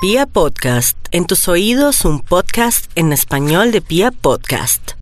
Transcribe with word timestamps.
Pia 0.00 0.26
Podcast, 0.26 0.96
en 1.10 1.26
tus 1.26 1.48
oídos 1.48 2.04
un 2.04 2.20
podcast 2.20 2.88
en 2.94 3.12
español 3.12 3.72
de 3.72 3.80
Pia 3.80 4.12
Podcast. 4.12 4.92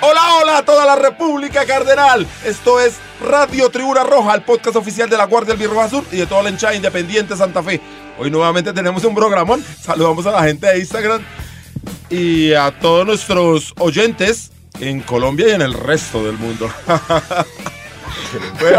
Hola, 0.00 0.20
hola 0.34 0.58
a 0.58 0.64
toda 0.64 0.84
la 0.84 0.96
República 0.96 1.64
Cardenal. 1.64 2.26
Esto 2.44 2.80
es 2.80 2.94
Radio 3.24 3.70
Tribuna 3.70 4.02
Roja, 4.02 4.34
el 4.34 4.42
podcast 4.42 4.74
oficial 4.74 5.08
de 5.08 5.16
la 5.16 5.26
Guardia 5.26 5.54
del 5.54 5.68
Birroja 5.68 5.88
Sur 5.88 6.04
y 6.10 6.16
de 6.16 6.26
toda 6.26 6.42
la 6.42 6.50
hinchada 6.50 6.74
independiente 6.74 7.36
Santa 7.36 7.62
Fe. 7.62 7.80
Hoy 8.18 8.32
nuevamente 8.32 8.72
tenemos 8.72 9.04
un 9.04 9.14
programón. 9.14 9.64
Saludamos 9.80 10.26
a 10.26 10.32
la 10.32 10.42
gente 10.42 10.66
de 10.66 10.80
Instagram 10.80 11.22
y 12.10 12.52
a 12.52 12.76
todos 12.80 13.06
nuestros 13.06 13.72
oyentes 13.78 14.50
en 14.80 15.02
Colombia 15.02 15.50
y 15.50 15.52
en 15.52 15.62
el 15.62 15.74
resto 15.74 16.24
del 16.24 16.36
mundo. 16.36 16.68
Bueno, 18.60 18.78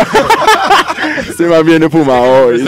Se 1.37 1.43
me 1.43 1.63
viene 1.63 1.89
fumado 1.89 2.47
hoy. 2.47 2.67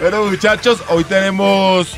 Bueno, 0.00 0.24
muchachos, 0.26 0.82
hoy 0.88 1.04
tenemos, 1.04 1.96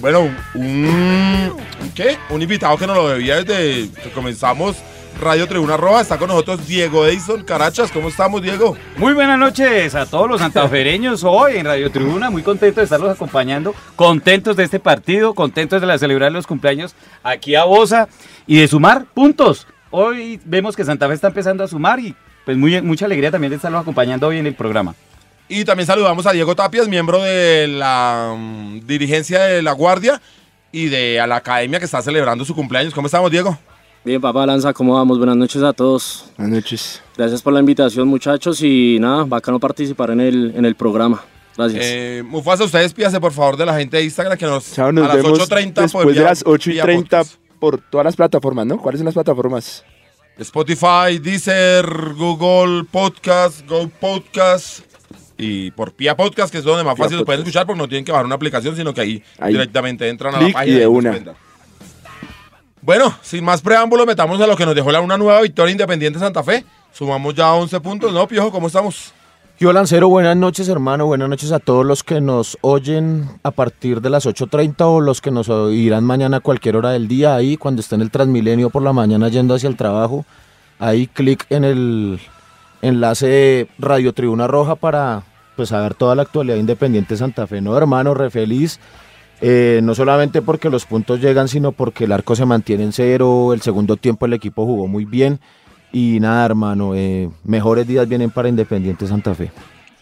bueno, 0.00 0.20
un, 0.54 1.52
¿un 1.80 1.90
¿qué? 1.94 2.16
Un 2.30 2.40
invitado 2.40 2.76
que 2.78 2.86
nos 2.86 2.96
lo 2.96 3.08
debía 3.08 3.42
desde 3.42 3.90
que 3.90 4.10
comenzamos 4.14 4.76
Radio 5.20 5.46
Tribuna 5.46 5.76
Roja. 5.76 6.00
Está 6.00 6.18
con 6.18 6.28
nosotros 6.28 6.66
Diego 6.66 7.06
Edison 7.06 7.44
Carachas. 7.44 7.90
¿Cómo 7.92 8.08
estamos, 8.08 8.42
Diego? 8.42 8.76
Muy 8.96 9.12
buenas 9.12 9.38
noches 9.38 9.94
a 9.94 10.06
todos 10.06 10.28
los 10.28 10.40
santafereños 10.40 11.24
hoy 11.24 11.56
en 11.56 11.66
Radio 11.66 11.90
Tribuna, 11.90 12.30
muy 12.30 12.42
contento 12.42 12.80
de 12.80 12.84
estarlos 12.84 13.10
acompañando, 13.10 13.74
contentos 13.96 14.56
de 14.56 14.64
este 14.64 14.80
partido, 14.80 15.34
contentos 15.34 15.80
de 15.80 15.86
la 15.86 15.98
celebrar 15.98 16.32
los 16.32 16.46
cumpleaños 16.46 16.94
aquí 17.22 17.54
a 17.54 17.64
Bosa 17.64 18.08
y 18.46 18.60
de 18.60 18.68
sumar 18.68 19.04
puntos. 19.04 19.66
Hoy 19.92 20.40
vemos 20.44 20.74
que 20.74 20.84
Santa 20.84 21.06
Fe 21.06 21.14
está 21.14 21.28
empezando 21.28 21.62
a 21.62 21.68
sumar 21.68 22.00
y 22.00 22.14
pues 22.44 22.56
muy, 22.56 22.80
mucha 22.82 23.04
alegría 23.04 23.30
también 23.30 23.50
de 23.50 23.56
estarlos 23.56 23.82
acompañando 23.82 24.26
hoy 24.26 24.38
en 24.38 24.46
el 24.46 24.54
programa. 24.54 24.94
Y 25.48 25.64
también 25.64 25.86
saludamos 25.86 26.26
a 26.26 26.32
Diego 26.32 26.56
Tapias, 26.56 26.88
miembro 26.88 27.22
de 27.22 27.68
la 27.68 28.34
mm, 28.36 28.86
dirigencia 28.86 29.42
de 29.42 29.62
La 29.62 29.72
Guardia 29.72 30.20
y 30.72 30.86
de 30.86 31.20
a 31.20 31.26
la 31.26 31.36
academia 31.36 31.78
que 31.78 31.84
está 31.84 32.00
celebrando 32.00 32.44
su 32.44 32.54
cumpleaños. 32.54 32.94
¿Cómo 32.94 33.06
estamos, 33.06 33.30
Diego? 33.30 33.56
Bien, 34.04 34.20
papá 34.20 34.46
Lanza, 34.46 34.72
¿cómo 34.72 34.94
vamos? 34.94 35.18
Buenas 35.18 35.36
noches 35.36 35.62
a 35.62 35.72
todos. 35.72 36.24
Buenas 36.38 36.56
noches. 36.56 37.02
Gracias 37.16 37.42
por 37.42 37.52
la 37.52 37.60
invitación, 37.60 38.08
muchachos, 38.08 38.60
y 38.62 38.96
nada, 38.98 39.24
bacano 39.24 39.60
participar 39.60 40.10
en 40.10 40.20
el, 40.20 40.54
en 40.56 40.64
el 40.64 40.74
programa. 40.74 41.22
Gracias. 41.56 41.84
Eh, 41.86 42.22
Mufasa, 42.26 42.64
usted 42.64 42.80
despídase 42.80 43.20
por 43.20 43.30
favor 43.32 43.56
de 43.58 43.66
la 43.66 43.76
gente 43.78 43.98
de 43.98 44.04
Instagram 44.04 44.38
que 44.38 44.46
nos, 44.46 44.72
Chao, 44.72 44.90
nos 44.90 45.04
a 45.04 45.08
las 45.08 45.16
vemos 45.22 45.38
8.30 45.38 45.74
por 45.74 45.82
después 45.82 46.06
de 46.06 46.12
vía- 46.14 46.22
las 46.24 46.42
8 46.46 46.70
y 47.62 47.70
vía 47.70 47.78
30 47.78 47.90
podcast. 47.90 47.90
por 47.90 47.90
todas 47.90 48.04
las 48.04 48.16
plataformas, 48.16 48.66
¿no? 48.66 48.78
¿Cuáles 48.78 48.98
son 48.98 49.06
las 49.06 49.14
plataformas? 49.14 49.84
Spotify, 50.38 51.18
Deezer, 51.20 51.86
Google 52.14 52.84
Podcast, 52.90 53.66
Go 53.68 53.88
Podcast 53.88 54.80
y 55.38 55.70
por 55.72 55.92
Pia 55.92 56.16
Podcast, 56.16 56.52
que 56.52 56.58
es 56.58 56.64
donde 56.64 56.84
más 56.84 56.94
Pia 56.94 57.04
fácil 57.04 57.18
lo 57.18 57.24
pueden 57.24 57.40
escuchar 57.42 57.66
porque 57.66 57.78
no 57.78 57.88
tienen 57.88 58.04
que 58.04 58.12
bajar 58.12 58.26
una 58.26 58.34
aplicación, 58.34 58.76
sino 58.76 58.94
que 58.94 59.00
ahí, 59.00 59.22
Ahí. 59.38 59.52
directamente 59.52 60.08
entran 60.08 60.34
a 60.34 60.40
la 60.40 60.52
página 60.52 60.76
y 60.76 60.80
de 60.80 60.86
una. 60.86 61.36
Bueno, 62.80 63.16
sin 63.22 63.44
más 63.44 63.62
preámbulo, 63.62 64.06
metamos 64.06 64.40
a 64.40 64.46
lo 64.46 64.56
que 64.56 64.66
nos 64.66 64.74
dejó 64.74 64.90
la, 64.90 65.00
una 65.00 65.16
nueva 65.16 65.40
victoria 65.40 65.72
independiente 65.72 66.18
Santa 66.18 66.42
Fe. 66.42 66.64
Sumamos 66.92 67.34
ya 67.34 67.52
11 67.52 67.80
puntos, 67.80 68.12
¿no, 68.12 68.26
Piojo? 68.26 68.50
¿Cómo 68.50 68.66
estamos? 68.66 69.14
Yo 69.62 69.72
Lancero, 69.72 70.08
buenas 70.08 70.36
noches 70.36 70.68
hermano, 70.68 71.06
buenas 71.06 71.28
noches 71.28 71.52
a 71.52 71.60
todos 71.60 71.86
los 71.86 72.02
que 72.02 72.20
nos 72.20 72.58
oyen 72.62 73.28
a 73.44 73.52
partir 73.52 74.00
de 74.00 74.10
las 74.10 74.26
8.30 74.26 74.74
o 74.80 75.00
los 75.00 75.20
que 75.20 75.30
nos 75.30 75.48
oirán 75.48 76.02
mañana 76.02 76.38
a 76.38 76.40
cualquier 76.40 76.74
hora 76.74 76.90
del 76.90 77.06
día, 77.06 77.36
ahí 77.36 77.56
cuando 77.56 77.80
esté 77.80 77.94
en 77.94 78.00
el 78.00 78.10
Transmilenio 78.10 78.70
por 78.70 78.82
la 78.82 78.92
mañana 78.92 79.28
yendo 79.28 79.54
hacia 79.54 79.68
el 79.68 79.76
trabajo, 79.76 80.24
ahí 80.80 81.06
clic 81.06 81.46
en 81.48 81.62
el 81.62 82.18
enlace 82.80 83.28
de 83.28 83.68
Radio 83.78 84.12
Tribuna 84.12 84.48
Roja 84.48 84.74
para 84.74 85.22
pues 85.54 85.68
saber 85.68 85.94
toda 85.94 86.16
la 86.16 86.22
actualidad 86.22 86.56
independiente 86.56 87.14
de 87.14 87.18
Santa 87.18 87.46
Fe, 87.46 87.60
no 87.60 87.76
hermano, 87.78 88.14
re 88.14 88.30
feliz, 88.30 88.80
eh, 89.40 89.78
no 89.84 89.94
solamente 89.94 90.42
porque 90.42 90.70
los 90.70 90.86
puntos 90.86 91.20
llegan, 91.20 91.46
sino 91.46 91.70
porque 91.70 92.06
el 92.06 92.10
arco 92.10 92.34
se 92.34 92.46
mantiene 92.46 92.82
en 92.82 92.92
cero, 92.92 93.52
el 93.52 93.60
segundo 93.60 93.96
tiempo 93.96 94.26
el 94.26 94.32
equipo 94.32 94.66
jugó 94.66 94.88
muy 94.88 95.04
bien 95.04 95.38
y 95.92 96.18
nada 96.20 96.46
hermano, 96.46 96.94
eh, 96.94 97.28
mejores 97.44 97.86
días 97.86 98.08
vienen 98.08 98.30
para 98.30 98.48
Independiente 98.48 99.06
Santa 99.06 99.34
Fe. 99.34 99.50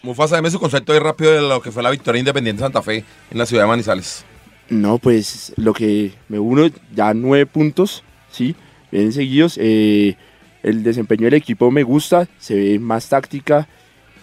Mufasa, 0.03 0.37
deme 0.37 0.49
su 0.49 0.59
concepto 0.59 0.93
ahí 0.93 0.99
rápido 0.99 1.31
de 1.31 1.41
lo 1.41 1.61
que 1.61 1.71
fue 1.71 1.83
la 1.83 1.91
victoria 1.91 2.19
independiente 2.19 2.61
Santa 2.61 2.81
Fe 2.81 3.03
en 3.29 3.37
la 3.37 3.45
ciudad 3.45 3.63
de 3.63 3.67
Manizales. 3.67 4.25
No, 4.69 4.97
pues 4.97 5.53
lo 5.57 5.73
que 5.73 6.13
me 6.29 6.39
uno, 6.39 6.67
ya 6.95 7.13
nueve 7.13 7.45
puntos, 7.45 8.03
¿sí? 8.31 8.55
Vienen 8.91 9.11
seguidos. 9.11 9.57
eh, 9.61 10.15
el 10.63 10.83
desempeño 10.83 11.25
del 11.25 11.35
equipo 11.35 11.69
me 11.71 11.83
gusta, 11.83 12.27
se 12.39 12.55
ve 12.55 12.79
más 12.79 13.09
táctica. 13.09 13.67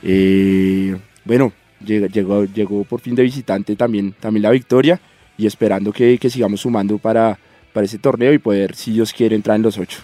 eh, 0.02 0.96
bueno, 1.24 1.52
llegó 1.84 2.84
por 2.84 3.00
fin 3.00 3.14
de 3.14 3.22
visitante 3.22 3.76
también, 3.76 4.14
también 4.18 4.42
la 4.42 4.50
victoria 4.50 5.00
y 5.36 5.46
esperando 5.46 5.92
que, 5.92 6.18
que 6.18 6.30
sigamos 6.30 6.62
sumando 6.62 6.98
para, 6.98 7.38
para 7.72 7.84
ese 7.84 7.98
torneo 7.98 8.32
y 8.32 8.38
poder, 8.38 8.74
si 8.74 8.92
Dios 8.92 9.12
quiere, 9.12 9.36
entrar 9.36 9.56
en 9.56 9.62
los 9.62 9.78
ocho. 9.78 10.00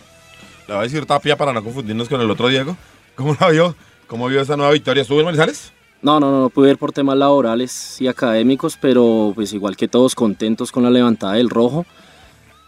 Le 0.67 0.75
voy 0.75 0.81
a 0.81 0.83
decir 0.85 1.05
Tapia 1.05 1.37
para 1.37 1.53
no 1.53 1.63
confundirnos 1.63 2.09
con 2.09 2.21
el 2.21 2.31
otro 2.31 2.49
Diego. 2.49 2.77
¿Cómo 3.15 3.37
la 3.39 3.51
vio? 3.51 3.77
¿Cómo 4.07 4.29
vio 4.29 4.41
esa 4.41 4.57
nueva 4.57 4.73
victoria? 4.73 5.03
¿Estuvo 5.03 5.19
en 5.21 5.27
Manizales? 5.27 5.73
No, 6.01 6.21
no, 6.21 6.31
no, 6.31 6.41
no 6.41 6.51
pude 6.51 6.71
ir 6.71 6.79
por 6.79 6.93
temas 6.93 7.17
laborales 7.17 8.01
y 8.01 8.09
académicos, 8.09 8.79
pero 8.81 9.33
pues 9.35 9.53
igual 9.53 9.77
que 9.77 9.89
todos 9.89 10.15
contentos 10.15 10.73
con 10.73 10.83
la 10.83 10.91
levantada 10.91 11.35
del 11.35 11.51
rojo. 11.51 11.87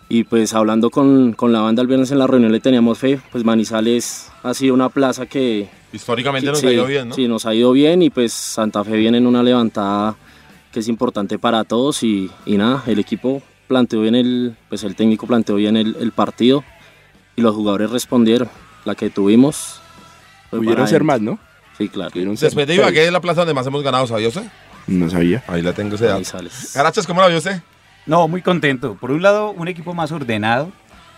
Y 0.08 0.24
pues 0.24 0.54
hablando 0.54 0.90
con, 0.90 1.32
con 1.32 1.52
la 1.52 1.60
banda 1.60 1.82
el 1.82 1.88
viernes 1.88 2.10
en 2.12 2.18
la 2.18 2.26
reunión 2.26 2.52
le 2.52 2.60
teníamos 2.60 2.98
fe, 2.98 3.20
pues 3.32 3.44
Manizales 3.44 4.30
ha 4.42 4.54
sido 4.54 4.74
una 4.74 4.88
plaza 4.88 5.26
que... 5.26 5.68
Históricamente 5.92 6.48
nos 6.48 6.60
sí, 6.60 6.66
ha 6.66 6.72
ido 6.72 6.86
bien, 6.86 7.08
¿no? 7.08 7.14
Sí, 7.14 7.26
nos 7.26 7.46
ha 7.46 7.54
ido 7.54 7.72
bien 7.72 8.02
y 8.02 8.10
pues 8.10 8.32
Santa 8.32 8.84
Fe 8.84 8.96
viene 8.96 9.18
en 9.18 9.26
una 9.26 9.42
levantada 9.42 10.16
que 10.70 10.80
es 10.80 10.88
importante 10.88 11.38
para 11.38 11.64
todos 11.64 12.02
y, 12.02 12.30
y 12.44 12.56
nada, 12.56 12.84
el 12.86 12.98
equipo 12.98 13.42
planteó 13.66 14.02
bien 14.02 14.14
el, 14.14 14.56
pues 14.68 14.84
el 14.84 14.94
técnico 14.94 15.26
planteó 15.26 15.56
bien 15.56 15.76
el, 15.76 15.96
el 15.98 16.12
partido 16.12 16.62
y 17.36 17.42
los 17.42 17.54
jugadores 17.54 17.90
respondieron, 17.90 18.48
la 18.84 18.94
que 18.94 19.10
tuvimos. 19.10 19.80
fue 20.50 20.58
Pudieron 20.60 20.76
para 20.78 20.88
ser 20.88 21.04
más, 21.04 21.20
¿no? 21.20 21.38
Sí, 21.78 21.88
claro. 21.88 22.10
Pudieron 22.10 22.36
ser 22.36 22.48
Después 22.48 22.66
de. 22.66 22.74
Ibagué 22.76 23.06
es 23.06 23.12
la 23.12 23.20
plaza 23.20 23.42
donde 23.42 23.54
más 23.54 23.66
hemos 23.66 23.82
ganado, 23.82 24.06
¿sabía 24.06 24.28
usted? 24.28 24.44
No 24.86 25.10
sabía. 25.10 25.42
Ahí 25.48 25.62
la 25.62 25.72
tengo 25.72 25.96
ese 25.96 26.06
dato. 26.06 26.22
Carachas, 26.72 27.06
¿cómo 27.06 27.20
la 27.20 27.28
vio 27.28 27.38
usted? 27.38 27.60
No, 28.06 28.28
muy 28.28 28.40
contento. 28.40 28.94
Por 29.00 29.10
un 29.10 29.20
lado, 29.22 29.50
un 29.50 29.68
equipo 29.68 29.92
más 29.94 30.12
ordenado, 30.12 30.70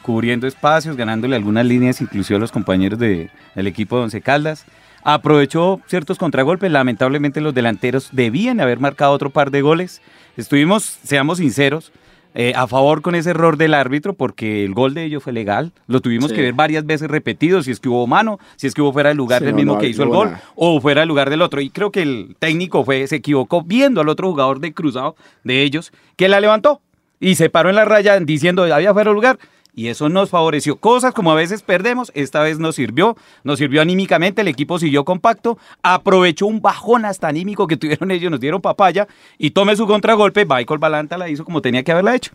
cubriendo 0.02 0.46
espacios, 0.46 0.96
ganándole 0.96 1.36
algunas 1.36 1.66
líneas, 1.66 2.00
inclusive 2.00 2.38
a 2.38 2.40
los 2.40 2.50
compañeros 2.50 2.98
de- 2.98 3.30
del 3.54 3.66
equipo 3.66 3.96
de 3.98 4.04
Once 4.04 4.20
Caldas. 4.22 4.64
Aprovechó 5.04 5.80
ciertos 5.86 6.18
contragolpes, 6.18 6.70
lamentablemente 6.72 7.40
los 7.40 7.54
delanteros 7.54 8.08
debían 8.12 8.60
haber 8.60 8.80
marcado 8.80 9.12
otro 9.12 9.30
par 9.30 9.50
de 9.50 9.60
goles. 9.62 10.00
Estuvimos, 10.36 10.84
seamos 11.04 11.38
sinceros, 11.38 11.92
eh, 12.34 12.52
a 12.54 12.66
favor 12.66 13.02
con 13.02 13.14
ese 13.14 13.30
error 13.30 13.56
del 13.56 13.74
árbitro 13.74 14.12
porque 14.14 14.64
el 14.64 14.74
gol 14.74 14.94
de 14.94 15.04
ellos 15.04 15.22
fue 15.22 15.32
legal. 15.32 15.72
Lo 15.86 16.00
tuvimos 16.00 16.30
Sí. 16.30 16.36
que 16.36 16.42
ver 16.42 16.52
varias 16.52 16.84
veces 16.86 17.08
repetido, 17.10 17.62
si 17.62 17.70
es 17.70 17.80
que 17.80 17.88
hubo 17.88 18.06
mano, 18.06 18.38
si 18.56 18.66
es 18.66 18.74
que 18.74 18.82
hubo 18.82 18.92
fuera 18.92 19.08
del 19.08 19.18
lugar 19.18 19.40
Sí, 19.40 19.46
del 19.46 19.54
no, 19.54 19.56
mismo 19.56 19.74
no, 19.74 19.80
que 19.80 19.88
hizo 19.88 20.04
no 20.04 20.10
el 20.10 20.16
gol 20.30 20.36
o 20.54 20.80
fuera 20.80 21.00
del 21.00 21.08
lugar 21.08 21.30
del 21.30 21.42
otro. 21.42 21.60
Y 21.60 21.70
creo 21.70 21.90
que 21.90 22.02
el 22.02 22.36
técnico 22.38 22.84
fue, 22.84 23.06
se 23.06 23.16
equivocó 23.16 23.62
viendo 23.62 24.00
al 24.00 24.08
otro 24.08 24.28
jugador 24.30 24.60
de 24.60 24.72
cruzado 24.72 25.16
de 25.44 25.62
ellos 25.62 25.92
que 26.16 26.28
la 26.28 26.40
levantó 26.40 26.80
y 27.20 27.34
se 27.34 27.50
paró 27.50 27.68
en 27.70 27.76
la 27.76 27.84
raya 27.84 28.18
diciendo 28.20 28.62
había 28.72 28.92
fuera 28.92 29.10
de 29.10 29.14
lugar. 29.14 29.38
Y 29.78 29.86
eso 29.86 30.08
nos 30.08 30.28
favoreció. 30.28 30.74
Cosas 30.74 31.14
como 31.14 31.30
a 31.30 31.36
veces 31.36 31.62
perdemos, 31.62 32.10
esta 32.16 32.42
vez 32.42 32.58
nos 32.58 32.74
sirvió, 32.74 33.16
nos 33.44 33.60
sirvió 33.60 33.80
anímicamente, 33.80 34.40
el 34.40 34.48
equipo 34.48 34.80
siguió 34.80 35.04
compacto, 35.04 35.56
aprovechó 35.84 36.46
un 36.46 36.60
bajón 36.60 37.04
hasta 37.04 37.28
anímico 37.28 37.68
que 37.68 37.76
tuvieron 37.82 38.10
ellos, 38.10 38.28
nos 38.28 38.40
dieron 38.40 38.60
papaya 38.60 39.06
y 39.38 39.50
tome 39.52 39.76
su 39.76 39.86
contragolpe, 39.86 40.44
Michael 40.44 40.80
Balanta 40.80 41.16
la 41.16 41.28
hizo 41.28 41.44
como 41.44 41.62
tenía 41.62 41.84
que 41.84 41.92
haberla 41.92 42.16
hecho. 42.16 42.32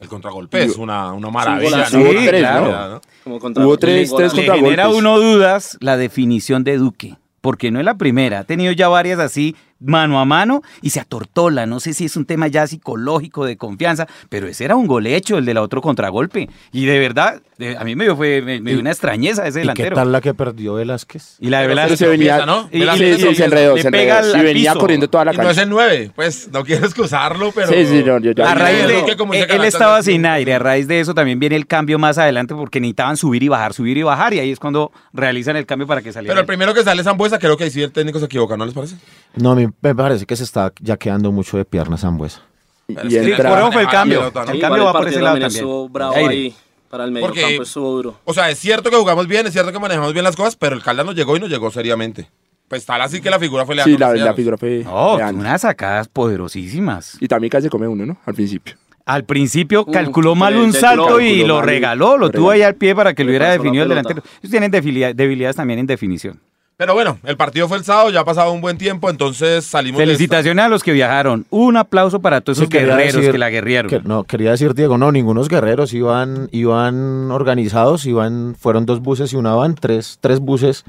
El 0.00 0.08
contragolpe 0.08 0.62
es 0.64 0.76
una, 0.76 1.12
una 1.12 1.28
maravilla, 1.30 1.84
tres, 1.90 2.40
Claro, 2.40 2.88
¿no? 2.94 3.00
Como 3.22 3.38
contra- 3.38 3.66
Hubo 3.66 3.76
tres- 3.76 4.10
tres 4.16 4.32
Le 4.32 4.44
genera 4.44 4.88
uno 4.88 5.20
dudas 5.20 5.76
la 5.80 5.98
definición 5.98 6.64
de 6.64 6.78
Duque, 6.78 7.16
porque 7.42 7.70
no 7.70 7.80
es 7.80 7.84
la 7.84 7.96
primera, 7.98 8.38
ha 8.38 8.44
tenido 8.44 8.72
ya 8.72 8.88
varias 8.88 9.18
así 9.18 9.54
mano 9.84 10.20
a 10.20 10.24
mano 10.24 10.62
y 10.80 10.90
se 10.90 11.00
atortola, 11.00 11.66
no 11.66 11.80
sé 11.80 11.94
si 11.94 12.04
es 12.06 12.16
un 12.16 12.24
tema 12.24 12.46
ya 12.48 12.66
psicológico 12.66 13.44
de 13.44 13.56
confianza, 13.56 14.06
pero 14.28 14.46
ese 14.46 14.64
era 14.64 14.76
un 14.76 14.86
gol 14.86 15.06
hecho, 15.06 15.38
el 15.38 15.44
del 15.44 15.58
otro 15.58 15.80
contragolpe, 15.80 16.48
y 16.72 16.84
de 16.86 16.98
verdad, 16.98 17.42
de- 17.58 17.76
a 17.76 17.84
mí 17.84 17.94
me 17.96 18.04
dio, 18.04 18.16
fue, 18.16 18.42
me, 18.42 18.60
me 18.60 18.70
dio 18.72 18.80
una 18.80 18.90
extrañeza 18.90 19.42
ese 19.46 19.50
¿Y 19.50 19.52
qué 19.52 19.60
delantero. 19.60 19.96
tal 19.96 20.12
la 20.12 20.20
que 20.20 20.34
perdió 20.34 20.74
Velázquez? 20.74 21.36
Y 21.40 21.48
la 21.48 21.60
de 21.60 21.68
Velázquez. 21.68 21.98
se 21.98 22.06
venía, 22.08 22.44
¿no? 22.46 22.68
Y- 22.72 22.80
Velázquez 22.80 23.18
y- 23.18 23.22
sí, 23.22 23.34
se 23.34 23.44
enredó, 23.44 23.76
le 23.76 23.82
se 23.82 23.88
enredó. 23.88 24.14
al- 24.16 24.40
Y 24.40 24.44
venía 24.44 24.70
piso. 24.72 24.80
corriendo 24.80 25.08
toda 25.08 25.24
la 25.26 25.34
Y 25.34 25.36
no 25.36 25.42
es 25.42 25.46
cancha. 25.48 25.62
el 25.62 25.68
9, 25.70 26.10
pues 26.14 26.48
no 26.52 26.64
quiero 26.64 26.86
excusarlo, 26.86 27.52
pero... 27.54 27.68
Sí, 27.72 27.86
sí, 27.86 28.02
no, 28.04 28.18
yo 28.18 28.32
ya- 28.32 28.50
A 28.50 28.54
raíz 28.54 28.86
de, 28.86 28.98
ese 29.00 29.54
él, 29.56 29.64
estaba 29.64 30.02
sin 30.02 30.26
aire, 30.26 30.54
a 30.54 30.58
raíz 30.58 30.88
de 30.88 31.00
eso 31.00 31.14
también 31.14 31.38
viene 31.38 31.56
el 31.56 31.66
cambio 31.66 31.98
más 31.98 32.18
adelante 32.18 32.54
porque 32.54 32.80
necesitaban 32.80 33.16
subir 33.16 33.42
y 33.42 33.48
bajar, 33.48 33.72
subir 33.74 33.96
y 33.96 34.02
bajar 34.02 34.34
y 34.34 34.38
ahí 34.40 34.50
es 34.50 34.58
cuando 34.58 34.90
realizan 35.12 35.56
el 35.56 35.66
cambio 35.66 35.86
para 35.86 36.02
que 36.02 36.12
saliera. 36.12 36.32
Pero 36.32 36.40
el 36.40 36.46
primero 36.46 36.74
que 36.74 36.82
sale 36.82 37.00
es 37.00 37.04
Zambuesa, 37.06 37.38
creo 37.38 37.56
que 37.56 37.64
ahí 37.64 37.70
sí 37.70 37.82
el 37.82 37.92
técnico 37.92 38.18
se 38.18 38.24
equivoca, 38.26 38.56
¿no 38.56 38.64
les 38.64 38.74
parece? 38.74 38.96
No, 39.36 39.52
a 39.52 39.54
mí 39.54 39.66
me 39.80 39.94
parece 39.94 40.26
que 40.26 40.36
se 40.36 40.44
está 40.44 40.72
ya 40.80 40.96
quedando 40.96 41.32
mucho 41.32 41.56
de 41.56 41.64
piernas 41.64 42.00
Zambuesa. 42.02 42.42
Y 42.88 42.92
y 43.14 43.16
eso 43.16 43.70
fue 43.72 43.82
el 43.82 43.88
cambio. 43.88 44.30
¿no? 44.34 44.52
El 44.52 44.60
cambio 44.60 44.84
va 44.84 44.92
por 44.92 45.08
ese 45.08 45.20
lado 45.20 45.38
también 45.38 45.50
estuvo 45.50 45.88
bravo 45.88 46.14
Aire. 46.14 46.28
ahí. 46.28 46.54
Para 46.90 47.04
el 47.04 47.10
medio 47.12 47.26
Porque- 47.26 47.40
campo 47.42 47.62
estuvo 47.62 47.90
duro. 47.92 48.18
O 48.24 48.34
sea, 48.34 48.50
es 48.50 48.58
cierto 48.58 48.90
que 48.90 48.96
jugamos 48.96 49.26
bien, 49.26 49.46
es 49.46 49.52
cierto 49.52 49.72
que 49.72 49.78
manejamos 49.78 50.12
bien 50.12 50.24
las 50.24 50.36
cosas, 50.36 50.56
pero 50.56 50.76
el 50.76 50.82
Caldas 50.82 51.06
nos 51.06 51.14
llegó 51.14 51.36
y 51.36 51.40
nos 51.40 51.48
llegó 51.48 51.70
seriamente. 51.70 52.28
Pues 52.68 52.84
tal 52.84 53.00
así 53.02 53.20
que 53.20 53.30
la 53.30 53.38
figura 53.38 53.64
fue 53.66 53.74
Leandro 53.74 53.94
Sí, 53.94 53.98
la, 54.00 54.14
la 54.26 54.34
figura 54.34 54.56
fue. 54.58 54.82
No, 54.84 55.16
Leandro. 55.16 55.40
unas 55.40 55.60
sacadas 55.62 56.08
poderosísimas. 56.08 57.16
Y 57.20 57.28
también 57.28 57.50
casi 57.50 57.68
come 57.68 57.86
uno, 57.88 58.04
¿no? 58.04 58.18
Al 58.26 58.34
principio. 58.34 58.74
Al 59.04 59.24
principio 59.24 59.82
Uh, 59.86 59.90
calculó 59.90 60.34
mal 60.34 60.56
un 60.56 60.72
salto 60.72 61.20
y 61.20 61.44
lo 61.44 61.60
regaló, 61.62 62.12
lo 62.18 62.26
lo 62.26 62.30
tuvo 62.30 62.50
ahí 62.50 62.62
al 62.62 62.74
pie 62.76 62.94
para 62.94 63.14
que 63.14 63.24
lo 63.24 63.30
hubiera 63.30 63.50
definido 63.50 63.82
el 63.84 63.88
delantero. 63.88 64.22
Ellos 64.40 64.50
tienen 64.50 64.70
debilidad- 64.70 65.14
debilidades 65.14 65.56
también 65.56 65.78
en 65.80 65.86
definición. 65.86 66.40
Pero 66.76 66.94
bueno, 66.94 67.18
el 67.24 67.36
partido 67.36 67.68
fue 67.68 67.76
el 67.76 67.84
sábado, 67.84 68.10
ya 68.10 68.20
ha 68.20 68.24
pasado 68.24 68.50
un 68.52 68.60
buen 68.60 68.76
tiempo, 68.76 69.08
entonces 69.08 69.64
salimos 69.64 69.98
de. 69.98 70.04
Felicitaciones 70.06 70.64
a 70.64 70.68
los 70.68 70.82
que 70.82 70.90
viajaron. 70.92 71.46
Un 71.50 71.76
aplauso 71.76 72.20
para 72.20 72.40
todos 72.40 72.58
esos 72.58 72.68
quería 72.68 72.96
guerreros 72.96 73.14
decir 73.16 73.30
que 73.32 73.38
la 73.38 73.50
guerrearon. 73.50 73.88
que- 73.90 74.00
no, 74.00 74.24
quería 74.24 74.50
decir, 74.50 74.74
Diego, 74.74 74.98
no, 74.98 75.12
ningunos 75.12 75.48
guerreros, 75.48 75.92
iban, 75.92 76.48
iban 76.50 77.30
organizados, 77.30 78.04
iban, 78.06 78.56
fueron 78.58 78.84
dos 78.86 79.00
buses 79.00 79.32
y 79.32 79.36
una 79.36 79.54
van, 79.54 79.74
tres, 79.76 80.18
tres 80.20 80.40
buses 80.40 80.84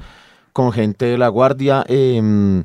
con 0.52 0.72
gente 0.72 1.04
de 1.06 1.18
la 1.18 1.28
guardia. 1.28 1.84
eh, 1.88 2.62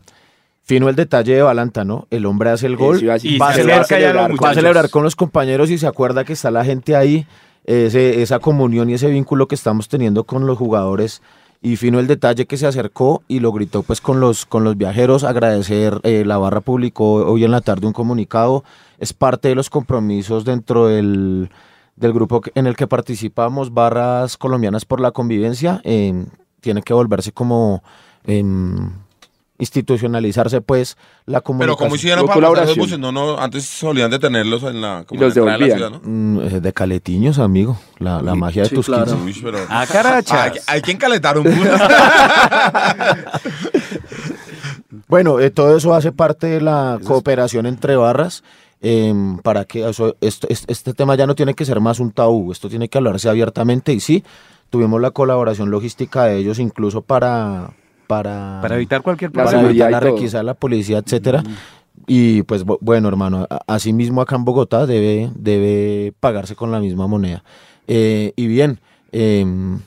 fino 0.64 0.88
el 0.88 0.96
detalle 0.96 1.34
de 1.36 1.42
Balanta, 1.42 1.84
¿no? 1.84 2.06
El 2.12 2.28
hombre 2.28 2.52
hace 2.52 2.68
el 2.68 2.76
gol, 2.78 3.00
va, 3.10 3.16
a 3.16 4.54
celebrar, 4.54 4.90
con 4.92 5.04
los 5.04 5.16
compañeros 5.16 5.72
y 5.72 5.80
se 5.80 5.88
acuerda 5.88 6.24
que 6.24 6.34
está 6.34 6.52
la 6.52 6.64
gente 6.64 6.96
ahí, 6.96 7.26
ese- 7.66 8.22
esa 8.22 8.38
comunión 8.38 8.88
y 8.90 8.94
ese 8.94 9.10
vínculo 9.10 9.48
que 9.48 9.56
estamos 9.56 9.88
teniendo 9.90 10.26
con 10.26 10.46
los 10.46 10.60
jugadores. 10.60 11.24
Y 11.62 11.76
fino 11.76 12.00
el 12.00 12.08
detalle 12.08 12.46
que 12.46 12.56
se 12.56 12.68
acercó 12.68 13.22
y 13.28 13.42
lo 13.42 13.52
gritó 13.52 13.84
pues 13.84 14.00
con 14.00 14.22
los, 14.22 14.46
con 14.46 14.64
los 14.64 14.78
viajeros, 14.78 15.26
agradecer, 15.26 16.00
eh, 16.04 16.24
la 16.26 16.38
barra 16.38 16.62
publicó 16.62 17.16
hoy 17.16 17.44
en 17.44 17.52
la 17.52 17.60
tarde 17.60 17.86
un 17.86 17.94
comunicado, 17.94 18.64
es 18.98 19.12
parte 19.12 19.50
de 19.50 19.56
los 19.56 19.70
compromisos 19.70 20.46
dentro 20.46 20.88
del, 20.88 21.50
del 21.98 22.14
grupo 22.14 22.42
en 22.56 22.66
el 22.66 22.78
que 22.78 22.88
participamos, 22.88 23.74
Barras 23.74 24.38
Colombianas 24.38 24.86
por 24.86 25.02
la 25.02 25.12
Convivencia, 25.12 25.82
eh, 25.84 26.26
tiene 26.62 26.82
que 26.82 26.94
volverse 26.94 27.34
como 27.34 27.84
em, 28.24 28.92
institucionalizarse 29.60 30.62
pues 30.62 30.98
la 31.26 31.40
Pero 31.40 31.44
comunicación. 31.44 31.78
como 31.78 31.96
hicieron 31.96 32.26
para 32.26 32.40
pasar 32.40 32.42
los 32.42 32.50
colaboración. 32.50 32.86
buses, 32.86 33.00
no, 33.00 33.12
no, 33.12 33.38
antes 33.38 33.66
solían 33.66 34.10
de 34.10 34.18
tenerlos 34.20 34.64
en 34.64 34.82
la, 34.82 35.04
como 35.06 35.22
Y 35.22 35.24
los 35.26 35.38
en 35.38 35.46
la 35.46 35.52
entrada 35.54 35.76
de 35.76 35.80
la 35.82 35.90
devolvían. 35.90 36.02
ciudad, 36.02 36.52
¿no? 36.54 36.60
De 36.62 36.74
caletiños, 36.74 37.38
amigo. 37.40 37.78
La, 38.00 38.22
la 38.22 38.34
magia 38.36 38.64
de 38.64 38.70
sí, 38.70 38.76
tus 38.76 38.86
claro. 38.88 39.06
15. 39.06 39.24
Uy, 39.24 39.40
pero- 39.44 39.60
Ah, 39.70 39.86
hay, 40.32 40.52
hay 40.68 40.82
que 40.82 40.92
encalentar 40.92 41.38
un 41.38 41.44
bus. 41.44 41.54
Bueno, 45.08 45.40
eh, 45.40 45.50
todo 45.50 45.76
eso 45.78 45.94
hace 45.94 46.12
parte 46.12 46.48
de 46.48 46.62
la 46.62 47.00
cooperación 47.04 47.66
entre 47.66 47.96
barras. 47.96 48.44
em, 48.82 49.38
para 49.40 49.66
que 49.66 49.88
eso, 49.90 50.16
esto, 50.22 50.48
este, 50.50 50.72
este 50.72 50.94
tema 50.94 51.16
ya 51.16 51.28
no 51.28 51.36
tiene 51.36 51.54
que 51.54 51.66
ser 51.66 51.80
más 51.82 52.00
un 52.00 52.12
tabú, 52.12 52.52
esto 52.54 52.70
tiene 52.70 52.88
que 52.88 52.98
hablarse 52.98 53.28
abiertamente 53.28 53.92
y 53.92 54.00
sí, 54.00 54.24
tuvimos 54.70 55.02
la 55.02 55.12
colaboración 55.12 55.70
logística 55.70 56.24
de 56.26 56.38
ellos 56.38 56.60
incluso 56.60 57.02
para 57.02 57.72
para, 58.10 58.58
Para 58.64 58.76
evitar 58.76 59.04
cualquier 59.04 59.32
para 59.32 59.44
problema. 59.44 59.62
seguridad 59.68 59.86
evitar 59.90 60.02
la 60.02 60.08
y 60.08 60.10
todo. 60.10 60.18
requisa 60.18 60.38
de 60.40 60.44
la 60.46 60.54
policía, 60.56 60.98
etcétera. 60.98 61.44
Y 62.08 62.42
pues 62.42 62.66
bu- 62.66 62.80
bueno, 62.82 63.08
hermano, 63.08 63.46
a- 63.48 63.60
así 63.68 63.94
mismo 63.94 64.20
acá 64.20 64.36
en 64.36 64.46
Bogotá 64.46 64.88
debe, 64.88 65.30
debe 65.36 66.12
pagarse 66.20 66.56
con 66.56 66.72
la 66.72 66.80
misma 66.80 67.06
moneda. 67.06 67.44
Eh, 67.88 68.34
y 68.36 68.48
bien, 68.48 68.80
em, 69.12 69.80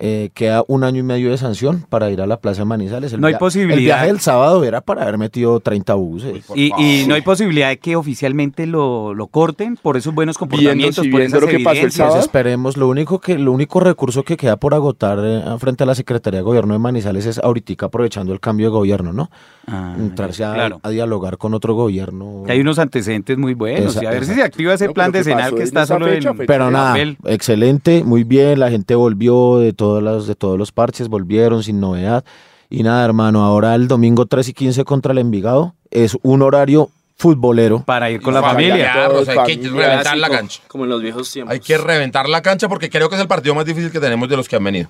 eh, 0.00 0.30
queda 0.34 0.64
un 0.68 0.84
año 0.84 1.00
y 1.00 1.02
medio 1.02 1.30
de 1.30 1.38
sanción 1.38 1.84
para 1.88 2.10
ir 2.10 2.20
a 2.20 2.26
la 2.26 2.40
Plaza 2.40 2.62
de 2.62 2.66
Manizales. 2.66 3.12
El 3.12 3.20
No 3.20 3.26
hay 3.26 3.34
posibilidad. 3.34 3.78
El 3.78 3.84
viaje 3.84 4.06
del 4.06 4.20
sábado 4.20 4.64
era 4.64 4.80
para 4.80 5.02
haber 5.02 5.18
metido 5.18 5.60
30 5.60 5.94
buses. 5.94 6.44
Y, 6.54 7.04
no 7.06 7.14
hay 7.14 7.22
posibilidad 7.22 7.68
de 7.68 7.78
que 7.78 7.96
oficialmente 7.96 8.66
lo, 8.66 9.14
lo 9.14 9.26
corten 9.28 9.76
por 9.76 9.96
esos 9.96 10.14
buenos 10.14 10.38
comportamientos, 10.38 11.04
si 11.04 11.10
por 11.10 11.20
esas 11.20 11.40
lo 11.40 11.46
que 11.46 11.60
pasó 11.60 11.80
el 11.80 11.92
sábado. 11.92 12.20
Esperemos, 12.20 12.76
lo 12.76 12.88
único 12.88 13.20
que 13.20 13.38
lo 13.38 13.52
único 13.52 13.80
recurso 13.80 14.22
que 14.22 14.36
queda 14.36 14.56
por 14.56 14.74
agotar 14.74 15.18
eh, 15.22 15.42
frente 15.58 15.84
a 15.84 15.86
la 15.86 15.94
Secretaría 15.94 16.40
de 16.40 16.44
Gobierno 16.44 16.74
de 16.74 16.78
Manizales 16.78 17.26
es 17.26 17.38
ahorita 17.38 17.68
aprovechando 17.86 18.32
el 18.32 18.40
cambio 18.40 18.66
de 18.66 18.70
gobierno, 18.70 19.12
¿no? 19.12 19.30
Ah, 19.70 19.94
Entrarse 19.98 20.44
a, 20.44 20.54
claro. 20.54 20.80
a 20.82 20.88
dialogar 20.90 21.36
con 21.38 21.52
otro 21.54 21.74
gobierno. 21.74 22.42
Que 22.46 22.52
hay 22.52 22.60
unos 22.60 22.78
antecedentes 22.78 23.36
muy 23.36 23.54
buenos. 23.54 23.94
Esa- 23.96 24.02
y 24.04 24.06
a 24.06 24.10
ver 24.10 24.24
si 24.24 24.34
se 24.34 24.42
activa 24.42 24.72
ese 24.74 24.86
No, 24.86 24.94
plan 24.94 25.12
pero 25.12 25.24
¿qué 25.24 25.30
decenal 25.30 25.54
que 25.54 25.62
está 25.62 25.86
solo 25.86 26.06
fecha? 26.06 26.30
en 26.30 26.36
Pero 26.46 26.66
en 26.68 26.72
nada, 26.72 26.88
papel. 26.92 27.16
excelente, 27.26 28.02
muy 28.04 28.24
bien, 28.24 28.58
la 28.60 28.70
gente 28.70 28.94
volvió 28.94 29.58
de 29.58 29.72
todos 29.72 30.02
los, 30.02 30.26
de 30.26 30.34
todos 30.34 30.58
los 30.58 30.72
parches, 30.72 31.08
volvieron 31.08 31.62
sin 31.62 31.80
novedad. 31.80 32.24
Y 32.70 32.82
nada, 32.82 33.04
hermano, 33.04 33.44
ahora 33.44 33.74
el 33.74 33.88
domingo 33.88 34.26
3 34.26 34.48
y 34.48 34.52
15 34.54 34.84
contra 34.84 35.12
el 35.12 35.18
Envigado 35.18 35.74
es 35.90 36.16
un 36.22 36.42
horario 36.42 36.90
futbolero. 37.16 37.82
Para 37.84 38.10
ir 38.10 38.20
con 38.22 38.32
la 38.34 38.40
Familia. 38.42 38.70
familia. 38.70 38.92
Claro, 38.92 39.20
o 39.20 39.24
sea, 39.24 39.42
hay 39.42 39.56
que 39.56 39.68
reventar 39.68 40.16
la 40.18 40.28
cancha. 40.30 40.60
Como 40.68 40.84
en 40.84 40.90
los 40.90 41.02
viejos 41.02 41.32
tiempos. 41.32 41.52
Hay 41.52 41.60
que 41.60 41.76
reventar 41.78 42.28
la 42.28 42.42
cancha 42.42 42.68
porque 42.68 42.88
creo 42.90 43.08
que 43.08 43.16
es 43.16 43.20
el 43.20 43.26
partido 43.28 43.54
más 43.54 43.64
difícil 43.64 43.90
que 43.90 43.98
tenemos 44.00 44.28
de 44.28 44.36
los 44.36 44.48
que 44.48 44.56
han 44.56 44.64
venido. 44.64 44.88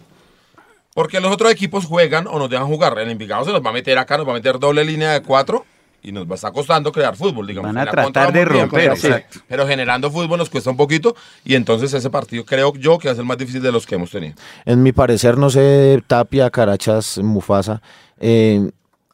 Porque 0.98 1.20
los 1.20 1.30
otros 1.30 1.52
equipos 1.52 1.84
juegan 1.84 2.26
o 2.26 2.40
nos 2.40 2.50
dejan 2.50 2.66
jugar. 2.66 2.98
El 2.98 3.08
Envigado 3.08 3.44
se 3.44 3.52
nos 3.52 3.64
va 3.64 3.70
a 3.70 3.72
meter 3.72 3.96
acá, 3.98 4.16
nos 4.18 4.26
va 4.26 4.32
a 4.32 4.34
meter 4.34 4.58
doble 4.58 4.84
línea 4.84 5.12
de 5.12 5.22
cuatro 5.22 5.64
y 6.02 6.10
nos 6.10 6.26
va 6.26 6.32
a 6.32 6.34
estar 6.34 6.52
costando 6.52 6.90
crear 6.90 7.14
fútbol, 7.14 7.46
digamos. 7.46 7.72
Van 7.72 7.86
a 7.86 7.88
tratar 7.88 8.32
de 8.32 8.44
romper, 8.44 8.68
pero- 8.70 8.94
exacto. 8.94 9.38
Pero 9.46 9.64
generando 9.68 10.10
fútbol 10.10 10.38
nos 10.38 10.50
cuesta 10.50 10.70
un 10.70 10.76
poquito 10.76 11.14
y 11.44 11.54
entonces 11.54 11.94
ese 11.94 12.10
partido 12.10 12.44
creo 12.44 12.74
yo 12.74 12.98
que 12.98 13.10
es 13.10 13.16
el 13.16 13.24
más 13.24 13.38
difícil 13.38 13.62
de 13.62 13.70
los 13.70 13.86
que 13.86 13.94
hemos 13.94 14.10
tenido. 14.10 14.34
En 14.64 14.82
mi 14.82 14.90
parecer, 14.90 15.38
no 15.38 15.50
sé, 15.50 16.02
Tapia, 16.08 16.50
Carachas, 16.50 17.18
Mufasa, 17.18 17.80
eh, 18.18 18.68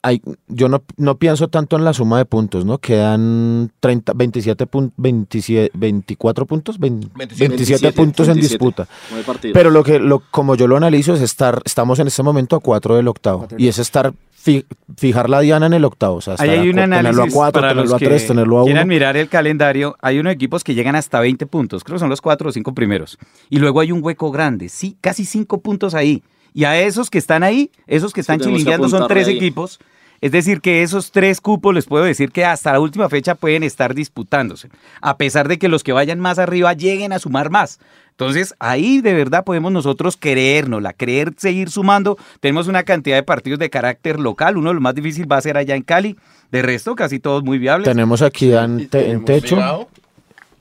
hay, 0.05 0.21
yo 0.49 0.69
no, 0.69 0.85
no 0.97 1.17
pienso 1.19 1.49
tanto 1.49 1.77
en 1.77 1.85
la 1.85 1.93
suma 1.95 2.19
de 2.19 2.25
puntos, 2.27 2.65
¿no? 2.65 2.79
Quedan 2.79 3.73
30, 3.81 4.13
27, 4.15 4.67
pun- 4.67 4.93
27 4.97 5.71
24 5.75 6.47
puntos, 6.47 6.79
20 6.79 7.09
27. 7.17 7.49
27, 7.57 7.93
puntos 7.93 8.29
en 8.29 8.35
27. 8.35 8.55
disputa. 8.55 8.89
Nueve 9.11 9.25
partidos. 9.27 9.55
Pero 9.55 9.71
lo 9.71 9.83
que, 9.83 9.99
lo, 9.99 10.21
como 10.31 10.55
yo 10.57 10.67
lo 10.67 10.77
analizo, 10.77 11.15
es 11.15 11.21
estar, 11.23 11.63
estamos 11.65 11.99
en 11.99 12.07
este 12.07 12.23
momento 12.23 12.57
a 12.57 12.61
4 12.61 12.97
del 12.97 13.09
octavo. 13.09 13.49
Y 13.57 13.69
es 13.69 13.79
estar, 13.79 14.13
fi- 14.33 14.65
fijar 14.97 15.31
la 15.31 15.41
diana 15.41 15.67
en 15.67 15.73
el 15.73 15.85
octavo. 15.85 16.17
O 16.17 16.21
sea, 16.21 16.37
Ahí 16.39 16.51
hay 16.51 16.69
a 16.69 16.71
un 16.73 16.79
análisis 16.79 17.17
tenerlo 17.17 17.23
a 17.23 17.35
4, 17.35 17.53
para 17.61 17.69
tenerlo 17.73 17.83
los 17.85 17.93
a 17.95 17.99
que 17.99 18.05
3, 18.07 18.27
tenerlo 18.27 18.57
a 18.59 18.63
1. 18.63 18.65
quieran 18.67 18.89
mirar 18.89 19.17
el 19.17 19.29
calendario. 19.29 19.97
Hay 20.03 20.19
unos 20.19 20.33
equipos 20.35 20.63
que 20.65 20.75
llegan 20.75 20.97
hasta 20.97 21.19
20 21.21 21.47
puntos. 21.47 21.83
Creo 21.83 21.97
que 21.97 22.01
son 22.01 22.11
los 22.11 22.21
cuatro 22.21 22.51
o 22.51 22.53
cinco 22.53 22.75
primeros. 22.75 23.19
Y 23.49 23.59
luego 23.59 23.81
hay 23.81 23.91
un 23.91 24.05
hueco 24.05 24.31
grande. 24.31 24.69
Sí, 24.69 24.97
casi 25.01 25.25
cinco 25.25 25.61
puntos 25.61 25.95
ahí. 25.95 26.23
Y 26.57 26.65
a 26.65 26.79
esos 26.81 27.11
que 27.11 27.19
están 27.19 27.43
ahí, 27.43 27.73
esos 27.89 28.13
que 28.13 28.21
están 28.21 28.39
que 28.39 28.45
chilingueando 28.45 28.89
son 28.89 28.99
apuntarle 29.03 29.23
tres 29.25 29.29
ahí. 29.29 29.37
equipos. 29.39 29.81
Es 30.25 30.33
decir, 30.33 30.63
que 30.63 30.83
esos 30.83 31.13
tres 31.13 31.39
cupos 31.39 31.75
les 31.75 31.85
puedo 31.85 32.03
decir 32.03 32.31
que 32.33 32.47
hasta 32.47 32.73
la 32.73 32.81
última 32.81 33.11
fecha 33.11 33.35
pueden 33.35 33.63
estar 33.63 33.95
disputándose. 33.95 34.71
A 35.03 35.19
pesar 35.19 35.49
de 35.49 35.59
que 35.59 35.69
los 35.69 35.85
que 35.85 35.93
vayan 35.93 36.19
más 36.19 36.39
arriba 36.39 36.73
lleguen 36.73 37.13
a 37.13 37.19
sumar 37.19 37.51
más. 37.51 37.79
Entonces, 38.13 38.55
ahí 38.59 39.03
de 39.03 39.13
verdad 39.13 39.45
podemos 39.45 39.71
nosotros 39.71 40.17
creérnosla, 40.19 40.95
creer 40.95 41.35
seguir 41.37 41.69
sumando. 41.69 42.17
Tenemos 42.41 42.69
una 42.69 42.85
cantidad 42.85 43.17
de 43.17 43.23
partidos 43.23 43.59
de 43.59 43.69
carácter 43.69 44.19
local. 44.19 44.57
Uno 44.57 44.71
de 44.71 44.75
los 44.77 44.83
más 44.83 44.95
difíciles 44.95 45.29
va 45.31 45.37
a 45.37 45.43
ser 45.43 45.59
allá 45.59 45.75
en 45.77 45.83
Cali. 45.83 46.17
De 46.51 46.63
resto, 46.63 46.95
casi 46.95 47.19
todos 47.19 47.43
muy 47.45 47.59
viables. 47.59 47.85
Tenemos 47.87 48.23
aquí 48.23 48.51
en, 48.55 48.89
te- 48.89 49.19
techo. 49.19 49.57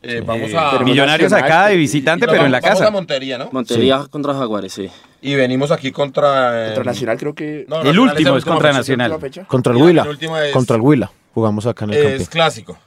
Eh, 0.03 0.21
vamos 0.25 0.51
Eh, 0.51 0.57
a... 0.57 0.71
pero 0.71 0.85
Millonarios 0.85 1.33
acá 1.33 1.67
de 1.67 1.75
y- 1.75 1.77
visitante, 1.77 2.27
pero 2.27 2.45
en 2.45 2.51
la 2.51 2.59
vamos- 2.59 2.77
casa. 2.77 2.87
a 2.87 2.91
Montería, 2.91 3.37
¿no? 3.37 3.49
Montería 3.51 4.05
contra 4.09 4.33
Jaguares, 4.33 4.73
sí. 4.73 4.89
Y 5.21 5.35
venimos 5.35 5.71
aquí 5.71 5.91
contra... 5.91 6.63
eh, 6.71 6.73
Contra 6.75 6.91
Nacional 6.91 7.17
creo 7.17 7.33
que... 7.33 7.65
no, 7.67 7.77
El 7.81 7.85
Nacional 7.87 8.09
último 8.11 8.37
es 8.37 8.45
contra 8.45 8.69
fecha. 8.69 8.77
Nacional. 8.79 9.19
fecha. 9.19 9.45
Contra 9.45 9.73
el 9.73 9.81
Huila. 9.81 10.05
es- 10.47 10.53
Contra 10.53 10.75
el 10.75 10.81
Huila. 10.81 11.11
Jugamos 11.33 11.65
acá 11.65 11.85
en 11.85 11.93
el 11.93 11.97
Es 12.21 12.29
clásico. 12.29 12.77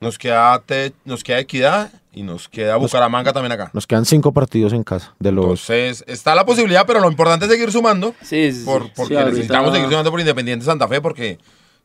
Nos 0.00 0.18
queda, 0.18 0.58
te- 0.64 0.92
nos 1.04 1.22
queda 1.22 1.40
Equidad 1.40 1.90
y 2.12 2.22
nos 2.22 2.48
queda 2.48 2.76
Bucaramanga 2.76 3.32
también 3.34 3.52
acá. 3.52 3.70
Nos 3.74 3.86
quedan 3.86 4.04
cinco 4.06 4.32
partidos 4.32 4.72
en 4.72 4.82
casa. 4.82 5.14
De 5.18 5.30
los 5.30 5.44
Entonces, 5.44 6.04
está 6.06 6.34
la 6.34 6.44
posibilidad, 6.46 6.86
pero 6.86 7.00
lo 7.00 7.10
importante 7.10 7.44
es 7.46 7.50
seguir 7.50 7.70
sumando. 7.70 8.14
Sí, 8.22 8.50
sí, 8.52 8.60
sí. 8.60 8.64
Por, 8.64 8.90
porque 8.94 9.14
necesitamos 9.16 9.72
seguir 9.74 9.88
sumando 9.88 10.10
por 10.10 10.20
Independiente 10.20 10.64
Santa 10.64 10.88
Fe 10.88 11.00
porque 11.02 11.38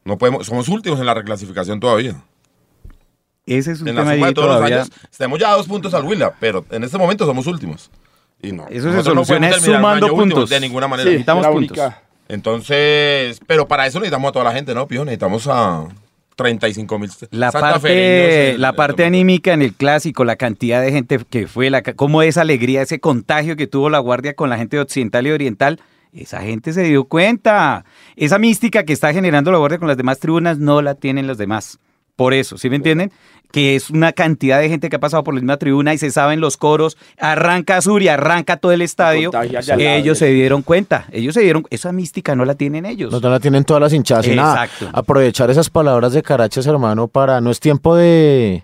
no 0.06 0.18
podemos, 0.18 0.46
somos 0.48 0.70
últimos 0.70 1.00
en 1.00 1.06
la 1.08 1.13
reclasificación 1.13 1.80
todavía. 1.82 2.15
Ese 3.46 3.72
es 3.74 3.82
un 3.82 3.88
En 3.90 3.96
la 3.96 4.02
tema 4.02 4.14
suma 4.16 4.28
de 4.28 4.34
todos 4.34 4.48
todavía. 4.48 4.78
los 4.78 4.86
años, 4.90 5.08
estamos 5.12 5.40
ya 5.40 5.52
a 5.52 5.56
dos 5.56 5.68
puntos 5.68 5.94
al 5.94 6.04
Huila, 6.04 6.34
pero 6.40 6.66
en 6.72 6.84
este 6.84 6.98
momento 6.98 7.25
somos 7.25 7.46
últimos. 7.48 7.92
Y 8.42 8.52
no, 8.52 8.68
Eso 8.70 8.90
se 8.92 8.98
no 8.98 9.04
soluciona 9.04 9.48
un 9.48 9.54
sumando 9.62 10.06
últimos 10.08 10.24
puntos. 10.24 10.50
De 10.50 10.60
ninguna 10.60 10.86
Sí, 10.88 10.90
manera. 10.92 11.10
necesitamos 11.10 11.48
puntos. 11.48 11.80
Entonces, 12.28 13.40
pero 13.48 13.68
para 13.68 13.86
eso 13.88 14.00
necesitamos 14.00 14.30
a 14.30 14.32
toda 14.34 14.46
la 14.46 14.52
gente, 14.52 14.74
¿no, 14.74 14.88
Pijo? 14.88 15.06
Necesitamos 15.06 15.48
a 15.48 15.88
35 16.36 17.00
mil. 17.00 17.10
La 17.32 17.52
parte, 17.52 18.58
la 18.58 18.74
parte 18.74 19.06
anímica 19.06 19.54
en 19.54 19.62
el 19.62 19.74
clásico, 19.74 20.25
la 20.25 20.36
cantidad 20.36 20.82
de 20.82 20.92
gente 20.92 21.20
que 21.30 21.48
fue, 21.48 21.70
la, 21.70 21.82
cómo 21.82 22.22
esa 22.24 22.42
alegría, 22.42 22.82
ese 22.82 23.00
contagio 23.00 23.56
que 23.56 23.68
tuvo 23.68 23.90
la 23.90 24.00
guardia 24.00 24.34
con 24.36 24.50
la 24.50 24.58
gente 24.58 24.78
de 24.78 24.84
occidental 24.84 25.25
y 25.28 25.32
oriental, 25.32 25.80
esa 26.14 26.42
gente 26.42 26.74
se 26.74 26.84
dio 26.84 27.06
cuenta. 27.06 27.86
Esa 28.16 28.38
mística 28.40 28.84
que 28.84 28.94
está 28.94 29.14
generando 29.14 29.52
la 29.52 29.58
guardia 29.58 29.80
con 29.80 29.88
las 29.88 29.98
demás 29.98 30.20
tribunas 30.20 30.58
no 30.58 30.82
la 30.82 30.96
tienen 30.96 31.28
los 31.28 31.38
demás. 31.38 31.80
Por 32.15 32.34
eso, 32.34 32.57
¿sí 32.57 32.69
me 32.69 32.77
entienden? 32.77 33.12
Que 33.51 33.75
es 33.75 33.89
una 33.89 34.13
cantidad 34.13 34.60
de 34.60 34.69
gente 34.69 34.89
que 34.89 34.95
ha 34.95 35.00
pasado 35.00 35.24
por 35.24 35.34
la 35.34 35.41
misma 35.41 35.57
tribuna 35.57 35.93
y 35.93 35.98
se 35.98 36.12
saben 36.12 36.39
los 36.39 36.57
coros, 36.57 36.98
arranca 37.17 37.81
Sur 37.81 38.01
y 38.01 38.07
arranca 38.07 38.57
todo 38.57 38.72
el 38.72 38.81
estadio. 38.81 39.31
Ellos 39.77 40.17
se 40.17 40.27
dieron 40.27 40.62
cuenta, 40.62 41.05
ellos 41.12 41.34
se 41.34 41.41
dieron, 41.41 41.65
esa 41.69 41.91
mística 41.91 42.36
no 42.36 42.45
la 42.45 42.55
tienen 42.55 42.86
ellos. 42.86 43.12
No, 43.12 43.19
no 43.19 43.29
la 43.29 43.39
tienen 43.39 43.63
todas 43.63 43.81
las 43.81 43.93
hinchadas 43.93 44.27
y 44.27 44.36
nada. 44.36 44.65
Exacto. 44.65 44.89
Aprovechar 44.93 45.50
esas 45.50 45.69
palabras 45.69 46.13
de 46.13 46.24
Carachas, 46.24 46.65
hermano, 46.67 47.07
para. 47.07 47.39
No 47.41 47.51
es 47.51 47.60
tiempo 47.60 47.95
de. 47.95 48.63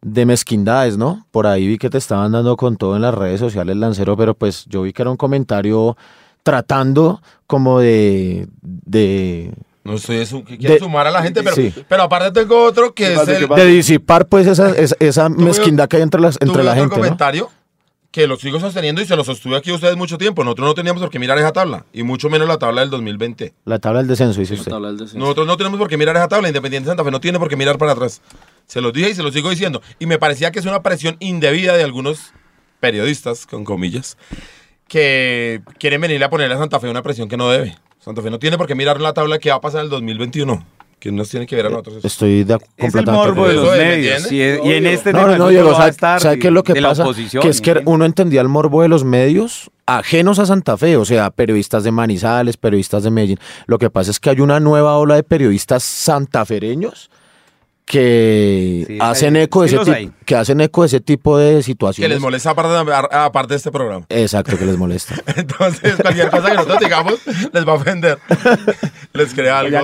de 0.00 0.26
mezquindades, 0.26 0.96
¿no? 0.96 1.26
Por 1.30 1.46
ahí 1.46 1.66
vi 1.66 1.78
que 1.78 1.90
te 1.90 1.98
estaban 1.98 2.32
dando 2.32 2.56
con 2.56 2.76
todo 2.76 2.96
en 2.96 3.02
las 3.02 3.14
redes 3.14 3.40
sociales, 3.40 3.76
Lancero, 3.76 4.16
pero 4.16 4.34
pues 4.34 4.64
yo 4.66 4.82
vi 4.82 4.92
que 4.92 5.02
era 5.02 5.10
un 5.10 5.16
comentario 5.16 5.96
tratando 6.42 7.20
como 7.48 7.80
de... 7.80 8.46
de 8.62 9.52
No 9.86 9.94
estoy 9.94 10.16
eso, 10.18 10.44
que 10.44 10.58
quiere 10.58 10.74
De- 10.74 10.80
sumar 10.80 11.06
a 11.06 11.10
la 11.10 11.22
gente, 11.22 11.42
pero, 11.42 11.54
sí. 11.56 11.72
pero 11.88 12.02
aparte 12.02 12.30
tengo 12.32 12.64
otro 12.64 12.92
que 12.92 13.04
¿Qué 13.04 13.14
es 13.14 13.28
el, 13.28 13.48
de 13.48 13.66
disipar 13.66 14.26
pues 14.26 14.46
esa, 14.46 14.74
esa, 14.76 15.28
mezquindad 15.28 15.88
que 15.88 15.96
hay 15.96 16.02
entre, 16.02 16.20
las, 16.20 16.36
entre 16.40 16.62
la 16.64 16.72
otro 16.72 16.82
gente, 16.82 16.96
¿no? 16.96 17.02
comentario 17.02 17.50
que 18.10 18.26
lo 18.26 18.36
sigo 18.36 18.58
sosteniendo 18.58 19.02
y 19.02 19.04
se 19.04 19.14
lo 19.14 19.24
sostuve 19.24 19.56
aquí 19.56 19.70
a 19.70 19.74
ustedes 19.74 19.94
mucho 19.94 20.16
tiempo. 20.16 20.42
Nosotros 20.42 20.66
no 20.68 20.74
teníamos 20.74 21.02
por 21.02 21.10
qué 21.10 21.18
mirar 21.18 21.36
esa 21.36 21.52
tabla, 21.52 21.84
y 21.92 22.02
mucho 22.02 22.30
menos 22.30 22.48
la 22.48 22.56
tabla 22.58 22.80
del 22.80 22.88
2020. 22.88 23.52
La 23.66 23.78
tabla 23.78 23.98
del 23.98 24.08
descenso, 24.08 24.40
dice 24.40 24.54
La 24.54 24.60
usted. 24.60 24.70
tabla 24.72 24.88
del 24.88 24.96
descenso. 24.96 25.18
Nosotros 25.18 25.46
no 25.46 25.56
tenemos 25.58 25.78
por 25.78 25.86
qué 25.88 25.98
mirar 25.98 26.16
esa 26.16 26.26
tabla. 26.26 26.48
Independiente 26.48 26.88
Santa 26.88 27.04
Fe 27.04 27.10
no 27.10 27.20
tiene 27.20 27.38
por 27.38 27.48
qué 27.50 27.56
mirar 27.56 27.76
para 27.76 27.92
atrás. 27.92 28.22
Se 28.66 28.80
los 28.80 28.94
dije 28.94 29.10
y 29.10 29.14
se 29.14 29.22
los 29.22 29.34
sigo 29.34 29.50
diciendo. 29.50 29.82
Y 29.98 30.06
me 30.06 30.18
parecía 30.18 30.50
que 30.50 30.60
es 30.60 30.64
una 30.64 30.82
presión 30.82 31.16
indebida 31.20 31.76
de 31.76 31.84
algunos 31.84 32.32
periodistas, 32.80 33.44
con 33.46 33.64
comillas, 33.64 34.16
que 34.88 35.60
quieren 35.78 36.00
venirle 36.00 36.24
a 36.24 36.30
ponerle 36.30 36.54
a 36.54 36.58
Santa 36.58 36.80
Fe 36.80 36.88
una 36.88 37.02
presión 37.02 37.28
que 37.28 37.36
no 37.36 37.50
debe. 37.50 37.76
Santa 38.06 38.22
Fe 38.22 38.30
no 38.30 38.38
tiene 38.38 38.56
por 38.56 38.68
qué 38.68 38.76
mirar 38.76 39.00
la 39.00 39.12
tabla 39.12 39.40
que 39.40 39.50
va 39.50 39.56
a 39.56 39.60
pasar 39.60 39.80
en 39.80 39.86
el 39.86 39.90
2021. 39.90 40.64
Que 41.00 41.10
nos 41.10 41.28
tiene 41.28 41.44
que 41.44 41.56
ver 41.56 41.66
a 41.66 41.70
nosotros. 41.70 41.96
eso. 41.96 42.06
Estoy 42.06 42.44
de, 42.44 42.56
Es 42.76 42.94
el 42.94 43.04
morbo 43.04 43.48
de 43.48 43.52
acuerdo. 43.52 43.52
los 43.52 43.64
Eso 43.64 43.74
es, 43.74 43.80
¿me 43.80 43.84
medios. 43.96 44.32
Y, 44.32 44.36
y 44.36 44.72
en 44.74 44.86
este 44.86 45.12
No, 45.12 45.18
tema 45.18 45.36
no, 45.36 45.44
va 45.46 45.72
a 45.72 45.74
¿sabe, 45.76 45.90
estar 45.90 46.20
sabe 46.20 46.38
qué 46.38 46.46
es 46.46 46.52
lo 46.52 46.62
que 46.62 46.80
pasa? 46.80 47.04
Que 47.42 47.48
es 47.48 47.60
que 47.60 47.82
uno 47.84 48.04
entendía 48.04 48.40
el 48.42 48.48
morbo 48.48 48.82
de 48.82 48.88
los 48.88 49.02
medios 49.02 49.72
ajenos 49.86 50.38
a 50.38 50.46
Santa 50.46 50.76
Fe, 50.76 50.96
o 50.96 51.04
sea, 51.04 51.30
periodistas 51.30 51.82
de 51.82 51.90
Manizales, 51.90 52.56
periodistas 52.56 53.02
de 53.02 53.10
Medellín. 53.10 53.38
Lo 53.66 53.76
que 53.78 53.90
pasa 53.90 54.12
es 54.12 54.20
que 54.20 54.30
hay 54.30 54.40
una 54.40 54.60
nueva 54.60 54.96
ola 54.98 55.16
de 55.16 55.24
periodistas 55.24 55.82
santafereños 55.82 57.10
que 57.86 58.84
Sí, 58.88 58.98
hacen 59.00 59.36
hay- 59.36 59.42
eco 59.44 59.62
de 59.62 59.68
sí 59.68 59.76
ese 59.76 59.94
tipo, 59.94 60.12
que 60.26 60.34
hacen 60.34 60.60
eco 60.60 60.82
de 60.82 60.86
ese 60.88 61.00
tipo 61.00 61.38
de 61.38 61.56
Que 61.56 61.62
situaciones. 61.62 62.10
les 62.16 62.20
molesta 62.20 62.50
aparte, 62.50 62.92
aparte 63.12 63.54
de 63.54 63.56
este 63.58 63.70
programa. 63.70 64.04
Exacto, 64.08 64.58
que 64.58 64.66
les 64.66 64.76
molesta. 64.76 65.14
Entonces, 65.36 65.94
cualquier 66.02 66.28
cosa 66.30 66.48
que 66.50 66.54
nosotros 66.56 66.80
digamos 66.80 67.14
les 67.52 67.66
va 67.66 67.72
a 67.72 67.74
ofender. 67.76 68.18
les 69.14 69.32
crea 69.32 69.60
algo. 69.60 69.78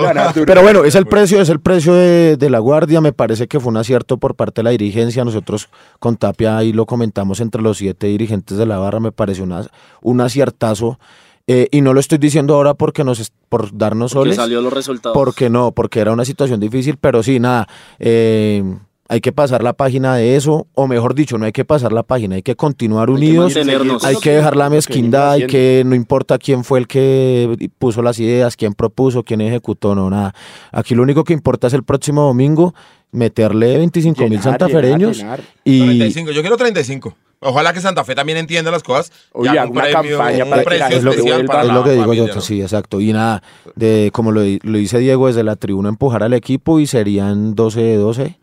Pero 0.45 0.61
bueno, 0.61 0.83
es 0.83 0.95
el 0.95 1.05
precio, 1.07 1.41
es 1.41 1.47
el 1.49 1.61
precio 1.61 1.93
de, 1.93 2.35
de 2.37 2.49
la 2.49 2.59
guardia. 2.59 2.99
Me 2.99 3.13
parece 3.13 3.47
que 3.47 3.59
fue 3.61 3.69
un 3.71 3.77
acierto 3.77 4.17
por 4.17 4.35
parte 4.35 4.59
de 4.59 4.63
la 4.65 4.69
dirigencia. 4.71 5.23
Nosotros 5.23 5.69
con 5.99 6.17
Tapia 6.17 6.57
ahí 6.57 6.73
lo 6.73 6.85
comentamos 6.85 7.39
entre 7.39 7.61
los 7.61 7.77
siete 7.77 8.07
dirigentes 8.07 8.57
de 8.57 8.65
la 8.65 8.77
barra. 8.79 8.99
Me 8.99 9.13
pareció 9.13 9.45
una, 9.45 9.65
un 10.01 10.19
aciertazo. 10.21 10.99
Eh, 11.47 11.67
y 11.71 11.81
no 11.81 11.93
lo 11.93 11.99
estoy 11.99 12.17
diciendo 12.19 12.55
ahora 12.55 12.73
porque 12.73 13.03
nos 13.03 13.31
por 13.49 13.77
darnos 13.77 14.13
Porque 14.13 14.29
soles. 14.29 14.35
salió 14.37 14.61
los 14.61 14.71
resultados. 14.71 15.13
Porque 15.13 15.49
no, 15.49 15.71
porque 15.73 15.99
era 15.99 16.11
una 16.13 16.23
situación 16.25 16.59
difícil, 16.59 16.97
pero 16.97 17.21
sí, 17.21 17.39
nada. 17.39 17.67
eh, 17.99 18.63
hay 19.09 19.21
que 19.21 19.31
pasar 19.31 19.63
la 19.63 19.73
página 19.73 20.15
de 20.15 20.35
eso, 20.35 20.67
o 20.73 20.87
mejor 20.87 21.13
dicho, 21.13 21.37
no 21.37 21.45
hay 21.45 21.51
que 21.51 21.65
pasar 21.65 21.91
la 21.91 22.03
página, 22.03 22.35
hay 22.35 22.41
que 22.41 22.55
continuar 22.55 23.09
Hay 23.09 23.15
unidos. 23.15 23.55
Hay 24.03 24.15
que 24.17 24.31
dejar 24.31 24.55
la 24.55 24.69
mezquindad, 24.69 25.31
hay 25.33 25.47
que, 25.47 25.83
no 25.85 25.93
importa 25.95 26.37
quién 26.37 26.63
fue 26.63 26.79
el 26.79 26.87
que 26.87 27.69
puso 27.77 28.01
las 28.01 28.19
ideas, 28.19 28.55
quién 28.55 28.73
propuso, 28.73 29.23
quién 29.23 29.41
ejecutó, 29.41 29.93
no, 29.93 30.09
nada. 30.09 30.33
Aquí 30.71 30.95
lo 30.95 31.03
único 31.03 31.23
que 31.23 31.33
importa 31.33 31.67
es 31.67 31.73
el 31.73 31.83
próximo 31.83 32.23
domingo 32.23 32.73
meterle 33.11 33.77
25 33.77 34.27
mil 34.27 34.41
santafereños 34.41 35.17
llenar, 35.17 35.39
llenar. 35.39 35.53
y 35.63 35.79
35. 35.85 36.31
Yo 36.31 36.41
quiero 36.41 36.57
35. 36.57 37.15
Ojalá 37.45 37.73
que 37.73 37.81
Santa 37.81 38.03
Fe 38.05 38.15
también 38.15 38.37
entienda 38.37 38.71
las 38.71 38.83
cosas. 38.83 39.11
Oye, 39.33 39.51
Ya 39.53 39.65
una 39.65 39.91
campaña 39.91 40.45
un 40.45 40.49
para 40.49 40.61
que 40.61 40.65
precio 40.65 40.79
la 40.79 40.85
gente 40.85 40.97
es 40.97 41.03
lo 41.03 41.11
que, 41.11 41.17
especial 41.17 41.37
vuelva. 41.39 41.53
para 41.53 41.67
es 41.67 41.73
lo 41.73 41.83
que 41.83 41.91
digo 41.91 42.13
yo, 42.13 42.41
sí, 42.41 42.61
exacto. 42.61 43.01
Y 43.01 43.11
nada, 43.11 43.43
de 43.75 44.11
como 44.13 44.31
lo, 44.31 44.41
lo 44.41 44.77
dice 44.77 44.97
Diego 44.99 45.27
desde 45.27 45.43
la 45.43 45.57
tribuna, 45.57 45.89
empujar 45.89 46.23
al 46.23 46.33
equipo 46.33 46.79
y 46.79 46.87
serían 46.87 47.53
12 47.53 47.81
de 47.81 47.95
12. 47.97 48.39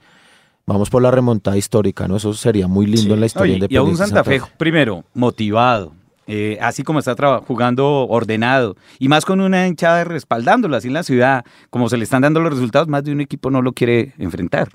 Vamos 0.72 0.88
por 0.88 1.02
la 1.02 1.10
remontada 1.10 1.56
histórica, 1.56 2.06
¿no? 2.06 2.14
Eso 2.14 2.32
sería 2.32 2.68
muy 2.68 2.86
lindo 2.86 3.14
en 3.14 3.18
la 3.18 3.26
historia 3.26 3.56
Oye, 3.56 3.66
y 3.68 3.76
a 3.76 3.82
un 3.82 3.90
de 3.90 3.96
Santa 3.96 4.22
Fe, 4.22 4.40
primero, 4.56 5.04
motivado, 5.14 5.94
eh, 6.28 6.58
así 6.60 6.84
como 6.84 7.00
está 7.00 7.16
jugando 7.40 8.06
ordenado, 8.06 8.76
y 9.00 9.08
más 9.08 9.24
con 9.24 9.40
una 9.40 9.66
hinchada 9.66 10.04
respaldándolo, 10.04 10.76
así 10.76 10.86
en 10.86 10.94
la 10.94 11.02
ciudad, 11.02 11.44
como 11.70 11.88
se 11.88 11.96
le 11.96 12.04
están 12.04 12.22
dando 12.22 12.38
los 12.38 12.52
resultados, 12.52 12.86
más 12.86 13.02
de 13.02 13.10
un 13.10 13.20
equipo 13.20 13.50
no 13.50 13.62
lo 13.62 13.72
quiere 13.72 14.14
enfrentar. 14.16 14.68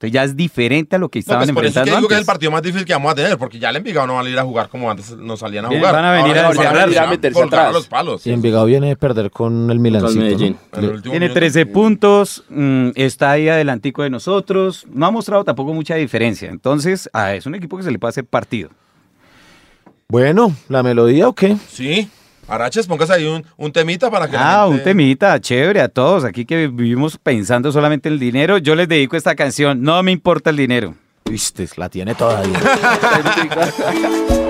Entonces 0.00 0.14
ya 0.14 0.24
es 0.24 0.34
diferente 0.34 0.96
a 0.96 0.98
lo 0.98 1.10
que 1.10 1.18
No, 1.18 1.20
estaban 1.20 1.42
pues 1.44 1.52
por 1.54 1.64
eso 1.66 1.68
es 1.68 1.74
que 1.74 1.78
enfrentando 1.80 1.98
digo 2.00 2.08
que 2.08 2.14
es 2.14 2.20
el 2.20 2.24
partido 2.26 2.50
más 2.50 2.62
difícil 2.62 2.86
que 2.86 2.92
vamos 2.94 3.12
a 3.12 3.14
tener, 3.16 3.36
porque 3.36 3.58
ya 3.58 3.68
el 3.68 3.76
Envigado 3.76 4.06
no 4.06 4.14
van 4.14 4.24
a 4.24 4.30
ir 4.30 4.38
a 4.38 4.44
jugar 4.44 4.70
como 4.70 4.90
antes 4.90 5.10
nos 5.14 5.40
salían 5.40 5.66
a 5.66 5.68
jugar. 5.68 5.92
van 5.92 6.04
a 6.06 6.12
venir 6.12 6.38
Ahora 6.38 6.40
a 6.40 6.42
van 6.48 6.56
encerrarse. 6.56 6.86
venir 6.86 6.98
a 7.00 7.06
meterse 7.06 7.42
atrás. 7.42 7.72
los 7.74 7.86
palos. 7.86 8.26
Y 8.26 8.32
Envigado 8.32 8.64
viene 8.64 8.88
de 8.88 8.96
perder 8.96 9.30
con 9.30 9.70
el 9.70 9.78
Milancito, 9.78 10.20
Medellín. 10.22 10.56
¿no? 10.72 10.78
El 10.78 11.02
Tiene 11.02 11.18
minuto. 11.20 11.34
13 11.34 11.66
puntos, 11.66 12.44
mm, 12.48 12.88
está 12.94 13.32
ahí 13.32 13.50
adelantico 13.50 14.02
de 14.02 14.08
nosotros, 14.08 14.86
no 14.90 15.04
ha 15.04 15.10
mostrado 15.10 15.44
tampoco 15.44 15.74
mucha 15.74 15.96
diferencia. 15.96 16.48
Entonces, 16.48 17.10
ah, 17.12 17.34
es 17.34 17.44
un 17.44 17.54
equipo 17.54 17.76
que 17.76 17.82
se 17.82 17.90
le 17.90 17.98
puede 17.98 18.08
hacer 18.08 18.24
partido. 18.24 18.70
Bueno, 20.08 20.56
¿la 20.70 20.82
melodía 20.82 21.28
o 21.28 21.34
qué? 21.34 21.58
Sí. 21.68 22.08
Araches, 22.50 22.86
póngase 22.88 23.12
ahí 23.12 23.26
un, 23.26 23.44
un 23.56 23.72
temita 23.72 24.10
para 24.10 24.28
que 24.28 24.36
Ah, 24.36 24.66
un 24.66 24.82
temita, 24.82 25.40
chévere 25.40 25.80
a 25.80 25.88
todos. 25.88 26.24
Aquí 26.24 26.44
que 26.44 26.66
vivimos 26.66 27.16
pensando 27.16 27.70
solamente 27.70 28.08
en 28.08 28.14
el 28.14 28.18
dinero, 28.20 28.58
yo 28.58 28.74
les 28.74 28.88
dedico 28.88 29.16
esta 29.16 29.36
canción, 29.36 29.82
no 29.82 30.02
me 30.02 30.10
importa 30.10 30.50
el 30.50 30.56
dinero. 30.56 30.94
Viste, 31.24 31.68
la 31.76 31.88
tiene 31.88 32.14
todavía. 32.16 32.58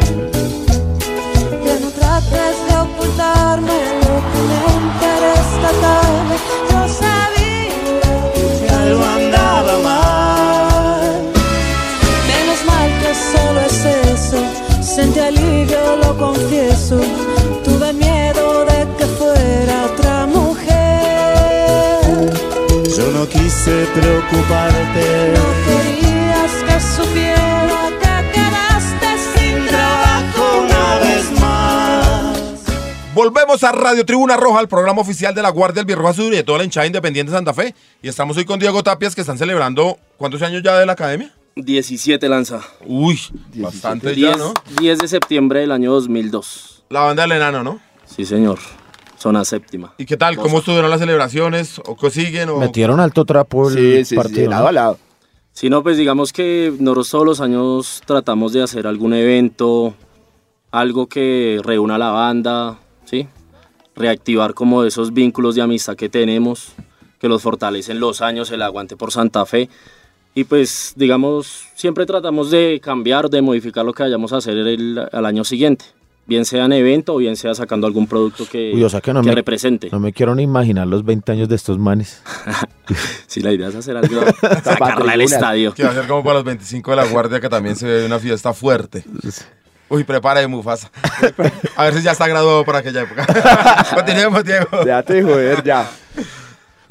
Preocuparte. 23.85 25.33
No 25.33 25.45
querías 25.65 26.51
que 26.67 26.79
supiera 26.79 27.89
que 27.99 28.31
quedaste 28.31 29.07
sin 29.33 29.67
trabajo 29.67 30.63
una 30.63 30.99
vez 30.99 31.31
más. 31.39 32.63
Volvemos 33.13 33.63
a 33.63 33.71
Radio 33.71 34.05
Tribuna 34.05 34.37
Roja, 34.37 34.61
el 34.61 34.67
programa 34.67 35.01
oficial 35.01 35.33
de 35.33 35.41
la 35.41 35.49
Guardia 35.49 35.83
del 35.83 35.85
Birro 35.85 36.07
Azul 36.07 36.33
y 36.33 36.37
de 36.37 36.43
toda 36.43 36.59
la 36.59 36.63
hinchada 36.63 36.85
independiente 36.85 37.31
de 37.31 37.37
Santa 37.37 37.53
Fe. 37.53 37.75
Y 38.01 38.07
estamos 38.07 38.37
hoy 38.37 38.45
con 38.45 38.59
Diego 38.59 38.83
Tapias, 38.83 39.15
que 39.15 39.21
están 39.21 39.37
celebrando, 39.37 39.97
¿cuántos 40.17 40.41
años 40.41 40.63
ya 40.63 40.77
de 40.77 40.85
la 40.85 40.93
academia? 40.93 41.33
17 41.55 42.29
lanza. 42.29 42.61
Uy, 42.85 43.19
bastante 43.55 44.13
10, 44.13 44.31
ya, 44.31 44.37
¿no? 44.37 44.53
10 44.79 44.99
de 44.99 45.07
septiembre 45.07 45.59
del 45.59 45.71
año 45.71 45.91
2002. 45.91 46.83
La 46.89 47.01
banda 47.01 47.23
del 47.23 47.33
enano, 47.33 47.63
¿no? 47.63 47.79
Sí, 48.05 48.25
señor. 48.25 48.59
Zona 49.21 49.45
séptima. 49.45 49.93
¿Y 49.99 50.05
qué 50.05 50.17
tal? 50.17 50.35
¿Cómo 50.35 50.57
estuvieron 50.57 50.89
las 50.89 50.99
celebraciones? 50.99 51.79
¿O 51.85 51.95
qué 51.95 52.09
siguen? 52.09 52.49
O... 52.49 52.57
Metieron 52.57 52.99
alto 52.99 53.23
trapo 53.23 53.69
el 53.69 53.75
Sí, 53.75 53.95
sí, 53.97 54.05
sí, 54.05 54.15
partido. 54.15 54.49
lado 54.49 54.63
¿no? 54.63 54.69
a 54.69 54.71
lado. 54.71 54.97
Si 55.53 55.69
no, 55.69 55.83
pues 55.83 55.97
digamos 55.97 56.33
que 56.33 56.73
nosotros 56.79 57.09
todos 57.11 57.25
los 57.25 57.39
años 57.41 58.01
tratamos 58.05 58.51
de 58.51 58.63
hacer 58.63 58.87
algún 58.87 59.13
evento, 59.13 59.93
algo 60.71 61.05
que 61.05 61.59
reúna 61.63 61.95
a 61.95 61.97
la 61.99 62.09
banda, 62.09 62.79
¿sí? 63.05 63.27
Reactivar 63.95 64.55
como 64.55 64.85
esos 64.85 65.13
vínculos 65.13 65.53
de 65.53 65.61
amistad 65.61 65.95
que 65.95 66.09
tenemos, 66.09 66.73
que 67.19 67.27
los 67.27 67.43
fortalecen 67.43 67.99
los 67.99 68.21
años, 68.21 68.49
el 68.49 68.63
aguante 68.63 68.97
por 68.97 69.11
Santa 69.11 69.45
Fe. 69.45 69.69
Y 70.33 70.45
pues, 70.45 70.93
digamos, 70.95 71.65
siempre 71.75 72.07
tratamos 72.07 72.49
de 72.49 72.79
cambiar, 72.81 73.29
de 73.29 73.43
modificar 73.43 73.85
lo 73.85 73.93
que 73.93 74.01
vayamos 74.01 74.33
a 74.33 74.37
hacer 74.37 74.57
el, 74.57 74.99
al 75.11 75.25
año 75.27 75.43
siguiente. 75.43 75.85
Bien 76.27 76.45
sea 76.45 76.65
en 76.65 76.71
evento 76.73 77.15
o 77.15 77.17
bien 77.17 77.35
sea 77.35 77.53
sacando 77.55 77.87
algún 77.87 78.07
producto 78.07 78.45
que, 78.49 78.71
Uy, 78.73 78.83
o 78.83 78.89
sea 78.89 79.01
que 79.01 79.11
no 79.13 79.21
me- 79.23 79.33
represente. 79.35 79.89
No 79.91 79.99
me 79.99 80.13
quiero 80.13 80.33
ni 80.35 80.43
imaginar 80.43 80.87
los 80.87 81.03
20 81.03 81.31
años 81.31 81.49
de 81.49 81.55
estos 81.55 81.77
manes. 81.77 82.21
Si 83.27 83.39
la 83.39 83.53
idea 83.53 83.69
es 83.69 83.75
hacer 83.75 83.95
algo, 83.95 84.19
sacarla 84.63 85.13
al 85.13 85.19
tribuna. 85.19 85.23
estadio. 85.23 85.73
Que 85.73 85.83
va 85.85 85.91
a 85.91 85.93
ser 85.93 86.07
como 86.07 86.21
para 86.23 86.35
los 86.35 86.43
25 86.43 86.91
de 86.91 86.97
la 86.97 87.05
Guardia, 87.05 87.39
que 87.39 87.47
también 87.47 87.77
se 87.77 87.85
ve 87.87 88.05
una 88.05 88.19
fiesta 88.19 88.51
fuerte. 88.51 89.05
Uy, 89.87 90.03
prepare 90.03 90.45
Mufasa. 90.47 90.91
A 91.77 91.83
ver 91.85 91.93
si 91.93 92.01
ya 92.01 92.11
está 92.11 92.27
graduado 92.27 92.65
para 92.65 92.79
aquella 92.79 93.03
época. 93.03 93.25
Continuemos, 93.95 94.43
Diego. 94.43 94.83
Déjate 94.83 95.13
de 95.13 95.23
joder 95.23 95.63
ya. 95.63 95.89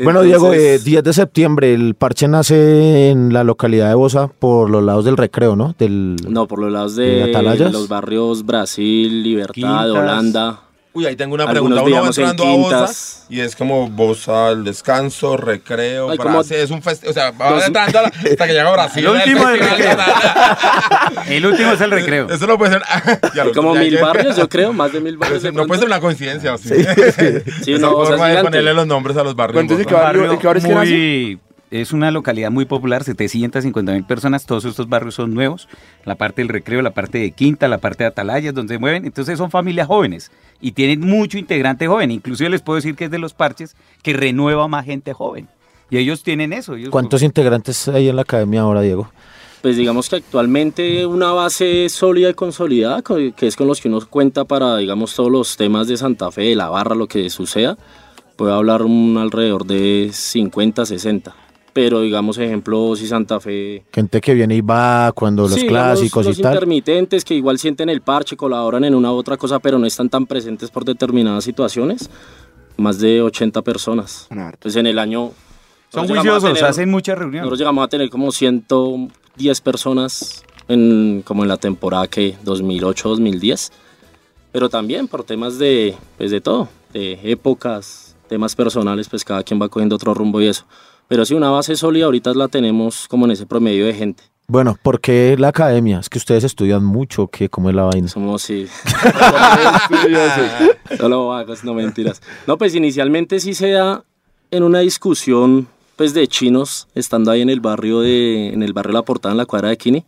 Bueno, 0.04 0.22
Diego, 0.22 0.52
eh, 0.52 0.56
Entonces- 0.74 0.84
10 0.84 1.04
de 1.04 1.12
septiembre, 1.12 1.74
el 1.74 1.94
parche 1.94 2.28
nace 2.28 3.10
en 3.10 3.32
la 3.32 3.44
localidad 3.44 3.88
de 3.88 3.94
Bosa 3.94 4.28
por 4.28 4.70
los 4.70 4.82
lados 4.82 5.04
del 5.04 5.16
recreo, 5.16 5.56
¿no? 5.56 5.74
Del, 5.78 6.16
No, 6.28 6.46
por 6.46 6.60
los 6.60 6.72
lados 6.72 6.96
¿De 6.96 7.26
de 7.26 7.70
los 7.70 7.88
barrios 7.88 8.44
Brasil, 8.46 9.22
Libertad, 9.22 9.52
Quintas. 9.54 9.90
Holanda. 9.90 10.60
Uy, 10.92 11.06
ahí 11.06 11.14
tengo 11.14 11.34
una 11.36 11.44
Algunos 11.44 11.52
pregunta. 11.52 11.74
Uno 11.74 11.82
va 11.82 11.88
digamos 11.88 12.18
en 12.18 12.24
entrando 12.30 12.52
a 12.76 12.80
Bosa 12.80 13.24
y 13.28 13.40
es 13.40 13.54
como 13.54 13.88
Bosa, 13.88 14.48
el 14.50 14.64
descanso, 14.64 15.36
recreo, 15.36 16.08
como 16.16 16.32
Brasil. 16.32 16.56
Es 16.56 16.70
un 16.72 16.82
festival. 16.82 17.10
O 17.10 17.14
sea, 17.14 17.30
va 17.30 17.64
entrando 17.64 17.98
a 18.00 18.02
la- 18.02 18.08
hasta 18.08 18.46
que 18.46 18.52
llega 18.52 18.68
a 18.68 18.72
Brasil. 18.72 19.04
El 19.06 19.10
último 19.12 19.46
del 19.46 19.60
festival. 19.62 19.98
El 21.28 21.46
último 21.46 21.72
es 21.72 21.80
el 21.80 21.90
recreo. 21.92 22.28
Eso 22.28 22.46
no 22.48 22.58
puede 22.58 22.72
ser. 22.72 22.82
Ya 23.34 23.44
como 23.52 23.74
ya- 23.74 23.80
mil 23.82 23.92
ya- 23.94 24.02
barrios, 24.04 24.36
yo 24.36 24.48
creo, 24.48 24.72
más 24.72 24.92
de 24.92 25.00
mil 25.00 25.16
barrios. 25.16 25.42
de 25.42 25.52
No 25.52 25.66
puede 25.66 25.78
ser 25.78 25.88
una 25.88 26.00
coincidencia. 26.00 26.58
Sí, 26.58 26.70
Sí, 27.62 27.72
Esa 27.74 27.80
no, 27.82 27.92
o 27.92 28.04
sea, 28.04 28.16
forma 28.16 28.30
es 28.30 28.36
de 28.38 28.42
ponerle 28.42 28.74
los 28.74 28.86
nombres 28.88 29.16
a 29.16 29.22
los 29.22 29.36
barrios. 29.36 29.54
¿Cuántos 29.58 29.76
Bosa. 29.78 29.88
¿Qué 29.88 29.94
barrio- 29.94 30.22
barrio 30.22 30.52
es 30.56 30.64
que 30.64 30.74
muy- 30.74 31.38
es 31.70 31.92
una 31.92 32.10
localidad 32.10 32.50
muy 32.50 32.64
popular, 32.64 33.04
750 33.04 33.92
mil 33.92 34.04
personas, 34.04 34.44
todos 34.46 34.64
estos 34.64 34.88
barrios 34.88 35.14
son 35.14 35.34
nuevos, 35.34 35.68
la 36.04 36.14
parte 36.16 36.42
del 36.42 36.48
recreo, 36.48 36.82
la 36.82 36.90
parte 36.90 37.18
de 37.18 37.30
Quinta, 37.32 37.68
la 37.68 37.78
parte 37.78 38.04
de 38.04 38.08
Atalayas, 38.08 38.54
donde 38.54 38.74
se 38.74 38.78
mueven, 38.78 39.04
entonces 39.04 39.38
son 39.38 39.50
familias 39.50 39.86
jóvenes 39.86 40.30
y 40.60 40.72
tienen 40.72 41.00
mucho 41.00 41.38
integrante 41.38 41.86
joven, 41.86 42.10
inclusive 42.10 42.50
les 42.50 42.62
puedo 42.62 42.76
decir 42.76 42.96
que 42.96 43.04
es 43.06 43.10
de 43.10 43.18
los 43.18 43.34
parches 43.34 43.76
que 44.02 44.12
renueva 44.12 44.66
más 44.68 44.84
gente 44.84 45.12
joven. 45.12 45.48
Y 45.90 45.98
ellos 45.98 46.22
tienen 46.22 46.52
eso. 46.52 46.74
ellos- 46.76 46.90
¿Cuántos 46.90 47.22
integrantes 47.22 47.88
hay 47.88 48.08
en 48.08 48.16
la 48.16 48.22
academia 48.22 48.60
ahora, 48.62 48.80
Diego? 48.80 49.10
Pues 49.62 49.76
digamos 49.76 50.08
que 50.08 50.16
actualmente 50.16 51.04
una 51.04 51.32
base 51.32 51.88
sólida 51.90 52.30
y 52.30 52.34
consolidada, 52.34 53.02
co- 53.02 53.16
que 53.36 53.46
es 53.46 53.56
con 53.56 53.66
los 53.66 53.80
que 53.80 53.88
uno 53.88 54.00
cuenta 54.08 54.44
para, 54.44 54.76
digamos, 54.78 55.14
todos 55.14 55.30
los 55.30 55.56
temas 55.56 55.86
de 55.86 55.96
Santa 55.96 56.30
Fe, 56.30 56.42
de 56.42 56.56
la 56.56 56.68
barra, 56.68 56.94
lo 56.94 57.06
que 57.08 57.28
suceda, 57.28 57.76
puede 58.36 58.52
hablar 58.54 58.82
un 58.82 59.18
alrededor 59.18 59.66
de 59.66 60.10
50, 60.12 60.86
60. 60.86 61.34
Pero 61.82 62.02
digamos, 62.02 62.36
ejemplo, 62.36 62.94
si 62.94 63.06
Santa 63.06 63.40
Fe... 63.40 63.84
Gente 63.90 64.20
que 64.20 64.34
viene 64.34 64.54
y 64.54 64.60
va 64.60 65.12
cuando 65.12 65.44
los 65.44 65.54
Sí, 65.54 65.66
clásicos 65.66 66.26
los 66.26 66.38
y 66.38 66.42
tal. 66.42 66.52
intermitentes 66.52 67.24
que 67.24 67.32
igual 67.34 67.58
sienten 67.58 67.88
el 67.88 68.02
parche, 68.02 68.36
colaboran 68.36 68.84
en 68.84 68.94
una 68.94 69.10
u 69.10 69.16
otra 69.16 69.38
cosa, 69.38 69.60
pero 69.60 69.78
no 69.78 69.86
están 69.86 70.10
tan 70.10 70.26
presentes 70.26 70.70
por 70.70 70.84
determinadas 70.84 71.42
situaciones. 71.42 72.10
Más 72.76 72.98
de 72.98 73.22
80 73.22 73.62
personas. 73.62 74.26
Son 74.28 74.38
hartos. 74.40 74.60
Pues 74.60 74.76
en 74.76 74.88
el 74.88 74.98
año... 74.98 75.30
son 75.88 76.06
juiciosos, 76.06 76.52
tener- 76.52 76.64
hacen 76.66 76.90
muchas 76.90 77.16
reuniones. 77.16 77.44
nosotros 77.44 77.58
llegamos 77.60 77.82
a 77.82 77.88
tener 77.88 78.10
como 78.10 78.30
110 78.30 79.60
personas 79.62 80.44
en, 80.68 81.22
como 81.24 81.44
en 81.44 81.48
la 81.48 81.56
temporada 81.56 82.08
que 82.08 82.36
2008-2010. 82.44 83.70
Pero 84.52 84.68
también 84.68 85.08
por 85.08 85.24
temas 85.24 85.58
de, 85.58 85.96
pues 86.18 86.30
de 86.30 86.42
todo, 86.42 86.68
de 86.92 87.18
épocas, 87.22 88.16
temas 88.28 88.54
personales, 88.54 89.08
pues 89.08 89.24
cada 89.24 89.42
quien 89.42 89.58
va 89.62 89.70
cogiendo 89.70 89.94
otro 89.96 90.12
rumbo 90.12 90.42
y 90.42 90.46
eso. 90.48 90.66
Pero 91.10 91.24
sí, 91.24 91.34
una 91.34 91.50
base 91.50 91.74
sólida 91.74 92.04
ahorita 92.04 92.32
la 92.34 92.46
tenemos 92.46 93.08
como 93.08 93.24
en 93.24 93.32
ese 93.32 93.44
promedio 93.44 93.84
de 93.84 93.94
gente. 93.94 94.22
Bueno, 94.46 94.78
¿por 94.80 95.00
qué 95.00 95.34
la 95.36 95.48
academia? 95.48 95.98
Es 95.98 96.08
que 96.08 96.18
ustedes 96.18 96.44
estudian 96.44 96.84
mucho, 96.84 97.26
que 97.26 97.48
¿cómo 97.48 97.68
es 97.68 97.74
la 97.74 97.82
vaina? 97.82 98.06
Somos, 98.06 98.42
sí. 98.42 98.68
Solo 100.98 101.26
vagos, 101.26 101.64
no 101.64 101.74
mentiras. 101.74 102.22
No, 102.46 102.56
pues 102.56 102.76
inicialmente 102.76 103.40
sí 103.40 103.54
se 103.54 103.72
da 103.72 104.04
en 104.52 104.62
una 104.62 104.78
discusión 104.78 105.66
pues 105.96 106.14
de 106.14 106.28
chinos, 106.28 106.86
estando 106.94 107.32
ahí 107.32 107.40
en 107.40 107.50
el 107.50 107.58
barrio 107.58 108.02
de, 108.02 108.52
en 108.52 108.62
el 108.62 108.72
barrio 108.72 108.92
La 108.92 109.02
Portada, 109.02 109.32
en 109.32 109.38
la 109.38 109.46
cuadra 109.46 109.70
de 109.70 109.78
Kini. 109.78 110.04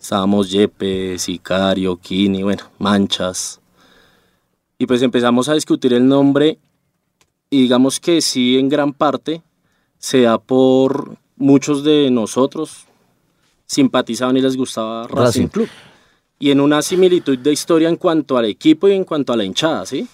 Estábamos 0.00 0.50
Yepe, 0.50 1.18
Sicario, 1.18 1.98
Kini, 1.98 2.42
bueno, 2.42 2.62
Manchas. 2.78 3.60
Y 4.78 4.86
pues 4.86 5.02
empezamos 5.02 5.50
a 5.50 5.54
discutir 5.54 5.92
el 5.92 6.08
nombre 6.08 6.58
y 7.50 7.60
digamos 7.60 8.00
que 8.00 8.22
sí, 8.22 8.58
en 8.58 8.70
gran 8.70 8.94
parte 8.94 9.42
se 10.04 10.20
da 10.20 10.36
por 10.36 11.16
muchos 11.38 11.82
de 11.82 12.10
nosotros 12.10 12.84
simpatizaban 13.64 14.36
y 14.36 14.42
les 14.42 14.54
gustaba 14.54 15.06
Racing. 15.08 15.46
Club. 15.48 15.66
Y 16.38 16.50
en 16.50 16.60
una 16.60 16.82
similitud 16.82 17.38
de 17.38 17.50
historia 17.52 17.88
en 17.88 17.96
cuanto 17.96 18.36
al 18.36 18.44
equipo 18.44 18.86
y 18.86 18.92
en 18.92 19.04
cuanto 19.04 19.32
a 19.32 19.36
la 19.38 19.44
hinchada, 19.44 19.86
¿sí? 19.86 20.06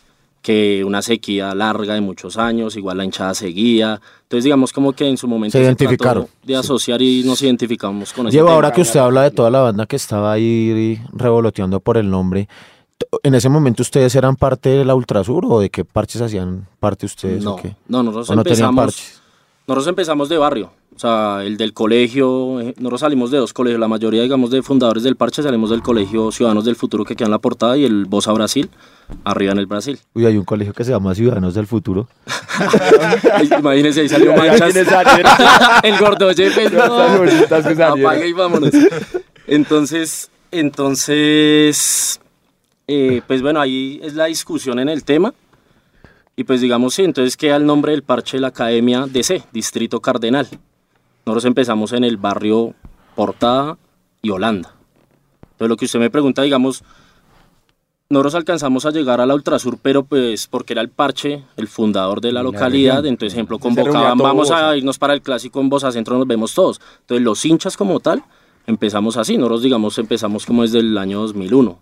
Que 0.42 0.84
una 0.84 1.02
sequía 1.02 1.52
larga 1.56 1.94
de 1.94 2.00
muchos 2.02 2.36
años, 2.36 2.76
igual 2.76 2.98
la 2.98 3.04
hinchada 3.04 3.34
seguía. 3.34 4.00
Entonces, 4.22 4.44
digamos 4.44 4.72
como 4.72 4.92
que 4.92 5.08
en 5.08 5.16
su 5.16 5.26
momento 5.26 5.58
Se 5.58 5.64
identificaron. 5.64 6.28
de 6.44 6.54
asociar 6.54 7.02
y 7.02 7.24
nos 7.24 7.42
identificamos 7.42 8.12
con 8.12 8.30
Diego, 8.30 8.46
tema. 8.46 8.54
ahora 8.54 8.72
que 8.72 8.82
usted 8.82 9.00
habla 9.00 9.22
de 9.24 9.32
toda 9.32 9.50
la 9.50 9.60
banda 9.60 9.86
que 9.86 9.96
estaba 9.96 10.30
ahí 10.30 11.00
revoloteando 11.12 11.80
por 11.80 11.96
el 11.96 12.08
nombre, 12.08 12.48
¿en 13.24 13.34
ese 13.34 13.48
momento 13.48 13.82
ustedes 13.82 14.14
eran 14.14 14.36
parte 14.36 14.68
de 14.68 14.84
la 14.84 14.94
Ultrasur 14.94 15.44
o 15.46 15.58
de 15.58 15.68
qué 15.68 15.84
parches 15.84 16.22
hacían 16.22 16.68
parte 16.78 17.06
ustedes? 17.06 17.42
No, 17.42 17.54
o 17.54 17.56
qué? 17.56 17.74
no, 17.88 18.04
nosotros 18.04 18.30
¿O 18.30 18.36
no 18.36 18.44
tenían 18.44 18.68
empezamos. 18.70 18.84
parches? 18.94 19.19
Nosotros 19.66 19.86
empezamos 19.86 20.28
de 20.28 20.38
barrio, 20.38 20.72
o 20.96 20.98
sea, 20.98 21.44
el 21.44 21.56
del 21.56 21.72
colegio, 21.72 22.60
eh, 22.60 22.74
nosotros 22.78 23.00
salimos 23.00 23.30
de 23.30 23.38
dos 23.38 23.52
colegios, 23.52 23.78
la 23.80 23.88
mayoría, 23.88 24.22
digamos, 24.22 24.50
de 24.50 24.62
fundadores 24.62 25.02
del 25.02 25.16
parche 25.16 25.42
salimos 25.42 25.70
del 25.70 25.82
colegio 25.82 26.32
Ciudadanos 26.32 26.64
del 26.64 26.76
Futuro 26.76 27.04
que 27.04 27.14
queda 27.14 27.26
en 27.26 27.30
la 27.30 27.38
portada 27.38 27.76
y 27.76 27.84
el 27.84 28.04
Bosa 28.06 28.32
Brasil, 28.32 28.68
arriba 29.24 29.52
en 29.52 29.58
el 29.58 29.66
Brasil. 29.66 29.98
Uy, 30.14 30.26
hay 30.26 30.36
un 30.36 30.44
colegio 30.44 30.72
que 30.74 30.84
se 30.84 30.90
llama 30.90 31.14
Ciudadanos 31.14 31.54
del 31.54 31.66
Futuro. 31.66 32.08
Imagínense, 33.58 34.00
ahí 34.00 34.08
salió 34.08 34.36
manchas. 34.36 34.74
El 35.82 35.98
gordo 35.98 36.26
bolitas 36.26 37.66
que 37.66 37.76
salieron. 37.76 38.00
apague 38.00 38.28
y 38.28 38.32
vámonos. 38.32 38.70
Entonces, 39.46 40.30
entonces, 40.50 42.20
eh, 42.88 43.22
pues 43.26 43.40
bueno, 43.40 43.60
ahí 43.60 44.00
es 44.02 44.14
la 44.14 44.26
discusión 44.26 44.78
en 44.78 44.88
el 44.88 45.04
tema. 45.04 45.32
Y 46.40 46.44
pues 46.44 46.62
digamos, 46.62 46.94
sí, 46.94 47.02
entonces 47.02 47.36
queda 47.36 47.56
el 47.56 47.66
nombre 47.66 47.92
del 47.92 48.02
parche 48.02 48.38
de 48.38 48.40
la 48.40 48.48
Academia 48.48 49.04
DC, 49.06 49.42
Distrito 49.52 50.00
Cardenal. 50.00 50.48
Nosotros 51.26 51.44
empezamos 51.44 51.92
en 51.92 52.02
el 52.02 52.16
barrio 52.16 52.72
Portada 53.14 53.76
y 54.22 54.30
Holanda. 54.30 54.74
Entonces 55.42 55.68
lo 55.68 55.76
que 55.76 55.84
usted 55.84 55.98
me 55.98 56.08
pregunta, 56.08 56.40
digamos, 56.40 56.82
nosotros 58.08 58.36
alcanzamos 58.36 58.86
a 58.86 58.90
llegar 58.90 59.20
a 59.20 59.26
la 59.26 59.34
Ultrasur, 59.34 59.76
pero 59.82 60.02
pues 60.04 60.46
porque 60.46 60.72
era 60.72 60.80
el 60.80 60.88
parche, 60.88 61.44
el 61.58 61.68
fundador 61.68 62.22
de 62.22 62.32
la 62.32 62.42
localidad, 62.42 63.04
entonces 63.04 63.34
ejemplo, 63.34 63.58
convocaban, 63.58 64.16
vamos 64.16 64.50
a 64.50 64.74
irnos 64.78 64.98
para 64.98 65.12
el 65.12 65.20
clásico 65.20 65.60
en 65.60 65.68
Bosa 65.68 65.92
Centro, 65.92 66.16
nos 66.16 66.26
vemos 66.26 66.54
todos. 66.54 66.80
Entonces 67.02 67.22
los 67.22 67.44
hinchas 67.44 67.76
como 67.76 68.00
tal, 68.00 68.24
empezamos 68.66 69.18
así, 69.18 69.36
nosotros 69.36 69.60
digamos 69.60 69.98
empezamos 69.98 70.46
como 70.46 70.62
desde 70.62 70.78
el 70.78 70.96
año 70.96 71.20
2001, 71.20 71.78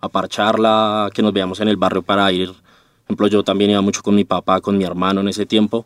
a 0.00 0.08
parcharla, 0.08 1.10
que 1.14 1.22
nos 1.22 1.32
veamos 1.32 1.60
en 1.60 1.68
el 1.68 1.76
barrio 1.76 2.02
para 2.02 2.32
ir, 2.32 2.52
ejemplo, 3.10 3.26
yo 3.26 3.42
también 3.42 3.70
iba 3.72 3.80
mucho 3.80 4.02
con 4.02 4.14
mi 4.14 4.24
papá, 4.24 4.60
con 4.60 4.78
mi 4.78 4.84
hermano 4.84 5.20
en 5.20 5.28
ese 5.28 5.44
tiempo. 5.46 5.84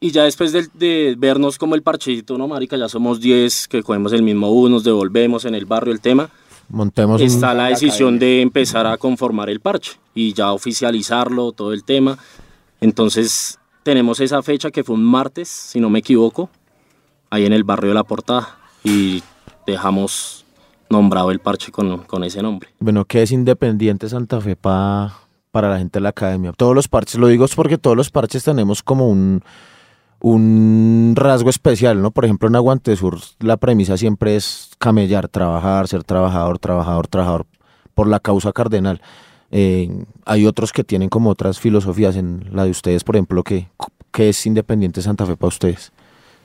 Y 0.00 0.10
ya 0.10 0.24
después 0.24 0.52
de, 0.52 0.68
de 0.74 1.14
vernos 1.18 1.58
como 1.58 1.74
el 1.74 1.82
parchito, 1.82 2.36
no, 2.38 2.46
marica, 2.48 2.76
ya 2.76 2.88
somos 2.88 3.20
10 3.20 3.68
que 3.68 3.82
cogemos 3.82 4.12
el 4.12 4.22
mismo 4.22 4.50
bus, 4.52 4.70
nos 4.70 4.84
devolvemos 4.84 5.44
en 5.44 5.54
el 5.54 5.64
barrio 5.66 5.92
el 5.92 6.00
tema 6.00 6.30
Montemos 6.68 7.20
un... 7.20 7.26
está 7.26 7.52
la 7.54 7.66
decisión 7.66 8.18
de 8.18 8.40
empezar 8.42 8.86
a 8.86 8.96
conformar 8.96 9.48
el 9.50 9.58
parche 9.60 9.92
y 10.14 10.34
ya 10.34 10.52
oficializarlo, 10.52 11.50
todo 11.52 11.72
el 11.72 11.82
tema. 11.82 12.16
Entonces 12.80 13.58
tenemos 13.82 14.20
esa 14.20 14.42
fecha 14.42 14.70
que 14.70 14.84
fue 14.84 14.94
un 14.94 15.04
martes, 15.04 15.48
si 15.48 15.80
no 15.80 15.90
me 15.90 15.98
equivoco, 16.00 16.48
ahí 17.30 17.44
en 17.46 17.52
el 17.52 17.64
barrio 17.64 17.88
de 17.88 17.94
la 17.94 18.04
Portada 18.04 18.56
y 18.84 19.22
dejamos 19.66 20.44
nombrado 20.90 21.30
el 21.30 21.40
parche 21.40 21.72
con, 21.72 21.98
con 22.04 22.22
ese 22.24 22.40
nombre. 22.42 22.68
Bueno, 22.78 23.04
¿qué 23.04 23.22
es 23.22 23.32
Independiente 23.32 24.08
Santa 24.08 24.40
Fe 24.40 24.54
pa- 24.56 25.18
para 25.50 25.68
la 25.70 25.78
gente 25.78 25.98
de 25.98 26.02
la 26.02 26.10
academia? 26.10 26.52
Todos 26.52 26.74
los 26.74 26.88
parches, 26.88 27.18
lo 27.18 27.28
digo 27.28 27.44
es 27.44 27.54
porque 27.54 27.78
todos 27.78 27.96
los 27.96 28.10
parches 28.10 28.44
tenemos 28.44 28.82
como 28.82 29.08
un, 29.08 29.42
un 30.20 31.14
rasgo 31.16 31.50
especial, 31.50 32.02
¿no? 32.02 32.10
Por 32.10 32.24
ejemplo, 32.24 32.48
en 32.48 32.56
Aguante 32.56 32.96
Sur 32.96 33.18
la 33.40 33.56
premisa 33.56 33.96
siempre 33.96 34.36
es 34.36 34.70
camellar, 34.78 35.28
trabajar, 35.28 35.88
ser 35.88 36.04
trabajador, 36.04 36.58
trabajador, 36.58 37.06
trabajador, 37.06 37.46
por 37.94 38.08
la 38.08 38.20
causa 38.20 38.52
cardenal. 38.52 39.00
Eh, 39.50 40.04
hay 40.24 40.46
otros 40.46 40.72
que 40.72 40.84
tienen 40.84 41.08
como 41.08 41.30
otras 41.30 41.58
filosofías 41.58 42.16
en 42.16 42.48
la 42.52 42.64
de 42.64 42.70
ustedes, 42.70 43.04
por 43.04 43.16
ejemplo, 43.16 43.42
¿qué, 43.42 43.68
qué 44.12 44.28
es 44.28 44.46
Independiente 44.46 45.00
Santa 45.00 45.24
Fe 45.24 45.36
para 45.36 45.48
ustedes? 45.48 45.92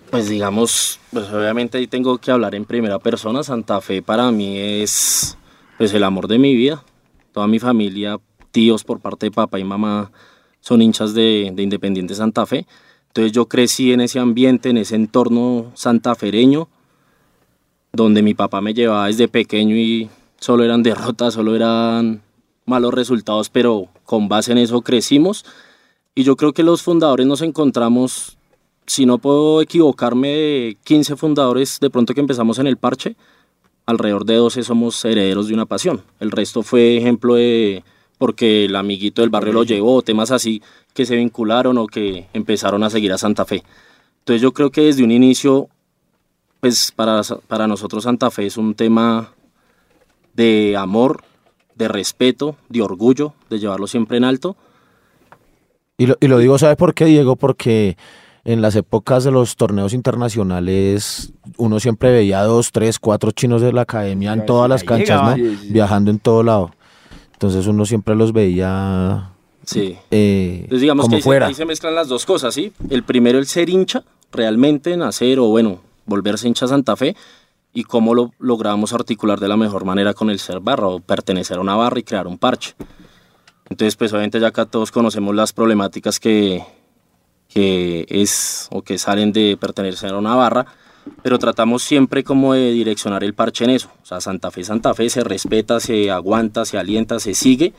Pues 0.10 0.30
digamos, 0.30 1.00
pues 1.12 1.28
obviamente 1.32 1.80
ahí 1.80 1.88
tengo 1.88 2.20
que 2.20 2.30
hablar 2.30 2.54
en 2.54 2.66
primera 2.66 3.00
persona. 3.00 3.42
Santa 3.42 3.82
Fe 3.82 4.04
para 4.04 4.30
mí 4.30 4.60
es 4.60 5.36
pues 5.80 5.92
el 5.96 6.04
amor 6.04 6.28
de 6.28 6.38
mi 6.38 6.54
vida. 6.56 6.84
Toda 7.32 7.48
mi 7.48 7.58
familia, 7.58 8.20
tíos 8.54 8.86
por 8.86 9.02
parte 9.02 9.26
de 9.26 9.32
papá 9.32 9.60
y 9.60 9.66
mamá 9.66 10.12
son 10.62 10.82
hinchas 10.82 11.14
de, 11.14 11.52
de 11.54 11.64
Independiente 11.64 12.16
Santa 12.16 12.46
Fe. 12.46 12.66
Entonces 13.08 13.34
yo 13.34 13.48
crecí 13.48 13.92
en 13.92 14.00
ese 14.00 14.20
ambiente, 14.20 14.70
en 14.70 14.78
ese 14.78 14.96
entorno 14.96 15.74
santafereño, 15.76 16.70
donde 17.92 18.22
mi 18.22 18.34
papá 18.34 18.62
me 18.62 18.74
llevaba 18.74 19.08
desde 19.08 19.28
pequeño 19.28 19.76
y 19.76 20.10
solo 20.40 20.64
eran 20.64 20.84
derrotas, 20.84 21.34
solo 21.34 21.56
eran 21.56 22.22
malos 22.66 22.94
resultados, 22.94 23.50
pero 23.50 23.90
con 24.06 24.30
base 24.30 24.54
en 24.54 24.60
eso 24.60 24.82
crecimos. 24.82 25.46
Y 26.16 26.24
yo 26.24 26.38
creo 26.38 26.54
que 26.54 26.64
los 26.64 26.82
fundadores 26.82 27.28
nos 27.28 27.42
encontramos 27.42 28.38
si 28.86 29.06
no 29.06 29.18
puedo 29.18 29.62
equivocarme, 29.62 30.28
de 30.28 30.78
15 30.84 31.16
fundadores 31.16 31.80
de 31.80 31.90
pronto 31.90 32.14
que 32.14 32.22
empezamos 32.22 32.60
en 32.60 32.68
el 32.68 32.78
parche, 32.78 33.16
alrededor 33.86 34.26
de 34.26 34.36
12 34.36 34.64
somos 34.64 35.04
herederos 35.06 35.48
de 35.48 35.54
una 35.54 35.66
pasión. 35.66 36.04
El 36.20 36.32
resto 36.32 36.64
fue 36.64 36.98
ejemplo 36.98 37.36
de 37.36 37.84
porque 38.24 38.64
el 38.64 38.76
amiguito 38.78 39.22
del 39.22 39.30
barrio 39.30 39.52
lo 39.52 39.64
llevó, 39.66 40.02
temas 40.02 40.32
así 40.32 40.62
que 40.94 41.06
se 41.06 41.18
vincularon 41.18 41.78
o 41.78 41.88
que 41.88 42.28
empezaron 42.32 42.82
a 42.82 42.90
seguir 42.90 43.12
a 43.12 43.18
Santa 43.18 43.44
Fe. 43.44 43.64
Entonces 44.20 44.42
yo 44.42 44.54
creo 44.54 44.72
que 44.72 44.80
desde 44.80 45.04
un 45.04 45.12
inicio, 45.12 45.68
pues 46.62 46.94
para, 46.96 47.20
para 47.50 47.68
nosotros 47.68 48.06
Santa 48.06 48.32
Fe 48.32 48.46
es 48.46 48.56
un 48.56 48.76
tema 48.76 49.34
de 50.36 50.78
amor, 50.78 51.26
de 51.76 51.90
respeto, 51.90 52.56
de 52.70 52.82
orgullo, 52.82 53.34
de 53.50 53.60
llevarlo 53.60 53.88
siempre 53.88 54.16
en 54.16 54.24
alto. 54.24 54.56
Y 55.98 56.06
lo, 56.06 56.16
y 56.22 56.30
lo 56.30 56.38
digo, 56.38 56.58
¿sabes 56.58 56.78
por 56.78 56.94
qué, 56.94 57.04
Diego? 57.04 57.36
Porque 57.36 57.98
en 58.46 58.62
las 58.62 58.78
épocas 58.78 59.26
de 59.26 59.32
los 59.32 59.58
torneos 59.58 59.92
internacionales 59.94 61.34
uno 61.58 61.78
siempre 61.82 62.14
veía 62.14 62.42
dos, 62.44 62.72
tres, 62.72 63.00
cuatro 63.00 63.32
chinos 63.32 63.62
de 63.62 63.74
la 63.74 63.82
academia 63.82 64.32
en 64.32 64.46
todas 64.46 64.70
las 64.70 64.86
canchas, 64.86 65.38
¿no? 65.38 65.44
Viajando 65.68 66.10
en 66.10 66.20
todo 66.20 66.42
lado. 66.42 66.72
Entonces 67.44 67.68
uno 67.68 67.86
siempre 67.86 68.16
los 68.16 68.32
veía 68.32 69.32
Sí. 69.66 69.98
eh, 70.12 70.60
Entonces 70.62 70.80
digamos 70.80 71.04
como 71.04 71.12
que 71.12 71.16
ahí 71.18 71.22
se, 71.22 71.26
fuera. 71.26 71.48
ahí 71.48 71.54
se 71.54 71.66
mezclan 71.66 71.94
las 71.94 72.08
dos 72.08 72.26
cosas, 72.26 72.54
¿sí? 72.54 72.72
El 72.90 73.04
primero, 73.04 73.38
el 73.38 73.48
ser 73.48 73.70
hincha, 73.70 74.06
realmente 74.32 74.96
nacer 74.96 75.40
o 75.40 75.48
bueno, 75.48 75.82
volverse 76.06 76.48
hincha 76.48 76.64
a 76.64 76.70
Santa 76.70 76.96
Fe 76.96 77.18
y 77.74 77.84
cómo 77.84 78.16
lo 78.16 78.32
logramos 78.40 78.94
articular 78.94 79.42
de 79.42 79.50
la 79.50 79.58
mejor 79.58 79.84
manera 79.84 80.14
con 80.14 80.30
el 80.30 80.40
ser 80.40 80.62
barra 80.62 80.88
o 80.88 81.02
pertenecer 81.02 81.58
a 81.58 81.60
una 81.62 81.76
barra 81.76 82.00
y 82.00 82.04
crear 82.04 82.28
un 82.28 82.38
parche. 82.38 82.76
Entonces, 83.70 83.98
pues 83.98 84.14
obviamente 84.14 84.40
ya 84.40 84.48
acá 84.48 84.66
todos 84.66 84.90
conocemos 84.92 85.36
las 85.36 85.52
problemáticas 85.52 86.22
que, 86.22 86.64
que 87.50 88.06
es 88.08 88.70
o 88.72 88.84
que 88.84 88.98
salen 88.98 89.34
de 89.34 89.58
pertenecer 89.60 90.12
a 90.14 90.18
una 90.18 90.36
barra, 90.36 90.66
pero 91.22 91.40
tratamos 91.40 91.84
siempre 91.84 92.24
como 92.24 92.54
de 92.54 92.72
direccionar 92.72 93.24
el 93.24 93.34
parche 93.34 93.64
en 93.64 93.72
eso. 93.72 93.90
O 94.02 94.06
sea, 94.06 94.22
Santa 94.22 94.52
Fe, 94.52 94.64
Santa 94.64 94.94
Fe, 94.94 95.10
se 95.10 95.24
respeta, 95.24 95.80
se 95.80 96.12
aguanta, 96.12 96.66
se 96.66 96.78
alienta, 96.78 97.20
se 97.20 97.34
sigue, 97.34 97.74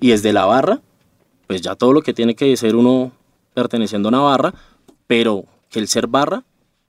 y 0.00 0.08
desde 0.10 0.32
la 0.32 0.44
barra, 0.46 0.80
pues 1.46 1.60
ya 1.62 1.74
todo 1.74 1.92
lo 1.92 2.02
que 2.02 2.14
tiene 2.14 2.34
que 2.34 2.56
ser 2.56 2.74
uno 2.76 3.12
perteneciendo 3.54 4.08
a 4.08 4.10
una 4.10 4.20
barra, 4.20 4.54
pero 5.06 5.44
que 5.70 5.78
el 5.78 5.88
ser 5.88 6.06
barra 6.06 6.44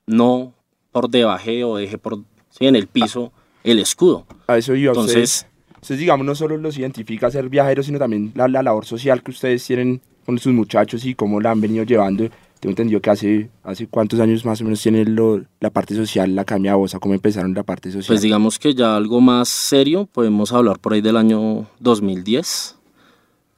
no 0.06 0.52
por 0.92 1.10
debaje 1.10 1.64
o 1.64 1.76
deje 1.76 1.98
por 1.98 2.18
sí, 2.50 2.66
en 2.66 2.76
el 2.76 2.86
piso 2.86 3.32
el 3.64 3.78
escudo. 3.78 4.26
A 4.46 4.56
eso 4.56 4.74
iba. 4.74 4.92
Entonces- 4.92 5.46
ustedes, 5.80 6.00
digamos, 6.00 6.26
no 6.26 6.34
solo 6.34 6.56
los 6.56 6.78
identifica 6.78 7.30
ser 7.30 7.48
viajeros, 7.48 7.86
sino 7.86 7.98
también 7.98 8.32
la, 8.34 8.48
la 8.48 8.62
labor 8.62 8.84
social 8.86 9.22
que 9.22 9.30
ustedes 9.30 9.64
tienen 9.64 10.00
con 10.24 10.38
sus 10.38 10.52
muchachos 10.52 11.04
y 11.04 11.14
cómo 11.14 11.40
la 11.40 11.50
han 11.52 11.60
venido 11.60 11.84
llevando. 11.84 12.28
Tengo 12.60 12.70
entendido 12.72 13.00
que 13.00 13.10
hace, 13.10 13.50
hace 13.62 13.86
cuántos 13.86 14.18
años 14.18 14.44
más 14.44 14.60
o 14.60 14.64
menos 14.64 14.80
tienen 14.82 15.14
lo- 15.14 15.42
la 15.60 15.70
parte 15.70 15.94
social, 15.94 16.34
la 16.34 16.42
Academia 16.42 16.74
Bosa, 16.74 16.98
cómo 16.98 17.14
empezaron 17.14 17.52
la 17.54 17.62
parte 17.62 17.90
social. 17.90 18.06
Pues 18.08 18.22
digamos 18.22 18.58
que 18.58 18.74
ya 18.74 18.96
algo 18.96 19.20
más 19.20 19.48
serio, 19.48 20.06
podemos 20.10 20.52
hablar 20.52 20.78
por 20.78 20.94
ahí 20.94 21.00
del 21.02 21.16
año 21.18 21.66
2010, 21.80 22.76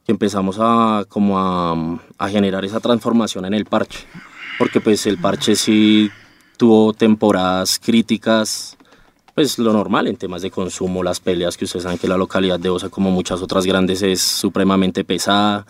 que 0.05 0.13
empezamos 0.13 0.57
a, 0.59 1.05
como 1.09 1.39
a, 1.39 2.01
a 2.19 2.29
generar 2.29 2.65
esa 2.65 2.81
transformación 2.81 3.45
en 3.45 3.55
el 3.55 3.67
parche, 3.67 4.01
porque 4.59 4.81
pues 4.81 5.07
el 5.07 5.19
parche 5.19 5.55
sí 5.55 6.11
tuvo 6.57 6.93
temporadas 6.93 7.79
críticas, 7.79 8.77
pues 9.35 9.59
lo 9.61 9.73
normal 9.73 10.09
en 10.09 10.17
temas 10.17 10.43
de 10.43 10.51
consumo, 10.51 11.05
las 11.05 11.21
peleas 11.21 11.57
que 11.57 11.67
ustedes 11.67 11.85
saben 11.85 11.99
que 11.99 12.09
la 12.09 12.17
localidad 12.17 12.59
de 12.59 12.69
Osa, 12.71 12.89
como 12.89 13.13
muchas 13.13 13.41
otras 13.43 13.65
grandes, 13.65 14.03
es 14.03 14.21
supremamente 14.21 15.05
pesada. 15.05 15.65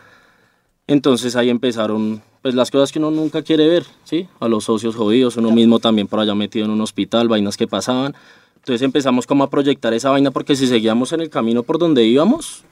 Entonces 0.86 1.36
ahí 1.36 1.50
empezaron 1.50 2.22
pues 2.42 2.54
las 2.54 2.70
cosas 2.70 2.92
que 2.92 2.98
uno 2.98 3.10
nunca 3.10 3.42
quiere 3.42 3.68
ver, 3.68 3.84
¿sí? 4.04 4.28
A 4.40 4.48
los 4.48 4.64
socios 4.64 4.94
jodidos, 4.94 5.36
uno 5.36 5.50
mismo 5.50 5.78
también 5.80 6.06
por 6.06 6.20
allá 6.20 6.34
metido 6.34 6.64
en 6.64 6.70
un 6.70 6.80
hospital, 6.80 7.28
vainas 7.28 7.56
que 7.56 7.66
pasaban. 7.66 8.14
Entonces 8.56 8.82
empezamos 8.82 9.26
como 9.26 9.44
a 9.44 9.50
proyectar 9.50 9.92
esa 9.94 10.10
vaina 10.10 10.30
porque 10.30 10.54
si 10.54 10.66
seguíamos 10.66 11.12
en 11.12 11.20
el 11.20 11.30
camino 11.30 11.62
por 11.62 11.78
donde 11.78 12.04
íbamos, 12.04 12.64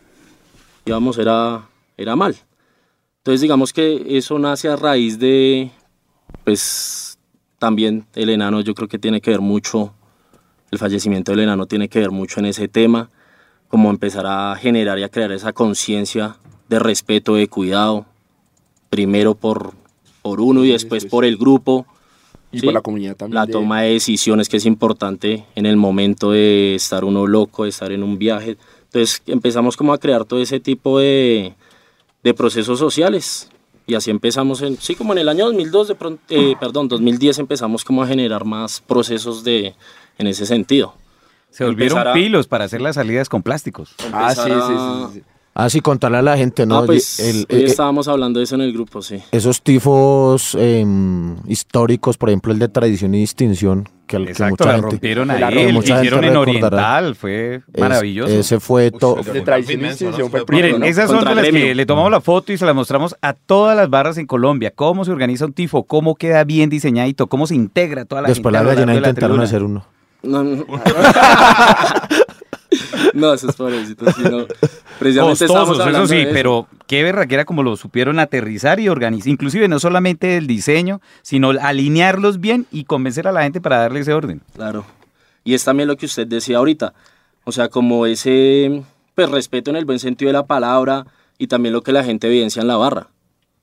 íbamos 0.84 1.18
era, 1.18 1.68
era 1.96 2.16
mal. 2.16 2.36
Entonces 3.18 3.40
digamos 3.40 3.72
que 3.72 4.04
eso 4.16 4.38
nace 4.38 4.68
a 4.68 4.76
raíz 4.76 5.18
de, 5.18 5.70
pues 6.44 7.18
también 7.58 8.06
el 8.14 8.30
enano 8.30 8.60
yo 8.60 8.74
creo 8.74 8.88
que 8.88 8.98
tiene 8.98 9.20
que 9.20 9.30
ver 9.30 9.40
mucho, 9.40 9.94
el 10.70 10.78
fallecimiento 10.78 11.32
del 11.32 11.40
enano 11.40 11.66
tiene 11.66 11.88
que 11.88 11.98
ver 11.98 12.10
mucho 12.10 12.40
en 12.40 12.46
ese 12.46 12.68
tema, 12.68 13.10
como 13.68 13.90
empezar 13.90 14.26
a 14.26 14.54
generar 14.56 14.98
y 14.98 15.02
a 15.02 15.08
crear 15.08 15.32
esa 15.32 15.52
conciencia 15.52 16.36
de 16.68 16.78
respeto, 16.78 17.34
de 17.34 17.48
cuidado, 17.48 18.06
primero 18.96 19.34
por, 19.34 19.74
por 20.22 20.40
uno 20.40 20.64
y 20.64 20.70
después 20.72 21.04
por 21.04 21.24
el 21.26 21.36
grupo. 21.36 21.86
y 22.50 22.60
¿sí? 22.60 22.64
por 22.66 22.72
la 22.74 22.80
comunidad 22.80 23.14
también. 23.14 23.34
La 23.34 23.44
de- 23.46 23.52
toma 23.52 23.82
de 23.82 23.92
decisiones 23.92 24.48
que 24.48 24.56
es 24.56 24.64
importante 24.64 25.44
en 25.54 25.66
el 25.66 25.76
momento 25.76 26.30
de 26.32 26.74
estar 26.74 27.04
uno 27.04 27.26
loco, 27.26 27.64
de 27.64 27.68
estar 27.70 27.92
en 27.92 28.02
un 28.02 28.16
viaje. 28.18 28.56
Entonces 28.86 29.22
empezamos 29.26 29.76
como 29.76 29.92
a 29.92 29.98
crear 29.98 30.24
todo 30.24 30.40
ese 30.40 30.58
tipo 30.60 30.98
de, 30.98 31.52
de 32.22 32.32
procesos 32.34 32.78
sociales. 32.78 33.50
Y 33.86 33.94
así 33.94 34.10
empezamos, 34.10 34.62
en, 34.62 34.78
sí, 34.80 34.94
como 34.96 35.12
en 35.12 35.18
el 35.18 35.28
año 35.28 35.44
2002, 35.46 35.88
de 35.88 35.94
pronto, 35.94 36.20
eh, 36.30 36.56
perdón, 36.58 36.88
2010 36.88 37.38
empezamos 37.38 37.84
como 37.84 38.02
a 38.02 38.06
generar 38.06 38.44
más 38.46 38.80
procesos 38.80 39.44
de, 39.44 39.74
en 40.18 40.26
ese 40.26 40.46
sentido. 40.46 40.94
Se 41.50 41.64
volvieron 41.64 41.98
a- 42.08 42.12
pilos 42.14 42.46
para 42.48 42.64
hacer 42.64 42.80
las 42.80 42.94
salidas 42.96 43.28
con 43.28 43.42
plásticos. 43.42 43.94
Ah, 44.12 44.34
sí, 44.34 44.40
sí, 44.42 44.50
sí, 44.50 45.20
sí, 45.20 45.22
sí. 45.56 45.62
Ah, 45.64 45.70
sí, 45.70 45.80
contarle 45.80 46.18
a 46.18 46.22
la 46.22 46.36
gente, 46.36 46.66
¿no? 46.66 46.78
Ah, 46.78 46.86
pues, 46.86 47.18
El- 47.20 47.46
hoy 47.50 47.62
eh, 47.62 47.64
estábamos 47.66 48.08
hablando 48.08 48.38
de 48.40 48.44
eso 48.44 48.54
en 48.56 48.60
el 48.60 48.72
grupo, 48.72 49.00
sí. 49.02 49.20
esos 49.32 49.62
tifos 49.62 50.54
em, 50.58 51.36
históricos, 51.48 52.18
por 52.18 52.28
ejemplo, 52.28 52.52
el 52.52 52.58
de 52.58 52.68
tradición 52.68 53.14
y 53.14 53.20
distinción, 53.20 53.88
que, 54.06 54.16
al- 54.16 54.24
que 54.26 54.32
Exacto, 54.32 54.52
mucha 54.52 54.66
la 54.66 54.72
gente, 54.74 54.90
rompieron 54.90 55.30
ahí, 55.30 55.40
la 55.40 55.48
que 55.50 55.72
mucha 55.72 55.94
gente 55.94 56.06
hicieron 56.08 56.24
en 56.24 56.30
recordará. 56.34 56.76
Oriental, 56.98 57.14
fue 57.16 57.54
es- 57.72 57.80
maravilloso. 57.80 58.32
Ese 58.32 58.60
fue 58.60 58.90
todo. 58.90 59.14
Uf, 59.20 59.26
De 59.32 59.38
un 59.40 59.44
tradición 59.44 59.80
y 59.80 59.82
inmenso, 59.84 60.04
¿no? 60.04 60.10
distinción 60.10 60.30
fue 60.30 60.40
el 60.40 60.46
Fue 60.46 60.54
Miren, 60.56 60.82
esas 60.84 61.10
son 61.10 61.24
de 61.24 61.34
las 61.34 61.44
que 61.48 61.74
le 61.74 61.86
tomamos 61.86 62.10
la 62.10 62.20
foto 62.20 62.52
y 62.52 62.58
se 62.58 62.66
las 62.66 62.74
mostramos 62.74 63.16
a 63.22 63.32
todas 63.32 63.76
las 63.76 63.88
barras 63.88 64.18
en 64.18 64.26
Colombia. 64.26 64.72
Cómo 64.74 65.04
se 65.04 65.10
organiza 65.10 65.46
un 65.46 65.52
tifo, 65.54 65.84
cómo 65.84 66.14
queda 66.16 66.44
bien 66.44 66.68
diseñadito, 66.70 67.28
cómo 67.28 67.46
se 67.46 67.54
integra 67.54 68.04
toda 68.04 68.22
la 68.22 68.28
Después 68.28 68.52
gente. 68.52 68.52
la 68.52 68.58
a 68.60 68.62
lo 68.62 68.68
gallina 68.80 68.92
la 68.92 68.98
intentaron 69.08 69.40
hacer 69.40 69.62
uno. 69.62 69.86
No, 70.22 70.42
no. 70.44 70.64
no, 73.14 73.34
esos 73.34 73.54
pobrecitos, 73.56 74.14
sí, 74.14 74.22
no. 74.22 74.46
Precisamente 74.98 75.46
Costosos, 75.46 75.86
eso 75.86 76.06
sí, 76.06 76.16
de 76.16 76.22
eso. 76.22 76.30
pero 76.32 76.68
qué 76.86 77.02
berraquera 77.02 77.44
como 77.44 77.62
lo 77.62 77.76
supieron 77.76 78.18
aterrizar 78.18 78.80
y 78.80 78.88
organizar. 78.88 79.28
Inclusive 79.28 79.68
no 79.68 79.78
solamente 79.78 80.36
el 80.36 80.46
diseño, 80.46 81.00
sino 81.22 81.50
alinearlos 81.50 82.40
bien 82.40 82.66
y 82.70 82.84
convencer 82.84 83.28
a 83.28 83.32
la 83.32 83.42
gente 83.42 83.60
para 83.60 83.78
darle 83.78 84.00
ese 84.00 84.12
orden. 84.12 84.42
Claro. 84.54 84.84
Y 85.44 85.54
es 85.54 85.64
también 85.64 85.88
lo 85.88 85.96
que 85.96 86.06
usted 86.06 86.26
decía 86.26 86.58
ahorita. 86.58 86.92
O 87.44 87.52
sea, 87.52 87.68
como 87.68 88.06
ese 88.06 88.82
pues, 89.14 89.30
respeto 89.30 89.70
en 89.70 89.76
el 89.76 89.84
buen 89.84 89.98
sentido 89.98 90.28
de 90.28 90.34
la 90.34 90.46
palabra 90.46 91.06
y 91.38 91.46
también 91.46 91.72
lo 91.72 91.82
que 91.82 91.92
la 91.92 92.04
gente 92.04 92.26
evidencia 92.26 92.62
en 92.62 92.68
la 92.68 92.76
barra. 92.76 93.08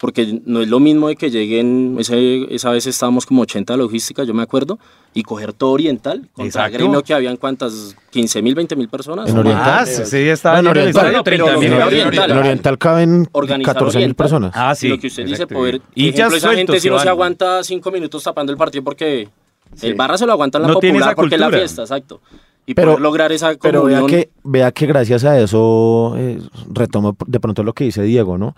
Porque 0.03 0.41
no 0.45 0.61
es 0.61 0.67
lo 0.67 0.81
mismo 0.81 1.07
de 1.07 1.15
que 1.15 1.31
lleguen, 1.31 1.95
ese- 1.97 2.53
esa 2.53 2.71
vez 2.71 2.85
estábamos 2.87 3.25
como 3.25 3.43
80 3.43 3.77
logística, 3.77 4.25
yo 4.25 4.33
me 4.33 4.43
acuerdo, 4.43 4.77
y 5.13 5.23
coger 5.23 5.53
todo 5.53 5.71
oriental 5.71 6.27
contra 6.33 6.45
Exacto. 6.65 6.77
gremio 6.77 7.01
que 7.03 7.13
habían 7.13 7.37
cuántas, 7.37 7.95
15 8.09 8.41
mil, 8.41 8.53
20 8.53 8.75
mil 8.75 8.89
personas. 8.89 9.29
En 9.29 9.37
Oriental. 9.37 9.63
Ah, 9.79 9.83
ese 9.83 10.17
día 10.17 10.33
estaba 10.33 10.59
el 10.59 10.67
Oriental, 10.67 11.05
pero 11.09 11.23
30 11.23 11.51
lo 11.53 11.59
mil. 11.61 11.71
En 11.71 11.81
Oriental. 11.81 12.31
en 12.31 12.37
Oriental 12.37 12.77
caben 12.77 13.29
Organizar 13.31 13.75
14 13.75 13.99
mil 13.99 14.13
personas. 14.13 14.51
Ah, 14.53 14.75
sí. 14.75 14.87
Y 14.87 14.89
lo 14.89 14.99
que 14.99 15.07
usted 15.07 15.25
dice, 15.25 15.47
poder. 15.47 15.79
por 15.79 15.89
Hinchas 15.95 16.19
ejemplo, 16.19 16.37
esa 16.37 16.53
gente 16.53 16.79
si 16.81 16.89
no 16.89 16.99
se 16.99 17.07
aguanta 17.07 17.63
cinco 17.63 17.89
minutos 17.89 18.21
tapando 18.23 18.51
el 18.51 18.57
partido 18.57 18.83
porque 18.83 19.29
Sí. 19.73 19.87
el 19.87 19.95
barra 19.95 20.17
se 20.17 20.25
lo 20.25 20.33
aguanta 20.33 20.57
en 20.57 20.63
la 20.63 20.67
No 20.67 20.73
popular 20.73 20.97
esa 20.97 21.15
porque 21.15 21.35
es 21.35 21.39
la 21.41 21.49
fiesta, 21.49 21.81
exacto. 21.83 22.19
Y 22.65 22.73
Pero- 22.73 22.89
poder 22.91 23.01
lograr 23.01 23.31
esa 23.31 23.53
Pero 23.55 23.83
vea 23.85 23.99
comunión. 23.99 24.07
que, 24.21 24.29
vea 24.43 24.71
que 24.73 24.85
gracias 24.85 25.23
a 25.23 25.39
eso, 25.39 26.13
eh, 26.17 26.39
retomo 26.73 27.15
de 27.25 27.39
pronto 27.39 27.63
lo 27.63 27.71
que 27.71 27.85
dice 27.85 28.03
Diego, 28.03 28.37
¿no? 28.37 28.53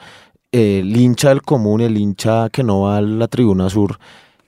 El 0.56 0.96
hincha 0.96 1.30
del 1.30 1.42
común, 1.42 1.82
el 1.82 1.98
hincha 1.98 2.50
que 2.50 2.64
no 2.64 2.82
va 2.82 2.98
a 2.98 3.02
la 3.02 3.28
tribuna 3.28 3.70
sur, 3.70 3.98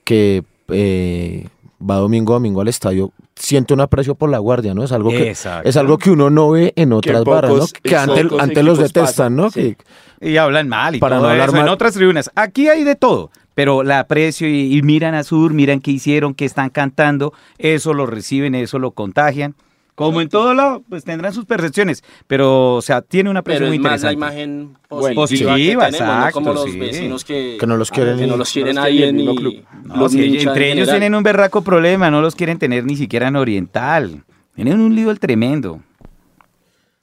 que 0.04 0.44
eh, 0.70 1.48
va 1.82 1.96
domingo 1.98 2.34
a 2.34 2.36
domingo 2.36 2.62
al 2.62 2.68
estadio, 2.70 3.12
siente 3.36 3.74
un 3.74 3.82
aprecio 3.82 4.16
por 4.16 4.30
la 4.30 4.40
guardia, 4.40 4.74
¿no? 4.74 4.84
Es 4.84 4.92
algo 4.92 5.10
que, 5.10 5.30
Exacto. 5.30 5.68
es 5.68 5.76
algo 5.78 5.98
que 5.98 6.10
uno 6.12 6.30
no 6.30 6.52
ve 6.52 6.74
en 6.76 6.94
otras 6.94 7.24
barras, 7.24 7.52
¿no? 7.52 7.58
pocos- 7.60 7.74
Que 7.74 7.96
antes, 7.96 8.24
pocos 8.28 8.64
los 8.64 8.78
detestan, 8.78 9.04
pasan, 9.06 9.36
¿no? 9.36 9.50
sí. 9.52 9.76
Que- 10.20 10.30
Y 10.32 10.38
hablan 10.38 10.68
mal 10.68 10.96
y 10.96 11.00
Para 11.00 11.18
todo 11.18 11.28
no 11.28 11.32
hablar 11.32 11.50
eso 11.50 11.58
en 11.58 11.64
mal. 11.66 11.74
otras 11.74 11.94
tribunas. 11.94 12.32
Aquí 12.36 12.68
hay 12.70 12.84
de 12.84 12.96
todo, 12.96 13.30
pero 13.54 13.84
la 13.84 14.00
aprecio 14.00 14.48
y, 14.50 14.76
y 14.76 14.82
miran 14.82 15.14
a 15.14 15.24
Sur, 15.24 15.54
miran 15.54 15.80
qué 15.82 15.92
hicieron, 15.92 16.34
qué 16.34 16.46
están 16.46 16.70
cantando, 16.72 17.34
eso 17.60 17.94
lo 17.94 18.06
reciben, 18.08 18.56
eso 18.56 18.80
lo 18.80 18.92
contagian. 18.92 19.54
Como 19.98 20.22
en 20.22 20.30
todo 20.30 20.54
lado, 20.54 20.84
pues 20.88 21.04
tendrán 21.04 21.34
sus 21.34 21.46
percepciones, 21.46 22.04
pero, 22.28 22.76
o 22.76 22.82
sea, 22.84 23.02
tiene 23.02 23.32
una 23.32 23.42
pero 23.42 23.66
muy 23.66 23.78
es 23.78 23.82
más 23.82 24.04
la 24.04 24.12
interesante. 24.12 24.14
imagen 24.14 24.78
Bueno, 24.92 25.16
positiva, 25.16 25.52
positiva, 25.54 25.86
que 25.88 25.92
tenemos, 25.94 26.16
no 26.26 26.32
como 26.32 26.50
exacto, 26.52 26.54
los 26.54 26.72
sí. 26.74 26.80
vecinos 26.80 27.26
que, 27.26 27.58
Que 27.60 27.66
no 27.66 27.78
los 27.78 27.90
quieren 27.90 28.16
que 28.18 28.24
ni- 28.26 28.30
no 28.30 28.38
los 28.38 28.52
quieren 28.54 28.76
no 28.76 28.82
los 28.82 28.88
ahí 28.88 28.98
quieren 28.98 29.20
en 29.20 29.28
el 29.30 29.36
club. 29.36 29.66
No, 29.86 29.96
los 29.98 30.12
si 30.12 30.22
hinchas 30.24 30.44
en 30.44 30.48
entre 30.50 30.66
ellos 30.68 30.76
general. 30.86 31.00
tienen 31.00 31.16
un 31.16 31.24
berraco 31.24 31.62
problema, 31.64 32.12
no 32.12 32.22
los 32.22 32.36
quieren 32.36 32.60
tener 32.60 32.86
ni 32.86 32.96
siquiera 32.96 33.28
en 33.28 33.38
Oriental. 33.38 34.24
Tienen 34.54 34.80
un 34.82 34.96
lío 34.96 35.16
tremendo. 35.16 35.82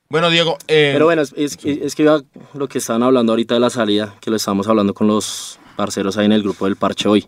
Bueno, 0.08 0.30
Diego, 0.30 0.56
eh, 0.68 0.90
Pero 0.92 1.06
bueno, 1.06 1.22
es, 1.22 1.34
es, 1.36 1.56
que- 1.56 1.80
es 1.84 1.96
que 1.96 2.04
iba 2.04 2.20
lo 2.54 2.68
que 2.68 2.78
estaban 2.78 3.02
hablando 3.02 3.32
ahorita 3.32 3.54
de 3.54 3.60
la 3.60 3.70
salida, 3.70 4.14
que 4.20 4.30
lo 4.30 4.36
estábamos 4.36 4.68
hablando 4.68 4.94
con 4.94 5.08
los 5.08 5.58
parceros 5.76 6.16
ahí 6.16 6.26
en 6.26 6.32
el 6.32 6.42
grupo 6.44 6.66
del 6.66 6.76
parche 6.76 7.08
hoy. 7.08 7.26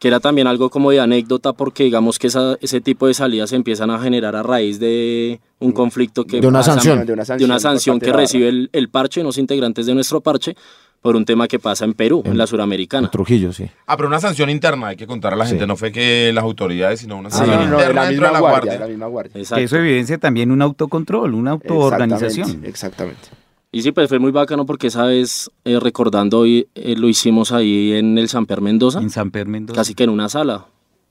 Que 0.00 0.08
era 0.08 0.18
también 0.18 0.46
algo 0.48 0.70
como 0.70 0.90
de 0.90 0.98
anécdota 0.98 1.52
porque 1.52 1.84
digamos 1.84 2.18
que 2.18 2.26
esa- 2.26 2.56
ese 2.60 2.80
tipo 2.80 3.06
de 3.06 3.14
salidas 3.14 3.50
se 3.50 3.56
empiezan 3.56 3.90
a 3.90 3.98
generar 4.00 4.34
a 4.34 4.42
raíz 4.42 4.80
de 4.80 5.40
un 5.60 5.70
conflicto 5.72 6.24
que 6.24 6.40
De 6.40 6.46
una 6.48 6.58
pasa- 6.60 6.72
sanción. 6.72 7.06
De 7.06 7.12
una 7.12 7.22
de 7.24 7.44
una 7.44 7.54
por 7.54 7.60
sanción 7.60 8.00
que 8.00 8.12
recibe 8.12 8.48
el, 8.48 8.70
el 8.72 8.88
parche, 8.88 9.22
los 9.22 9.38
integrantes 9.38 9.86
de 9.86 9.94
nuestro 9.94 10.20
parche, 10.22 10.56
por 11.02 11.16
un 11.16 11.24
tema 11.24 11.48
que 11.48 11.58
pasa 11.58 11.84
en 11.86 11.94
Perú, 11.94 12.22
en, 12.26 12.36
la 12.36 12.46
suramericana. 12.46 13.10
Trujillo, 13.10 13.52
sí. 13.54 13.64
Ah, 13.86 13.96
pero 13.96 14.06
una 14.08 14.20
sanción 14.20 14.50
interna, 14.50 14.88
hay 14.88 14.96
que 14.96 15.06
contar 15.06 15.32
a 15.32 15.36
la 15.36 15.46
gente. 15.46 15.64
Sí. 15.64 15.68
No 15.68 15.76
fue 15.76 15.92
que 15.92 16.30
las 16.34 16.44
autoridades, 16.44 17.00
sino 17.00 17.16
una 17.16 17.28
Ah, 17.28 17.32
sanción 17.32 17.70
no, 17.70 17.78
no, 17.78 17.78
de 17.86 17.94
la 17.94 18.04
de 18.04 18.10
misma 18.10 18.30
la 18.32 18.40
guardia, 18.40 18.50
guardia. 18.50 18.72
de 18.72 18.78
la 18.80 18.86
misma 18.86 19.06
guardia. 19.06 19.32
Que 19.32 19.38
Exacto. 19.40 19.64
eso 19.64 19.76
evidencia 19.76 20.18
también 20.18 20.50
un 20.50 20.60
autocontrol, 20.60 21.32
una 21.34 21.52
autoorganización. 21.52 22.64
Exactamente, 22.64 22.68
Exactamente. 22.68 23.28
Y 23.72 23.82
sí, 23.82 23.92
pues 23.92 24.08
fue 24.08 24.18
muy 24.18 24.32
bacano 24.32 24.66
porque 24.66 24.88
esa 24.88 25.04
vez, 25.04 25.48
eh, 25.64 25.78
recordando 25.78 26.40
hoy, 26.40 26.66
eh, 26.74 26.96
lo 26.96 27.08
hicimos 27.08 27.52
ahí 27.52 27.92
en 27.92 28.18
el 28.18 28.28
Samper 28.28 28.60
Mendoza, 28.60 29.00
En 29.00 29.10
San 29.10 29.30
Pedro 29.30 29.50
Mendoza. 29.50 29.80
casi 29.80 29.94
que 29.94 30.04
en 30.04 30.10
una 30.10 30.28
sala. 30.28 30.66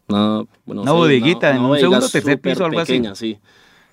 Una, 0.09 0.43
bueno, 0.65 0.81
Una 0.81 0.91
sí, 0.91 0.97
bodeguita, 0.97 1.55
en 1.55 1.61
un 1.61 1.77
segundo, 1.77 2.09
tercer 2.09 2.41
piso, 2.41 2.65
algo 2.65 2.79
así. 2.79 2.93
pequeña, 2.93 3.15
sí. 3.15 3.37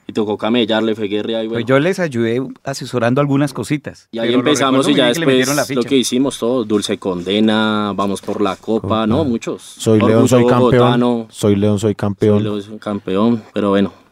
Y 0.08 0.12
tocó 0.12 0.36
camellarle, 0.38 0.94
fue 0.94 1.06
guerra 1.08 1.42
y 1.44 1.48
bueno. 1.48 1.52
Pues 1.52 1.64
yo 1.66 1.78
les 1.78 1.98
ayudé 1.98 2.40
asesorando 2.64 3.20
algunas 3.20 3.52
cositas. 3.52 4.08
Y 4.12 4.18
ahí 4.18 4.34
empezamos 4.34 4.88
y 4.88 4.94
ya 4.94 5.12
que 5.12 5.20
después 5.20 5.70
lo 5.70 5.82
que 5.82 5.96
hicimos 5.96 6.38
todo, 6.38 6.64
Dulce 6.64 6.98
Condena, 6.98 7.92
Vamos 7.94 8.20
por 8.20 8.40
la 8.40 8.56
Copa, 8.56 9.06
¿no? 9.06 9.24
Muchos. 9.24 9.62
Soy 9.62 10.00
León, 10.00 10.28
soy 10.28 10.46
campeón. 10.46 11.26
Soy 11.30 11.56
León, 11.56 11.78
soy 11.78 11.94
campeón. 11.94 12.38
Soy 12.38 12.42
León, 12.44 12.62
soy 12.62 12.78
campeón, 12.78 13.42
pero 13.52 13.70
bueno. 13.70 14.05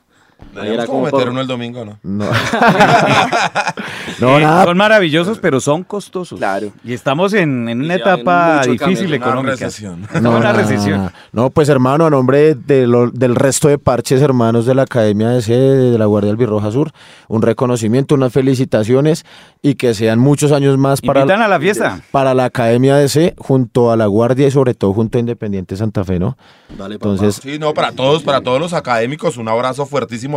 Era 0.63 0.87
como 0.87 1.03
meter 1.03 1.29
uno 1.31 1.41
el 1.41 1.47
domingo, 1.47 1.85
¿no? 1.85 1.99
No. 2.03 2.27
no, 4.21 4.39
Eh, 4.39 4.43
nada. 4.43 4.65
Son 4.65 4.77
maravillosos, 4.77 5.39
pero 5.39 5.61
son 5.61 5.83
costosos. 5.85 6.39
Claro. 6.39 6.71
Y 6.85 6.93
estamos 6.93 7.33
en, 7.35 7.69
en 7.69 7.83
una 7.83 7.95
en 7.95 8.01
etapa 8.01 8.61
difícil 8.63 8.79
cambio, 8.79 9.07
Una 9.07 9.17
económica. 9.17 9.51
recesión. 9.57 10.07
No, 10.23 10.37
una 10.37 10.53
recesión. 10.53 11.11
No, 11.33 11.51
pues 11.51 11.69
hermano, 11.69 12.07
a 12.07 12.11
nombre 12.11 12.55
de 12.55 12.87
lo- 12.87 13.11
del 13.11 13.35
resto 13.35 13.69
de 13.69 13.79
parches 13.79 14.23
hermanos 14.23 14.65
de 14.67 14.75
la 14.75 14.83
Academia 14.83 15.29
de 15.31 15.43
C 15.43 15.53
de 15.55 15.99
la 15.99 16.07
Guardia 16.07 16.31
Albirroja 16.31 16.71
Sur, 16.71 16.93
un 17.29 17.43
reconocimiento, 17.43 18.15
unas 18.15 18.33
felicitaciones 18.33 19.25
y 19.63 19.75
que 19.75 19.95
sean 19.95 20.19
muchos 20.19 20.53
años 20.53 20.79
más 20.79 21.01
para, 21.01 21.21
Invitan 21.21 21.43
a 21.43 21.49
la 21.49 21.59
fiesta. 21.59 22.01
para 22.11 22.33
la 22.35 22.45
Academia 22.47 22.97
de 22.97 23.09
C 23.09 23.35
junto 23.39 23.91
a 23.91 23.97
la 23.97 24.07
Guardia 24.07 24.47
y 24.47 24.51
sobre 24.51 24.75
todo 24.75 24.93
junto 24.93 25.19
a 25.19 25.21
Independiente 25.21 25.77
Santa 25.77 26.05
Fe, 26.05 26.19
¿no? 26.19 26.37
Dale, 26.79 26.99
papá. 26.99 27.13
Entonces, 27.13 27.41
Sí, 27.43 27.59
no, 27.59 27.75
para 27.75 27.93
todos, 27.93 28.23
para 28.23 28.41
todos 28.41 28.61
los 28.61 28.73
académicos, 28.73 29.37
un 29.37 29.49
abrazo 29.49 29.85
fuertísimo 29.87 30.34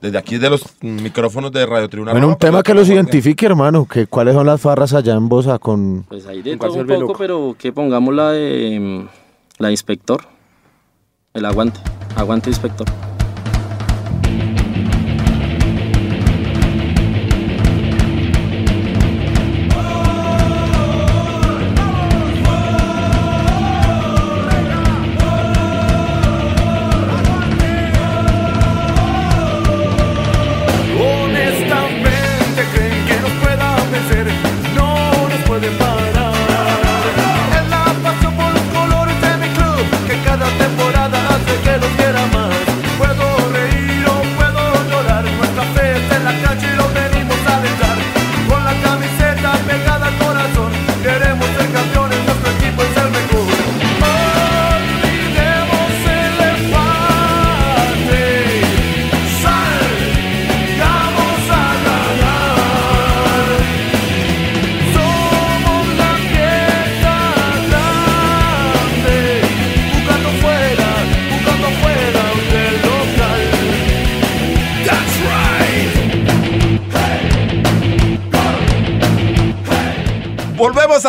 desde 0.00 0.18
aquí 0.18 0.38
de 0.38 0.50
los 0.50 0.64
micrófonos 0.80 1.52
de 1.52 1.66
Radio 1.66 1.88
Tribuna. 1.88 2.12
bueno, 2.12 2.28
un 2.28 2.34
pues, 2.34 2.50
tema 2.50 2.62
que 2.62 2.74
los 2.74 2.88
identifique, 2.88 3.46
hermano, 3.46 3.86
que 3.86 4.06
cuáles 4.06 4.34
son 4.34 4.46
las 4.46 4.60
farras 4.60 4.92
allá 4.94 5.14
en 5.14 5.28
Bosa 5.28 5.58
con... 5.58 6.04
Pues 6.08 6.26
ahí 6.26 6.42
de 6.42 6.56
¿Con 6.56 6.58
cuál 6.58 6.70
todo 6.70 6.80
un 6.80 6.86
poco, 6.86 7.00
loco? 7.00 7.14
pero 7.18 7.56
que 7.58 7.72
pongamos 7.72 8.14
la 8.14 8.30
de 8.30 9.06
la 9.58 9.70
inspector. 9.70 10.22
El 11.34 11.44
aguante. 11.44 11.80
Aguante 12.16 12.50
inspector. 12.50 12.86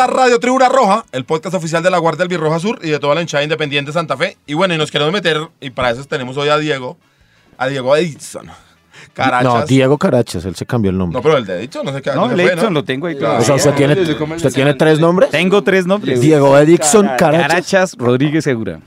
A 0.00 0.06
Radio 0.06 0.40
Tribuna 0.40 0.70
Roja, 0.70 1.04
el 1.12 1.24
podcast 1.26 1.54
oficial 1.54 1.82
de 1.82 1.90
la 1.90 1.98
Guardia 1.98 2.20
del 2.20 2.28
Birroja 2.28 2.58
Sur 2.58 2.80
y 2.82 2.88
de 2.88 2.98
toda 2.98 3.14
la 3.14 3.20
hinchada 3.20 3.42
independiente 3.42 3.90
de 3.90 3.92
Santa 3.92 4.16
Fe. 4.16 4.38
Y 4.46 4.54
bueno, 4.54 4.72
y 4.72 4.78
nos 4.78 4.90
queremos 4.90 5.12
meter, 5.12 5.38
y 5.60 5.70
para 5.70 5.90
eso 5.90 6.02
tenemos 6.04 6.38
hoy 6.38 6.48
a 6.48 6.56
Diego, 6.56 6.96
a 7.58 7.66
Diego 7.68 7.94
Edison. 7.94 8.48
Carachas. 9.12 9.44
No, 9.44 9.66
Diego 9.66 9.98
Carachas, 9.98 10.44
él 10.46 10.54
se 10.54 10.64
cambió 10.64 10.90
el 10.90 10.96
nombre. 10.96 11.18
No, 11.18 11.22
pero 11.22 11.36
el 11.36 11.44
de 11.44 11.58
Edison, 11.58 11.84
no 11.84 11.92
sé 11.92 12.00
qué. 12.00 12.12
No, 12.14 12.28
se 12.28 12.34
el 12.34 12.40
fue, 12.40 12.52
Edson 12.52 12.72
lo 12.72 12.82
tengo 12.84 13.08
ahí 13.08 13.16
Claro. 13.16 13.40
o 13.40 13.42
sea, 13.42 13.56
usted 13.56 13.74
tiene, 13.74 14.00
usted 14.00 14.52
tiene 14.52 14.72
tres 14.74 15.00
nombres. 15.00 15.28
Tengo 15.30 15.62
tres 15.62 15.86
nombres. 15.86 16.20
Diego 16.20 16.56
Edison 16.58 17.06
Carachas. 17.18 17.48
Carachas 17.48 17.94
Rodríguez 17.98 18.44
Segura. 18.44 18.80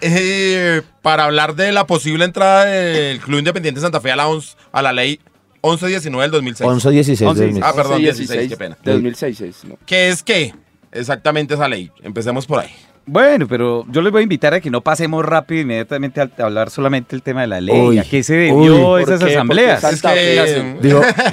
Eh, 0.00 0.82
para 1.00 1.24
hablar 1.24 1.54
de 1.54 1.70
la 1.70 1.86
posible 1.86 2.24
entrada 2.24 2.64
del 2.64 3.20
Club 3.20 3.38
Independiente 3.38 3.80
Santa 3.80 4.00
Fe 4.00 4.10
a 4.10 4.16
la, 4.16 4.28
a 4.72 4.82
la 4.82 4.92
ley 4.92 5.20
1119 5.66 6.22
del 6.22 6.30
2006. 6.30 6.68
11 6.68 6.90
16 6.90 7.22
11, 7.22 7.42
2000. 7.46 7.62
Ah, 7.64 7.72
perdón, 7.74 7.92
11, 7.94 8.02
16, 8.02 8.48
qué 8.48 8.56
pena. 8.56 8.78
De 8.84 8.92
2006, 8.92 9.40
es, 9.40 9.64
¿no? 9.64 9.78
¿Qué 9.84 10.08
es 10.08 10.22
qué? 10.22 10.54
Exactamente 10.92 11.54
esa 11.54 11.68
ley. 11.68 11.90
Empecemos 12.02 12.46
por 12.46 12.60
ahí. 12.60 12.70
Bueno, 13.08 13.46
pero 13.46 13.84
yo 13.88 14.02
les 14.02 14.10
voy 14.10 14.20
a 14.20 14.22
invitar 14.24 14.52
a 14.52 14.60
que 14.60 14.68
no 14.68 14.80
pasemos 14.80 15.24
rápido 15.24 15.60
inmediatamente 15.60 16.20
a, 16.20 16.28
hablar 16.38 16.70
solamente 16.70 17.14
el 17.14 17.22
tema 17.22 17.42
de 17.42 17.46
la 17.46 17.60
ley. 17.60 17.80
Uy, 17.80 17.98
¿A 18.00 18.02
qué 18.02 18.24
se 18.24 18.34
debió 18.34 18.94
uy. 18.94 19.02
esas 19.04 19.22
asambleas? 19.22 19.84
Es 19.84 20.02
que- 20.02 20.36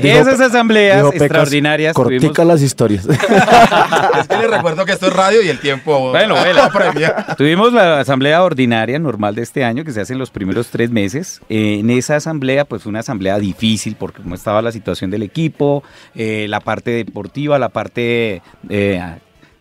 Esas 0.19 0.39
asambleas 0.39 0.97
dijo 0.97 1.09
Pecas, 1.11 1.21
extraordinarias 1.25 1.93
Cortica 1.95 2.27
tuvimos- 2.27 2.47
las 2.47 2.61
historias. 2.61 3.07
Es 4.19 4.27
que 4.27 4.37
les 4.37 4.51
recuerdo 4.51 4.85
que 4.85 4.91
esto 4.91 5.07
es 5.07 5.13
radio 5.13 5.41
y 5.41 5.47
el 5.49 5.59
tiempo 5.59 6.11
Bueno, 6.11 6.35
bueno. 6.39 6.61
apremia. 6.61 7.25
Tuvimos 7.37 7.73
la 7.73 7.99
asamblea 7.99 8.43
ordinaria 8.43 8.99
normal 8.99 9.33
de 9.33 9.41
este 9.41 9.63
año 9.65 9.83
que 9.83 9.91
se 9.91 10.01
hace 10.01 10.13
en 10.13 10.19
los 10.19 10.29
primeros 10.29 10.67
tres 10.67 10.91
meses. 10.91 11.41
Eh, 11.49 11.79
en 11.79 11.89
esa 11.89 12.15
asamblea, 12.17 12.65
pues 12.65 12.83
fue 12.83 12.91
una 12.91 12.99
asamblea 12.99 13.39
difícil 13.39 13.95
porque 13.97 14.21
como 14.21 14.35
estaba 14.35 14.61
la 14.61 14.71
situación 14.71 15.09
del 15.09 15.23
equipo, 15.23 15.83
eh, 16.13 16.45
la 16.49 16.59
parte 16.59 16.91
deportiva, 16.91 17.57
la 17.57 17.69
parte 17.69 18.43
eh, 18.69 19.01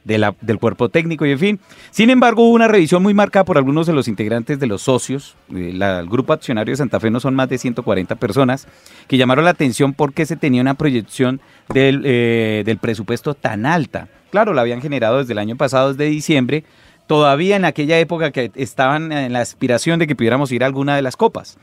del 0.04 0.58
cuerpo 0.58 0.88
técnico 0.88 1.26
y 1.26 1.32
en 1.32 1.38
fin. 1.38 1.60
Sin 1.90 2.10
embargo, 2.10 2.44
hubo 2.44 2.54
una 2.54 2.68
revisión 2.68 3.02
muy 3.02 3.14
marcada 3.14 3.44
por 3.44 3.56
algunos 3.56 3.86
de 3.86 3.92
los 3.92 4.08
integrantes 4.08 4.58
de 4.58 4.66
los 4.66 4.82
socios. 4.82 5.36
Eh, 5.54 5.78
el 5.80 6.08
grupo 6.08 6.32
accionario 6.32 6.72
de 6.72 6.76
Santa 6.76 7.00
Fe 7.00 7.10
no 7.10 7.20
son 7.20 7.34
más 7.34 7.48
de 7.48 7.58
140 7.58 8.16
personas 8.16 8.66
que 9.08 9.16
llamaron 9.16 9.44
la 9.44 9.50
atención 9.50 9.92
porque 9.94 10.26
se 10.26 10.36
tenía 10.36 10.62
una 10.62 10.74
proyección 10.74 11.40
del, 11.72 12.02
eh, 12.04 12.62
del 12.64 12.78
presupuesto 12.78 13.34
tan 13.34 13.66
alta. 13.66 14.08
Claro, 14.30 14.54
la 14.54 14.62
habían 14.62 14.80
generado 14.80 15.18
desde 15.18 15.32
el 15.32 15.38
año 15.38 15.56
pasado, 15.56 15.92
desde 15.92 16.10
diciembre, 16.10 16.64
todavía 17.06 17.56
en 17.56 17.64
aquella 17.64 17.98
época 17.98 18.30
que 18.30 18.50
estaban 18.54 19.12
en 19.12 19.32
la 19.32 19.40
aspiración 19.40 19.98
de 19.98 20.06
que 20.06 20.16
pudiéramos 20.16 20.50
ir 20.52 20.62
a 20.62 20.66
alguna 20.66 20.96
de 20.96 21.02
las 21.02 21.16
copas. 21.16 21.58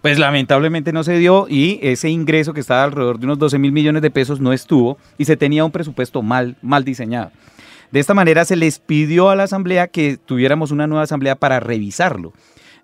Pues 0.00 0.18
lamentablemente 0.18 0.92
no 0.92 1.04
se 1.04 1.18
dio 1.18 1.46
y 1.48 1.78
ese 1.82 2.08
ingreso 2.08 2.54
que 2.54 2.60
estaba 2.60 2.84
alrededor 2.84 3.18
de 3.18 3.26
unos 3.26 3.38
12 3.38 3.58
mil 3.58 3.72
millones 3.72 4.02
de 4.02 4.10
pesos 4.10 4.40
no 4.40 4.52
estuvo 4.52 4.98
y 5.18 5.26
se 5.26 5.36
tenía 5.36 5.64
un 5.64 5.70
presupuesto 5.70 6.22
mal, 6.22 6.56
mal 6.62 6.84
diseñado. 6.84 7.30
De 7.92 8.00
esta 8.00 8.14
manera 8.14 8.46
se 8.46 8.56
les 8.56 8.78
pidió 8.78 9.28
a 9.28 9.36
la 9.36 9.42
asamblea 9.42 9.86
que 9.86 10.16
tuviéramos 10.16 10.70
una 10.70 10.86
nueva 10.86 11.04
asamblea 11.04 11.36
para 11.36 11.60
revisarlo. 11.60 12.32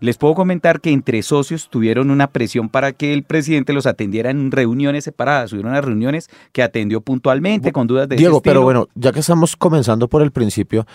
Les 0.01 0.19
puedo 0.19 0.35
comentar 0.35 0.81
que 0.81 0.93
entre 0.93 1.23
socios 1.23 1.71
tuvieron 1.71 2.11
una 2.11 2.29
presión 2.29 2.69
para 2.69 2.93
que 2.93 3.15
el 3.15 3.25
presidente 3.25 3.73
los 3.73 3.87
atendiera 3.87 4.31
en 4.31 4.53
reuniones 4.53 5.05
separadas. 5.05 5.53
Hubieron 5.53 5.73
unas 5.73 5.85
reuniones 5.85 6.29
que 6.53 6.63
atendió 6.63 7.01
puntualmente 7.01 7.73
con 7.73 7.87
dudas 7.87 8.09
de 8.09 8.15
ese 8.15 8.23
Diego, 8.23 8.43
pero 8.43 8.63
bueno, 8.63 8.87
ya 8.95 9.11
que 9.11 9.21
estamos 9.21 9.57
comenzando 9.57 10.07
por 10.09 10.23
el 10.23 10.31
principio, 10.31 10.87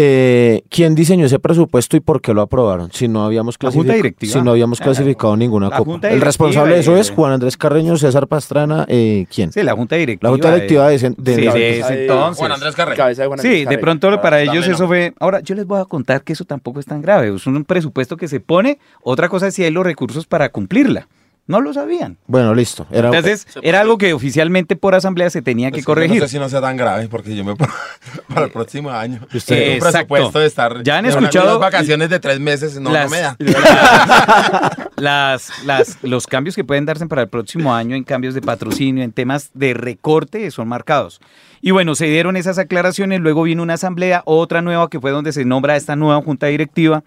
eh, 0.00 0.62
¿quién 0.70 0.94
diseñó 0.94 1.26
ese 1.26 1.40
presupuesto 1.40 1.96
y 1.96 2.00
por 2.00 2.20
qué 2.20 2.32
lo 2.32 2.42
aprobaron? 2.42 2.92
Si 2.92 3.08
no 3.08 3.24
habíamos, 3.24 3.56
La 3.60 3.70
Junta 3.72 3.92
clasific- 3.94 3.96
Directiva. 3.96 4.32
si 4.32 4.40
no 4.42 4.52
habíamos 4.52 4.78
clasificado 4.80 5.36
ninguna 5.36 5.70
la 5.70 5.76
copa. 5.78 5.90
Junta 5.90 6.10
El 6.10 6.20
responsable 6.20 6.74
de 6.74 6.80
eso 6.80 6.96
es 6.96 7.10
Juan 7.10 7.32
Andrés 7.32 7.56
Carreño, 7.56 7.96
César 7.96 8.28
Pastrana, 8.28 8.84
eh, 8.88 9.26
¿quién? 9.34 9.50
Sí, 9.50 9.62
la 9.64 9.72
junta 9.74 9.96
directiva. 9.96 10.28
La 10.28 10.32
Junta 10.32 10.54
Directiva 10.54 10.86
de, 10.88 10.92
de- 10.92 10.98
Sí, 11.00 11.14
de- 11.18 11.36
de 11.36 11.44
cabeza 11.46 11.86
ese 11.88 11.94
de- 11.96 12.02
entonces. 12.02 12.38
Juan 12.38 12.52
Andrés 12.52 12.74
Juan 12.76 13.38
Sí, 13.40 13.64
de 13.64 13.78
pronto 13.78 14.20
para 14.22 14.40
ellos 14.40 14.66
no. 14.68 14.74
eso 14.74 14.86
fue... 14.86 15.14
Ahora, 15.18 15.40
yo 15.40 15.54
les 15.56 15.66
voy 15.66 15.80
a 15.80 15.84
contar 15.84 16.22
que 16.22 16.32
eso 16.32 16.44
tampoco 16.44 16.78
es 16.80 16.86
tan 16.86 17.02
grave. 17.02 17.34
Es 17.34 17.46
un 17.48 17.64
presupuesto 17.64 18.16
que 18.16 18.28
se 18.28 18.38
pone. 18.40 18.78
Otra 19.02 19.28
cosa 19.28 19.48
es 19.48 19.54
si 19.54 19.64
hay 19.64 19.70
los 19.72 19.84
recursos 19.84 20.26
para 20.26 20.48
cumplirla. 20.50 21.08
No 21.48 21.60
lo 21.62 21.72
sabían. 21.72 22.18
Bueno, 22.26 22.54
listo. 22.54 22.86
Era, 22.90 23.08
Entonces, 23.08 23.46
era 23.62 23.80
algo 23.80 23.96
que 23.98 24.12
oficialmente 24.12 24.76
por 24.76 24.94
asamblea 24.94 25.30
se 25.30 25.42
tenía 25.42 25.70
que 25.70 25.82
corregir. 25.82 26.20
No 26.20 26.26
sé 26.28 26.32
si 26.32 26.38
no 26.38 26.48
sea 26.48 26.60
tan 26.60 26.76
grave, 26.76 27.08
porque 27.08 27.34
yo 27.34 27.42
me 27.44 27.56
pongo 27.56 27.72
para 28.28 28.44
el 28.46 28.52
próximo 28.52 28.90
año. 28.90 29.20
Usted- 29.34 29.56
un 29.56 29.72
Exacto. 29.76 29.90
presupuesto 30.08 30.38
de 30.40 30.46
estar. 30.46 30.82
Ya 30.82 30.98
han 30.98 31.06
escuchado- 31.06 31.58
vacaciones 31.58 32.10
de 32.10 32.20
tres 32.20 32.38
meses, 32.38 32.78
no, 32.78 32.90
Las- 32.92 33.06
no 33.06 33.16
me 33.16 33.20
da. 33.22 33.36
las, 34.96 35.64
las, 35.64 35.98
los 36.02 36.26
cambios 36.26 36.54
que 36.54 36.64
pueden 36.64 36.84
darse 36.86 37.06
para 37.06 37.22
el 37.22 37.28
próximo 37.28 37.74
año 37.74 37.96
en 37.96 38.04
cambios 38.04 38.34
de 38.34 38.42
patrocinio, 38.42 39.02
en 39.02 39.12
temas 39.12 39.50
de 39.54 39.74
recorte, 39.74 40.50
son 40.50 40.68
marcados. 40.68 41.20
Y 41.60 41.70
bueno, 41.72 41.94
se 41.94 42.06
dieron 42.06 42.36
esas 42.36 42.58
aclaraciones, 42.58 43.20
luego 43.20 43.42
vino 43.42 43.62
una 43.62 43.74
asamblea, 43.74 44.22
otra 44.26 44.62
nueva 44.62 44.88
que 44.90 45.00
fue 45.00 45.10
donde 45.10 45.32
se 45.32 45.44
nombra 45.44 45.76
esta 45.76 45.96
nueva 45.96 46.20
junta 46.22 46.46
directiva. 46.46 47.02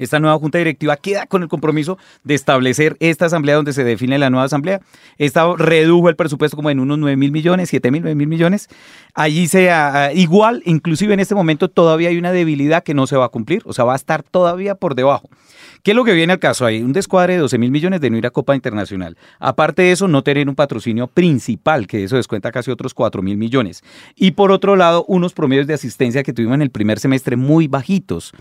Esta 0.00 0.18
nueva 0.18 0.38
junta 0.38 0.56
directiva 0.58 0.96
queda 0.96 1.26
con 1.26 1.42
el 1.42 1.48
compromiso 1.48 1.98
de 2.24 2.34
establecer 2.34 2.96
esta 3.00 3.26
asamblea 3.26 3.56
donde 3.56 3.74
se 3.74 3.84
define 3.84 4.18
la 4.18 4.30
nueva 4.30 4.46
asamblea. 4.46 4.80
Esta 5.18 5.54
redujo 5.56 6.08
el 6.08 6.16
presupuesto 6.16 6.56
como 6.56 6.70
en 6.70 6.80
unos 6.80 6.98
9 6.98 7.16
mil 7.18 7.30
millones, 7.30 7.68
7 7.68 7.90
mil, 7.90 8.00
9 8.00 8.14
mil 8.14 8.26
millones. 8.26 8.68
Allí 9.14 9.46
se, 9.46 9.70
ah, 9.70 10.10
igual, 10.14 10.62
inclusive 10.64 11.12
en 11.12 11.20
este 11.20 11.34
momento 11.34 11.68
todavía 11.68 12.08
hay 12.08 12.16
una 12.16 12.32
debilidad 12.32 12.82
que 12.82 12.94
no 12.94 13.06
se 13.06 13.16
va 13.16 13.26
a 13.26 13.28
cumplir, 13.28 13.62
o 13.66 13.74
sea, 13.74 13.84
va 13.84 13.92
a 13.92 13.96
estar 13.96 14.22
todavía 14.22 14.74
por 14.74 14.94
debajo. 14.94 15.28
¿Qué 15.82 15.92
es 15.92 15.96
lo 15.96 16.04
que 16.04 16.12
viene 16.12 16.34
al 16.34 16.38
caso? 16.38 16.66
Hay 16.66 16.82
un 16.82 16.92
descuadre 16.92 17.34
de 17.34 17.38
12 17.38 17.56
mil 17.56 17.70
millones 17.70 18.02
de 18.02 18.10
no 18.10 18.18
ir 18.18 18.26
a 18.26 18.30
Copa 18.30 18.54
Internacional. 18.54 19.16
Aparte 19.38 19.82
de 19.82 19.92
eso, 19.92 20.08
no 20.08 20.22
tener 20.22 20.48
un 20.48 20.54
patrocinio 20.54 21.06
principal, 21.06 21.86
que 21.86 22.04
eso 22.04 22.16
descuenta 22.16 22.52
casi 22.52 22.70
otros 22.70 22.92
4 22.92 23.22
mil 23.22 23.38
millones. 23.38 23.82
Y 24.14 24.32
por 24.32 24.52
otro 24.52 24.76
lado, 24.76 25.04
unos 25.08 25.32
promedios 25.32 25.66
de 25.66 25.74
asistencia 25.74 26.22
que 26.22 26.34
tuvimos 26.34 26.56
en 26.56 26.62
el 26.62 26.70
primer 26.70 26.98
semestre 26.98 27.36
muy 27.36 27.66
bajitos. 27.66 28.32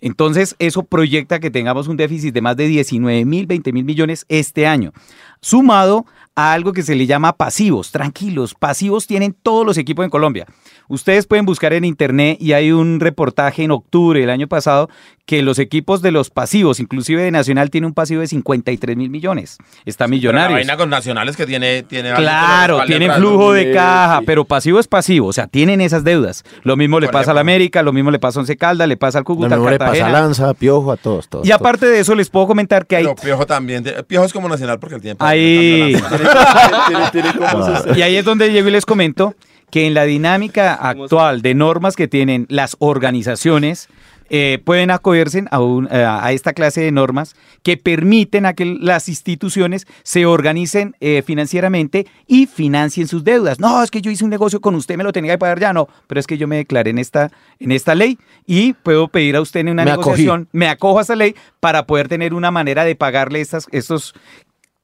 Entonces, 0.00 0.56
eso 0.58 0.84
proyecta 0.84 1.38
que 1.38 1.50
tengamos 1.50 1.86
un 1.86 1.98
déficit 1.98 2.32
de 2.32 2.40
más 2.40 2.56
de 2.56 2.66
19 2.66 3.24
mil, 3.26 3.46
20 3.46 3.72
mil 3.72 3.84
millones 3.84 4.24
este 4.28 4.66
año. 4.66 4.92
Sumado 5.40 6.06
a 6.34 6.52
algo 6.52 6.72
que 6.72 6.82
se 6.82 6.94
le 6.94 7.06
llama 7.06 7.36
pasivos. 7.36 7.90
Tranquilos, 7.90 8.54
pasivos 8.54 9.06
tienen 9.06 9.34
todos 9.42 9.66
los 9.66 9.78
equipos 9.78 10.04
en 10.04 10.10
Colombia. 10.10 10.46
Ustedes 10.88 11.26
pueden 11.26 11.46
buscar 11.46 11.72
en 11.72 11.84
internet 11.84 12.38
y 12.40 12.52
hay 12.52 12.72
un 12.72 13.00
reportaje 13.00 13.64
en 13.64 13.70
octubre 13.70 14.20
del 14.20 14.30
año 14.30 14.46
pasado 14.46 14.88
que 15.26 15.42
los 15.42 15.58
equipos 15.58 16.02
de 16.02 16.12
los 16.12 16.30
pasivos, 16.30 16.78
inclusive 16.78 17.20
de 17.20 17.32
Nacional, 17.32 17.68
tiene 17.70 17.88
un 17.88 17.94
pasivo 17.94 18.20
de 18.20 18.28
53 18.28 18.96
mil 18.96 19.10
millones. 19.10 19.58
Está 19.84 20.06
Pero 20.06 20.32
la 20.32 20.48
vaina 20.48 20.76
con 20.76 20.88
nacionales 20.88 21.36
que 21.36 21.46
tiene. 21.46 21.82
tiene 21.82 22.10
lo 22.10 22.16
Claro, 22.16 22.84
tienen 22.86 23.12
flujo 23.12 23.52
de 23.52 23.72
caja, 23.72 24.20
sí. 24.20 24.24
pero 24.24 24.44
pasivo 24.44 24.78
es 24.78 24.86
pasivo, 24.86 25.26
o 25.26 25.32
sea, 25.32 25.48
tienen 25.48 25.80
esas 25.80 26.04
deudas. 26.04 26.44
Lo 26.62 26.76
mismo 26.76 27.00
le 27.00 27.08
pasa 27.08 27.32
a 27.32 27.34
la. 27.34 27.46
América, 27.46 27.82
lo 27.84 27.92
mismo 27.92 28.10
le 28.10 28.18
pasa 28.18 28.38
a 28.38 28.42
Once 28.42 28.56
Caldas, 28.56 28.88
le 28.88 28.96
pasa 28.96 29.18
al 29.18 29.22
lo 29.22 29.26
Cúcuta, 29.26 29.56
mismo 29.56 29.70
le 29.70 29.78
pasa 29.78 30.06
a. 30.06 30.10
Lanza, 30.10 30.48
a 30.50 30.54
Piojo, 30.54 30.90
a 30.90 30.96
todos, 30.96 31.28
todos. 31.28 31.46
Y 31.46 31.48
todos. 31.50 31.60
aparte 31.60 31.86
de 31.86 32.00
eso, 32.00 32.14
les 32.16 32.28
puedo 32.28 32.46
comentar 32.48 32.86
que 32.86 32.96
hay 32.96 33.04
Pero 33.04 33.14
Piojo 33.16 33.46
también. 33.46 33.84
Piojo 34.08 34.26
es 34.26 34.32
como 34.32 34.48
nacional 34.48 34.78
porque 34.80 34.96
el 34.96 35.00
tiempo. 35.00 35.24
Ahí. 35.24 35.96
Y 37.96 38.02
ahí 38.02 38.16
es 38.16 38.24
donde 38.24 38.50
llego 38.50 38.68
y 38.68 38.72
les 38.72 38.84
comento 38.84 39.34
que 39.70 39.86
en 39.86 39.94
la 39.94 40.04
dinámica 40.04 40.74
actual 40.74 41.42
de 41.42 41.54
normas 41.54 41.96
que 41.96 42.08
tienen 42.08 42.46
las 42.48 42.76
organizaciones, 42.78 43.88
eh, 44.28 44.58
pueden 44.64 44.90
acogerse 44.90 45.44
a, 45.52 45.60
un- 45.60 45.86
eh, 45.88 46.04
a 46.04 46.32
esta 46.32 46.52
clase 46.52 46.80
de 46.80 46.90
normas 46.90 47.36
que 47.62 47.76
permiten 47.76 48.44
a 48.44 48.54
que 48.54 48.64
las 48.64 49.08
instituciones 49.08 49.86
se 50.02 50.26
organicen 50.26 50.96
eh, 50.98 51.22
financieramente 51.24 52.08
y 52.26 52.46
financien 52.46 53.06
sus 53.06 53.22
deudas. 53.22 53.60
No, 53.60 53.84
es 53.84 53.90
que 53.92 54.02
yo 54.02 54.10
hice 54.10 54.24
un 54.24 54.30
negocio 54.30 54.60
con 54.60 54.74
usted, 54.74 54.96
me 54.96 55.04
lo 55.04 55.12
tenía 55.12 55.34
que 55.34 55.38
pagar 55.38 55.60
ya, 55.60 55.72
no, 55.72 55.88
pero 56.08 56.18
es 56.18 56.26
que 56.26 56.38
yo 56.38 56.48
me 56.48 56.56
declaré 56.56 56.90
en 56.90 56.98
esta, 56.98 57.30
en 57.60 57.70
esta 57.70 57.94
ley 57.94 58.18
y 58.46 58.72
puedo 58.72 59.06
pedir 59.06 59.36
a 59.36 59.40
usted 59.40 59.60
en 59.60 59.68
una 59.68 59.84
Me 59.84 59.92
acogí. 59.92 60.06
negociación, 60.22 60.48
me 60.50 60.68
acojo 60.68 60.98
a 60.98 61.02
esta 61.02 61.14
ley 61.14 61.36
para 61.60 61.86
poder 61.86 62.08
tener 62.08 62.34
una 62.34 62.50
manera 62.50 62.84
de 62.84 62.96
pagarle 62.96 63.40
estas, 63.40 63.68
estos 63.70 64.12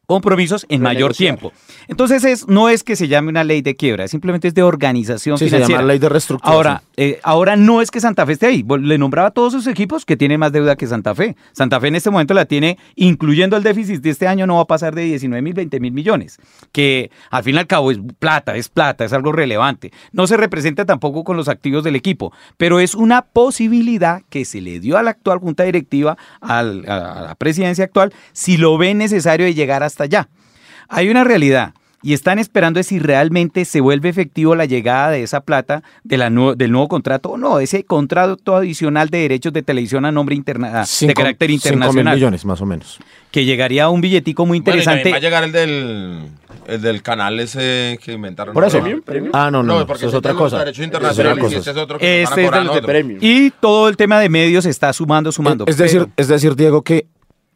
compromisos 0.06 0.66
en 0.68 0.82
mayor 0.82 1.14
tiempo. 1.14 1.52
Entonces 1.88 2.24
es, 2.24 2.46
no 2.48 2.68
es 2.68 2.82
que 2.84 2.96
se 2.96 3.08
llame 3.08 3.28
una 3.28 3.44
ley 3.44 3.62
de 3.62 3.74
quiebra, 3.76 4.08
simplemente 4.08 4.48
es 4.48 4.54
de 4.54 4.62
organización 4.62 5.38
Sí, 5.38 5.44
se 5.46 5.50
financiera. 5.50 5.80
llama 5.80 5.88
ley 5.88 5.98
de 5.98 6.08
reestructuración. 6.08 6.54
Ahora, 6.56 6.82
eh, 6.96 7.20
ahora 7.22 7.56
no 7.56 7.80
es 7.80 7.90
que 7.90 8.00
Santa 8.00 8.26
Fe 8.26 8.32
esté 8.32 8.46
ahí. 8.46 8.64
Le 8.80 8.98
nombraba 8.98 9.28
a 9.28 9.30
todos 9.30 9.52
sus 9.52 9.66
equipos 9.66 10.04
que 10.04 10.16
tienen 10.16 10.40
más 10.40 10.52
deuda 10.52 10.76
que 10.76 10.86
Santa 10.86 11.14
Fe. 11.14 11.36
Santa 11.52 11.80
Fe 11.80 11.88
en 11.88 11.96
este 11.96 12.10
momento 12.10 12.34
la 12.34 12.44
tiene, 12.44 12.78
incluyendo 12.96 13.56
el 13.56 13.62
déficit 13.62 14.02
de 14.02 14.10
este 14.10 14.26
año, 14.28 14.46
no 14.46 14.56
va 14.56 14.62
a 14.62 14.66
pasar 14.66 14.94
de 14.94 15.02
19 15.04 15.40
mil, 15.42 15.54
20 15.54 15.80
mil 15.80 15.92
millones. 15.92 16.38
Que 16.72 17.10
al 17.30 17.42
fin 17.44 17.54
y 17.54 17.58
al 17.58 17.66
cabo 17.66 17.90
es 17.90 17.98
plata, 18.18 18.56
es 18.56 18.68
plata, 18.68 19.04
es 19.04 19.12
algo 19.12 19.32
relevante. 19.32 19.92
No 20.12 20.26
se 20.26 20.36
representa 20.36 20.84
tampoco 20.84 21.24
con 21.24 21.36
los 21.36 21.48
activos 21.48 21.84
del 21.84 21.96
equipo, 21.96 22.32
pero 22.56 22.80
es 22.80 22.94
una 22.94 23.22
posibilidad 23.22 24.22
que 24.28 24.44
se 24.44 24.60
le 24.60 24.80
dio 24.80 24.98
a 24.98 25.02
la 25.02 25.10
actual 25.10 25.38
junta 25.38 25.62
directiva, 25.64 26.18
al- 26.40 26.84
a, 26.88 27.20
a 27.20 27.22
la 27.22 27.34
presidencia 27.34 27.84
actual, 27.84 28.12
si 28.32 28.56
lo 28.56 28.76
ven 28.78 28.98
necesario 28.98 29.46
de 29.46 29.54
llegar 29.54 29.82
hasta 29.92 30.04
allá. 30.04 30.28
Hay 30.88 31.08
una 31.08 31.24
realidad 31.24 31.74
y 32.04 32.14
están 32.14 32.40
esperando 32.40 32.80
es 32.80 32.88
si 32.88 32.98
realmente 32.98 33.64
se 33.64 33.80
vuelve 33.80 34.08
efectivo 34.08 34.56
la 34.56 34.64
llegada 34.64 35.10
de 35.10 35.22
esa 35.22 35.40
plata 35.42 35.84
de 36.02 36.18
la 36.18 36.30
nue- 36.30 36.56
del 36.56 36.72
nuevo 36.72 36.88
contrato 36.88 37.28
o 37.30 37.36
no, 37.38 37.60
ese 37.60 37.84
contrato 37.84 38.56
adicional 38.56 39.08
de 39.08 39.18
derechos 39.18 39.52
de 39.52 39.62
televisión 39.62 40.04
a 40.04 40.10
nombre 40.10 40.34
interna 40.34 40.84
de 41.00 41.14
carácter 41.14 41.48
mil 41.48 41.54
internacional, 41.54 42.16
millones, 42.16 42.44
más 42.44 42.60
o 42.60 42.66
menos. 42.66 42.98
que 43.30 43.44
llegaría 43.44 43.84
a 43.84 43.88
un 43.90 44.00
billetico 44.00 44.44
muy 44.46 44.58
Bueno, 44.58 44.80
y 44.80 44.84
también 44.84 45.06
interesante. 45.06 45.10
va 45.12 45.16
a 45.16 45.20
llegar 45.20 45.44
el 45.44 45.52
del, 45.52 46.28
el 46.74 46.82
del 46.82 47.02
canal 47.02 47.38
ese 47.38 48.00
que 48.04 48.12
inventaron. 48.14 48.52
Por 48.52 48.64
eso. 48.64 48.82
Ah, 49.32 49.50
no, 49.52 49.62
no, 49.62 49.86
porque 49.86 50.00
eso 50.06 50.08
es 50.08 50.14
otra 50.14 50.34
cosa. 50.34 50.58
Derechos 50.58 50.80
es 50.80 50.86
internacionales 50.86 51.52
y 51.52 51.54
este 51.54 51.70
es 51.70 51.76
otro 51.76 51.98
que 52.00 52.22
Este 52.24 52.44
es 52.46 52.74
de 52.74 52.82
premium. 52.82 53.18
y 53.22 53.50
todo 53.52 53.88
el 53.88 53.96
tema 53.96 54.18
de 54.18 54.28
medios 54.28 54.66
está 54.66 54.92
sumando, 54.92 55.30
sumando. 55.30 55.66
Es 55.68 55.76
decir, 55.76 56.08
es 56.16 56.26
decir, 56.26 56.56
Diego, 56.56 56.82
que 56.82 57.06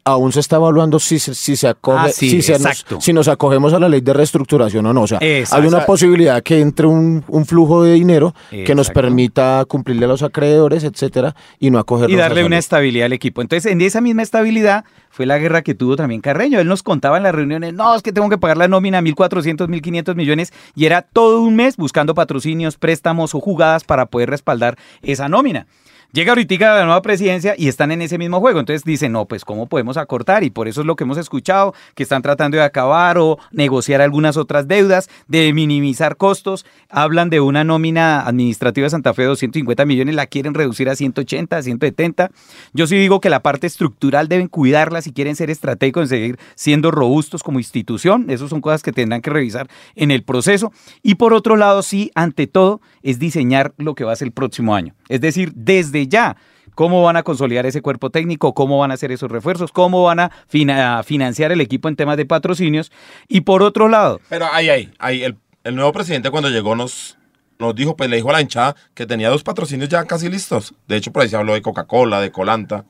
aún 0.07 0.31
se 0.31 0.39
está 0.39 0.55
evaluando 0.55 0.99
si, 0.99 1.19
se- 1.19 1.35
si 1.35 1.55
se 1.55 1.67
acoge, 1.67 2.07
Ah, 2.07 2.09
sí, 2.09 2.29
si, 2.29 2.41
se 2.41 2.53
nos, 2.53 2.61
exacto. 2.61 3.01
si 3.01 3.13
nos 3.13 3.27
acogemos 3.27 3.73
a 3.73 3.79
la 3.79 3.89
ley 3.89 4.01
de 4.01 4.13
reestructuración 4.13 4.85
o 4.85 4.93
no. 4.93 5.01
O 5.03 5.07
sea, 5.07 5.19
Exacto. 5.21 5.61
hay 5.61 5.67
una 5.67 5.85
posibilidad 5.85 6.41
que 6.41 6.59
entre 6.59 6.87
un, 6.87 7.23
un 7.27 7.45
flujo 7.45 7.83
de 7.83 7.93
dinero 7.93 8.33
que 8.49 8.73
nos 8.75 8.89
permita 8.89 9.63
cumplirle 9.67 10.05
a 10.05 10.07
los 10.07 10.23
acreedores, 10.23 10.83
etcétera, 10.83 11.35
y 11.59 11.69
no 11.69 11.79
acogernos 11.79 12.13
y 12.13 12.15
darle 12.15 12.41
a 12.41 12.45
una 12.45 12.57
estabilidad 12.57 13.05
al 13.07 13.13
equipo. 13.13 13.41
Entonces, 13.41 13.71
en 13.71 13.81
esa 13.81 14.01
misma 14.01 14.21
estabilidad 14.23 14.85
fue 15.09 15.25
la 15.25 15.37
guerra 15.39 15.61
que 15.63 15.73
tuvo 15.75 15.95
también 15.95 16.21
Carreño. 16.21 16.59
Él 16.59 16.67
nos 16.67 16.83
contaba 16.83 17.17
en 17.17 17.23
las 17.23 17.33
reuniones, 17.33 17.73
no, 17.73 17.95
es 17.95 18.01
que 18.03 18.11
tengo 18.13 18.29
que 18.29 18.37
pagar 18.37 18.57
la 18.57 18.67
nómina 18.67 19.01
1.400, 19.01 19.67
1.500 19.67 20.15
millones, 20.15 20.53
y 20.75 20.85
era 20.85 21.01
todo 21.01 21.41
un 21.41 21.55
mes 21.55 21.75
buscando 21.77 22.13
patrocinios, 22.13 22.77
préstamos 22.77 23.33
o 23.35 23.39
jugadas 23.39 23.83
para 23.83 24.05
poder 24.05 24.29
respaldar 24.29 24.77
esa 25.01 25.27
nómina. 25.27 25.65
Llega 26.13 26.31
ahorita 26.31 26.77
la 26.77 26.85
nueva 26.85 27.01
presidencia 27.01 27.53
y 27.57 27.67
están 27.67 27.91
en 27.91 28.01
ese 28.01 28.17
mismo 28.17 28.39
juego. 28.39 28.59
Entonces 28.59 28.83
dicen, 28.83 29.11
no, 29.11 29.25
pues 29.25 29.43
¿cómo 29.43 29.67
podemos 29.67 29.97
acortar? 29.97 30.43
Y 30.43 30.49
por 30.49 30.67
eso 30.67 30.81
es 30.81 30.87
lo 30.87 30.95
que 30.95 31.03
hemos 31.03 31.17
escuchado, 31.17 31.73
que 31.95 32.03
están 32.03 32.21
tratando 32.21 32.57
de 32.57 32.63
acabar 32.63 33.17
o 33.17 33.37
negociar 33.51 34.01
algunas 34.01 34.37
otras 34.37 34.67
deudas, 34.67 35.09
de 35.27 35.51
minimizar 35.53 36.15
costos. 36.15 36.65
Hablan 36.89 37.29
de 37.29 37.41
una 37.41 37.63
nómina 37.65 38.21
administrativa 38.21 38.85
de 38.85 38.91
Santa 38.91 39.13
Fe 39.13 39.23
de 39.23 39.27
250 39.29 39.85
millones, 39.85 40.15
la 40.15 40.27
quieren 40.27 40.53
reducir 40.53 40.89
a 40.89 40.95
180, 40.95 41.57
a 41.57 41.61
170. 41.61 42.31
Yo 42.73 42.87
sí 42.87 42.95
digo 42.95 43.19
que 43.19 43.29
la 43.29 43.41
parte 43.41 43.67
estructural 43.67 44.29
deben 44.29 44.47
cuidarla 44.47 45.01
si 45.01 45.11
quieren 45.11 45.35
ser 45.35 45.49
estratégicos, 45.49 46.03
en 46.03 46.07
seguir 46.07 46.39
siendo 46.55 46.89
robustos 46.89 47.43
como 47.43 47.59
institución. 47.59 48.29
Esas 48.29 48.49
son 48.49 48.61
cosas 48.61 48.81
que 48.81 48.93
tendrán 48.93 49.21
que 49.21 49.29
revisar 49.29 49.67
en 49.95 50.11
el 50.11 50.23
proceso. 50.23 50.71
Y 51.03 51.15
por 51.15 51.33
otro 51.33 51.57
lado, 51.57 51.81
sí, 51.81 52.11
ante 52.15 52.47
todo, 52.47 52.79
es 53.03 53.19
diseñar 53.19 53.73
lo 53.77 53.93
que 53.93 54.05
va 54.05 54.13
a 54.13 54.15
ser 54.15 54.27
el 54.27 54.33
próximo 54.33 54.73
año. 54.73 54.95
Es 55.09 55.21
decir, 55.21 55.53
desde 55.55 55.96
ya, 56.05 56.37
cómo 56.75 57.01
van 57.01 57.17
a 57.17 57.23
consolidar 57.23 57.65
ese 57.65 57.81
cuerpo 57.81 58.11
técnico, 58.11 58.53
cómo 58.53 58.77
van 58.77 58.91
a 58.91 58.93
hacer 58.93 59.11
esos 59.11 59.31
refuerzos, 59.31 59.71
cómo 59.71 60.03
van 60.03 60.19
a, 60.19 60.31
fina- 60.47 60.99
a 60.99 61.03
financiar 61.03 61.51
el 61.51 61.61
equipo 61.61 61.87
en 61.87 61.95
temas 61.95 62.17
de 62.17 62.25
patrocinios. 62.27 62.91
Y 63.27 63.41
por 63.41 63.63
otro 63.63 63.87
lado, 63.87 64.21
Pero 64.29 64.45
ahí, 64.51 64.69
ahí, 64.69 64.91
ahí, 64.99 65.23
el, 65.23 65.37
el 65.63 65.75
nuevo 65.75 65.91
presidente 65.93 66.29
cuando 66.29 66.49
llegó 66.49 66.75
nos, 66.75 67.17
nos 67.57 67.73
dijo, 67.73 67.95
pues 67.97 68.09
le 68.11 68.17
dijo 68.17 68.29
a 68.29 68.33
la 68.33 68.41
hinchada 68.41 68.75
que 68.93 69.07
tenía 69.07 69.29
dos 69.29 69.41
patrocinios 69.43 69.89
ya 69.89 70.05
casi 70.05 70.29
listos. 70.29 70.75
De 70.87 70.97
hecho, 70.97 71.11
por 71.11 71.23
ahí 71.23 71.29
se 71.29 71.35
habló 71.37 71.53
de 71.55 71.63
Coca-Cola, 71.63 72.21
de 72.21 72.31
Colanta. 72.31 72.85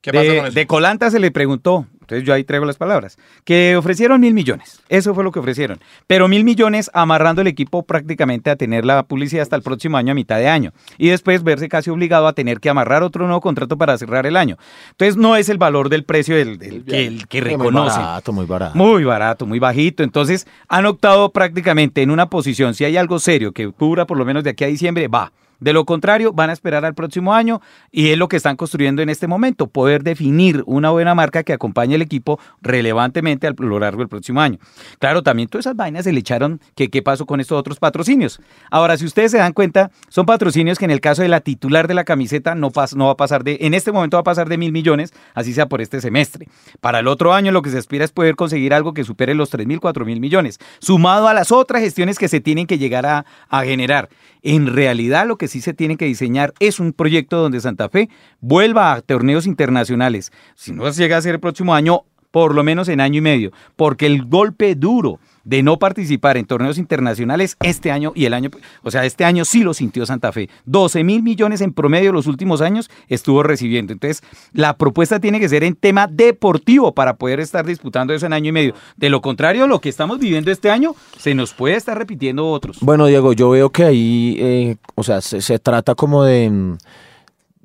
¿Qué 0.00 0.12
pasa 0.12 0.22
de, 0.24 0.36
con 0.38 0.46
eso? 0.46 0.54
de 0.54 0.66
Colanta 0.66 1.10
se 1.10 1.18
le 1.18 1.30
preguntó, 1.30 1.86
entonces 2.08 2.26
yo 2.26 2.32
ahí 2.32 2.42
traigo 2.42 2.64
las 2.64 2.78
palabras, 2.78 3.18
que 3.44 3.76
ofrecieron 3.76 4.18
mil 4.22 4.32
millones. 4.32 4.80
Eso 4.88 5.14
fue 5.14 5.22
lo 5.24 5.30
que 5.30 5.40
ofrecieron. 5.40 5.78
Pero 6.06 6.26
mil 6.26 6.42
millones 6.42 6.90
amarrando 6.94 7.42
el 7.42 7.48
equipo 7.48 7.82
prácticamente 7.82 8.48
a 8.48 8.56
tener 8.56 8.86
la 8.86 9.02
publicidad 9.02 9.42
hasta 9.42 9.56
el 9.56 9.62
próximo 9.62 9.98
año, 9.98 10.12
a 10.12 10.14
mitad 10.14 10.38
de 10.38 10.48
año. 10.48 10.72
Y 10.96 11.08
después 11.08 11.42
verse 11.42 11.68
casi 11.68 11.90
obligado 11.90 12.26
a 12.26 12.32
tener 12.32 12.60
que 12.60 12.70
amarrar 12.70 13.02
otro 13.02 13.26
nuevo 13.26 13.42
contrato 13.42 13.76
para 13.76 13.98
cerrar 13.98 14.24
el 14.24 14.36
año. 14.38 14.56
Entonces 14.92 15.18
no 15.18 15.36
es 15.36 15.50
el 15.50 15.58
valor 15.58 15.90
del 15.90 16.04
precio 16.04 16.34
del, 16.34 16.58
del- 16.58 16.84
que, 16.86 17.18
que 17.28 17.42
Muy 17.42 17.50
reconoce. 17.50 17.98
barato, 17.98 18.32
muy 18.32 18.46
barato. 18.46 18.74
Muy 18.78 19.04
barato, 19.04 19.44
muy 19.44 19.58
bajito. 19.58 20.02
Entonces 20.02 20.46
han 20.68 20.86
optado 20.86 21.30
prácticamente 21.30 22.00
en 22.00 22.10
una 22.10 22.30
posición, 22.30 22.72
si 22.74 22.86
hay 22.86 22.96
algo 22.96 23.18
serio 23.18 23.52
que 23.52 23.68
cubra 23.70 24.06
por 24.06 24.16
lo 24.16 24.24
menos 24.24 24.44
de 24.44 24.50
aquí 24.50 24.64
a 24.64 24.68
diciembre, 24.68 25.08
va. 25.08 25.30
De 25.60 25.72
lo 25.72 25.84
contrario, 25.84 26.32
van 26.32 26.50
a 26.50 26.52
esperar 26.52 26.84
al 26.84 26.94
próximo 26.94 27.34
año 27.34 27.60
y 27.90 28.08
es 28.08 28.18
lo 28.18 28.28
que 28.28 28.36
están 28.36 28.56
construyendo 28.56 29.02
en 29.02 29.08
este 29.08 29.26
momento, 29.26 29.66
poder 29.66 30.02
definir 30.02 30.62
una 30.66 30.90
buena 30.90 31.14
marca 31.14 31.42
que 31.42 31.52
acompañe 31.52 31.96
al 31.96 32.02
equipo 32.02 32.38
relevantemente 32.62 33.46
a 33.46 33.54
lo 33.56 33.78
largo 33.78 33.98
del 34.00 34.08
próximo 34.08 34.40
año. 34.40 34.58
Claro, 34.98 35.22
también 35.22 35.48
todas 35.48 35.66
esas 35.66 35.76
vainas 35.76 36.04
se 36.04 36.12
le 36.12 36.20
echaron 36.20 36.60
que 36.74 36.90
qué 36.90 37.02
pasó 37.02 37.26
con 37.26 37.40
estos 37.40 37.58
otros 37.58 37.78
patrocinios. 37.78 38.40
Ahora, 38.70 38.96
si 38.96 39.04
ustedes 39.04 39.30
se 39.32 39.38
dan 39.38 39.52
cuenta, 39.52 39.90
son 40.08 40.26
patrocinios 40.26 40.78
que 40.78 40.84
en 40.84 40.90
el 40.90 41.00
caso 41.00 41.22
de 41.22 41.28
la 41.28 41.40
titular 41.40 41.88
de 41.88 41.94
la 41.94 42.04
camiseta 42.04 42.54
no, 42.54 42.70
pas- 42.70 42.94
no 42.94 43.06
va 43.06 43.12
a 43.12 43.16
pasar 43.16 43.44
de, 43.44 43.58
en 43.60 43.74
este 43.74 43.92
momento 43.92 44.16
va 44.16 44.20
a 44.20 44.24
pasar 44.24 44.48
de 44.48 44.58
mil 44.58 44.72
millones, 44.72 45.12
así 45.34 45.52
sea 45.52 45.66
por 45.66 45.80
este 45.80 46.00
semestre. 46.00 46.48
Para 46.80 47.00
el 47.00 47.08
otro 47.08 47.34
año 47.34 47.52
lo 47.52 47.62
que 47.62 47.70
se 47.70 47.78
aspira 47.78 48.04
es 48.04 48.12
poder 48.12 48.36
conseguir 48.36 48.74
algo 48.74 48.94
que 48.94 49.04
supere 49.04 49.34
los 49.34 49.50
tres 49.50 49.66
mil, 49.66 49.80
cuatro 49.80 50.04
mil 50.04 50.20
millones, 50.20 50.58
sumado 50.78 51.28
a 51.28 51.34
las 51.34 51.52
otras 51.52 51.82
gestiones 51.82 52.18
que 52.18 52.28
se 52.28 52.40
tienen 52.40 52.66
que 52.66 52.78
llegar 52.78 53.06
a, 53.06 53.26
a 53.48 53.64
generar. 53.64 54.08
En 54.50 54.66
realidad 54.66 55.26
lo 55.26 55.36
que 55.36 55.46
sí 55.46 55.60
se 55.60 55.74
tiene 55.74 55.98
que 55.98 56.06
diseñar 56.06 56.54
es 56.58 56.80
un 56.80 56.94
proyecto 56.94 57.36
donde 57.36 57.60
Santa 57.60 57.90
Fe 57.90 58.08
vuelva 58.40 58.94
a 58.94 59.02
torneos 59.02 59.46
internacionales. 59.46 60.32
Si 60.54 60.72
no 60.72 60.88
llega 60.88 61.18
a 61.18 61.20
ser 61.20 61.34
el 61.34 61.40
próximo 61.40 61.74
año, 61.74 62.04
por 62.30 62.54
lo 62.54 62.64
menos 62.64 62.88
en 62.88 63.02
año 63.02 63.18
y 63.18 63.20
medio, 63.20 63.52
porque 63.76 64.06
el 64.06 64.24
golpe 64.24 64.74
duro 64.74 65.20
de 65.48 65.62
no 65.62 65.78
participar 65.78 66.36
en 66.36 66.44
torneos 66.44 66.76
internacionales 66.76 67.56
este 67.62 67.90
año 67.90 68.12
y 68.14 68.26
el 68.26 68.34
año, 68.34 68.50
o 68.82 68.90
sea, 68.90 69.06
este 69.06 69.24
año 69.24 69.46
sí 69.46 69.62
lo 69.62 69.72
sintió 69.72 70.04
Santa 70.04 70.30
Fe. 70.30 70.50
12 70.66 71.04
mil 71.04 71.22
millones 71.22 71.62
en 71.62 71.72
promedio 71.72 72.12
los 72.12 72.26
últimos 72.26 72.60
años 72.60 72.90
estuvo 73.08 73.42
recibiendo. 73.42 73.94
Entonces, 73.94 74.22
la 74.52 74.76
propuesta 74.76 75.20
tiene 75.20 75.40
que 75.40 75.48
ser 75.48 75.64
en 75.64 75.74
tema 75.74 76.06
deportivo 76.06 76.92
para 76.92 77.16
poder 77.16 77.40
estar 77.40 77.64
disputando 77.64 78.12
eso 78.12 78.26
en 78.26 78.34
año 78.34 78.50
y 78.50 78.52
medio. 78.52 78.74
De 78.98 79.08
lo 79.08 79.22
contrario, 79.22 79.66
lo 79.66 79.80
que 79.80 79.88
estamos 79.88 80.18
viviendo 80.18 80.50
este 80.50 80.70
año 80.70 80.94
se 81.16 81.34
nos 81.34 81.54
puede 81.54 81.76
estar 81.76 81.96
repitiendo 81.96 82.46
otros. 82.50 82.78
Bueno, 82.80 83.06
Diego, 83.06 83.32
yo 83.32 83.48
veo 83.48 83.70
que 83.70 83.84
ahí, 83.84 84.36
eh, 84.38 84.76
o 84.96 85.02
sea, 85.02 85.22
se, 85.22 85.58
trata 85.58 85.94
como 85.94 86.24
de, 86.24 86.50
mm, 86.50 86.76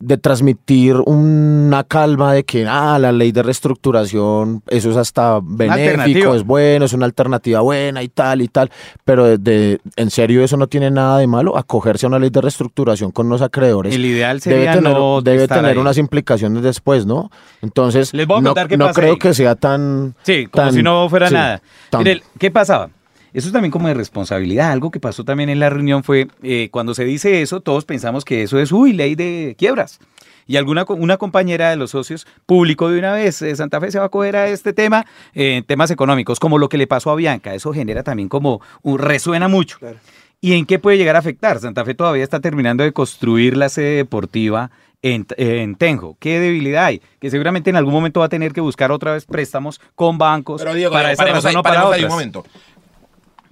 de 0.06 0.18
transmitir 0.18 0.96
una 1.06 1.84
calma 1.84 2.34
de 2.34 2.44
que, 2.44 2.66
ah, 2.68 2.98
la 3.00 3.12
ley 3.12 3.32
de 3.32 3.42
reestructuración, 3.44 4.62
eso 4.68 4.92
es 4.92 4.98
hasta 4.98 5.40
benéfico, 5.42 6.36
es 6.36 6.44
bueno, 6.44 6.86
es 6.86 6.94
una 6.94 7.06
alternativa 7.06 7.62
buena 7.62 8.04
y 8.04 8.10
tal 8.10 8.42
y 8.42 8.48
tal, 8.48 8.70
pero 9.06 9.26
de, 9.26 9.38
de- 9.38 9.80
en 9.96 10.10
serio 10.10 10.44
eso 10.44 10.58
no 10.58 10.68
tiene 10.68 10.92
nada 10.92 11.18
de 11.20 11.28
malo, 11.28 11.58
acogerse 11.58 12.06
a 12.06 12.10
una 12.10 12.20
ley 12.20 12.30
de 12.30 12.42
reestructuración 12.42 13.12
con 13.12 13.30
los 13.30 13.42
acreedores. 13.42 13.94
El 13.96 14.06
ideal 14.06 14.40
debe 14.40 14.56
sería 14.58 14.74
tener, 14.74 14.94
no 14.94 15.22
debe 15.22 15.48
tener 15.48 15.72
ahí. 15.72 15.78
unas 15.78 15.98
implicaciones 15.98 16.64
después, 16.64 17.06
¿no? 17.06 17.30
Entonces, 17.62 18.14
Les 18.14 18.28
voy 18.28 18.40
a 18.40 18.42
no, 18.42 18.54
no 18.54 18.92
creo 18.94 19.14
ahí. 19.14 19.20
que 19.20 19.34
sea 19.34 19.56
tan... 19.56 20.16
Sí, 20.24 20.48
como 20.48 20.66
tan- 20.66 20.74
si 20.76 20.84
no 20.84 21.08
fuera 21.10 21.28
sí, 21.30 21.34
nada. 21.34 21.62
tan- 21.90 22.04
Mire, 22.04 22.24
¿qué 22.40 22.52
pasaba? 22.52 22.90
Eso 23.34 23.48
es 23.48 23.54
también 23.54 23.72
como 23.72 23.88
de 23.88 23.96
responsabilidad. 23.96 24.72
Algo 24.72 24.92
que 24.92 25.00
pasó 25.00 25.24
también 25.24 25.50
en 25.50 25.60
la 25.60 25.70
reunión 25.70 26.04
fue, 26.04 26.28
eh, 26.44 26.70
cuando 26.72 26.94
se 26.94 27.04
dice 27.04 27.42
eso, 27.42 27.62
todos 27.62 27.86
pensamos 27.86 28.24
que 28.26 28.44
eso 28.44 28.60
es, 28.60 28.72
uy, 28.72 28.94
ley 28.94 29.16
de 29.16 29.56
quiebras. 29.58 30.00
Y 30.46 30.58
alguna 30.58 30.86
una 30.90 31.18
compañera 31.18 31.70
de 31.70 31.78
los 31.78 31.92
socios 31.92 32.28
publicó 32.46 32.90
de 32.90 33.00
una 33.00 33.14
vez, 33.14 33.42
eh, 33.42 33.56
Santa 33.56 33.80
Fe 33.80 33.92
se 33.92 34.00
va 34.00 34.06
a 34.06 34.10
coger 34.10 34.36
a 34.36 34.48
este 34.50 34.74
tema, 34.74 35.06
eh, 35.34 35.58
en 35.58 35.64
temas 35.64 35.90
económicos, 35.90 36.40
como 36.40 36.58
lo 36.58 36.70
que 36.70 36.78
le 36.78 36.86
pasó 36.86 37.12
a 37.12 37.16
Bianca. 37.16 37.56
Eso 37.56 37.74
genera 37.74 38.04
también 38.04 38.30
como, 38.30 38.62
un, 38.82 39.00
resuena 39.00 39.48
mucho. 39.48 39.78
¿Y 40.42 40.54
en 40.54 40.66
qué 40.66 40.78
puede 40.78 40.98
llegar 40.98 41.16
a 41.16 41.20
afectar? 41.20 41.60
Santa 41.60 41.86
Fe 41.86 41.96
todavía 41.96 42.24
está 42.24 42.40
terminando 42.42 42.84
de 42.84 42.92
construir 42.92 43.56
la 43.56 43.70
sede 43.70 43.96
deportiva 43.96 44.72
en, 45.02 45.26
en 45.38 45.76
Tenjo. 45.76 46.18
¿Qué 46.20 46.40
debilidad 46.40 46.86
hay? 46.86 47.02
Que 47.20 47.30
seguramente 47.30 47.70
en 47.70 47.78
algún 47.78 47.94
momento 47.94 48.20
va 48.20 48.26
a 48.26 48.30
tener 48.30 48.52
que 48.52 48.62
buscar 48.62 48.92
otra 48.92 49.14
vez 49.14 49.26
préstamos 49.26 49.80
con 49.96 50.18
bancos 50.18 50.62
Pero 50.62 50.74
Diego, 50.74 50.92
para 50.92 51.10
Diego, 51.10 51.14
esa 51.14 51.24
paremos 51.24 51.44
razón 51.44 51.50
ahí, 51.50 51.60
o 51.60 51.64
para 51.64 51.76
paremos 51.76 51.94
ahí 51.94 52.00
un 52.02 52.06
otras. 52.06 52.14
momento. 52.14 52.46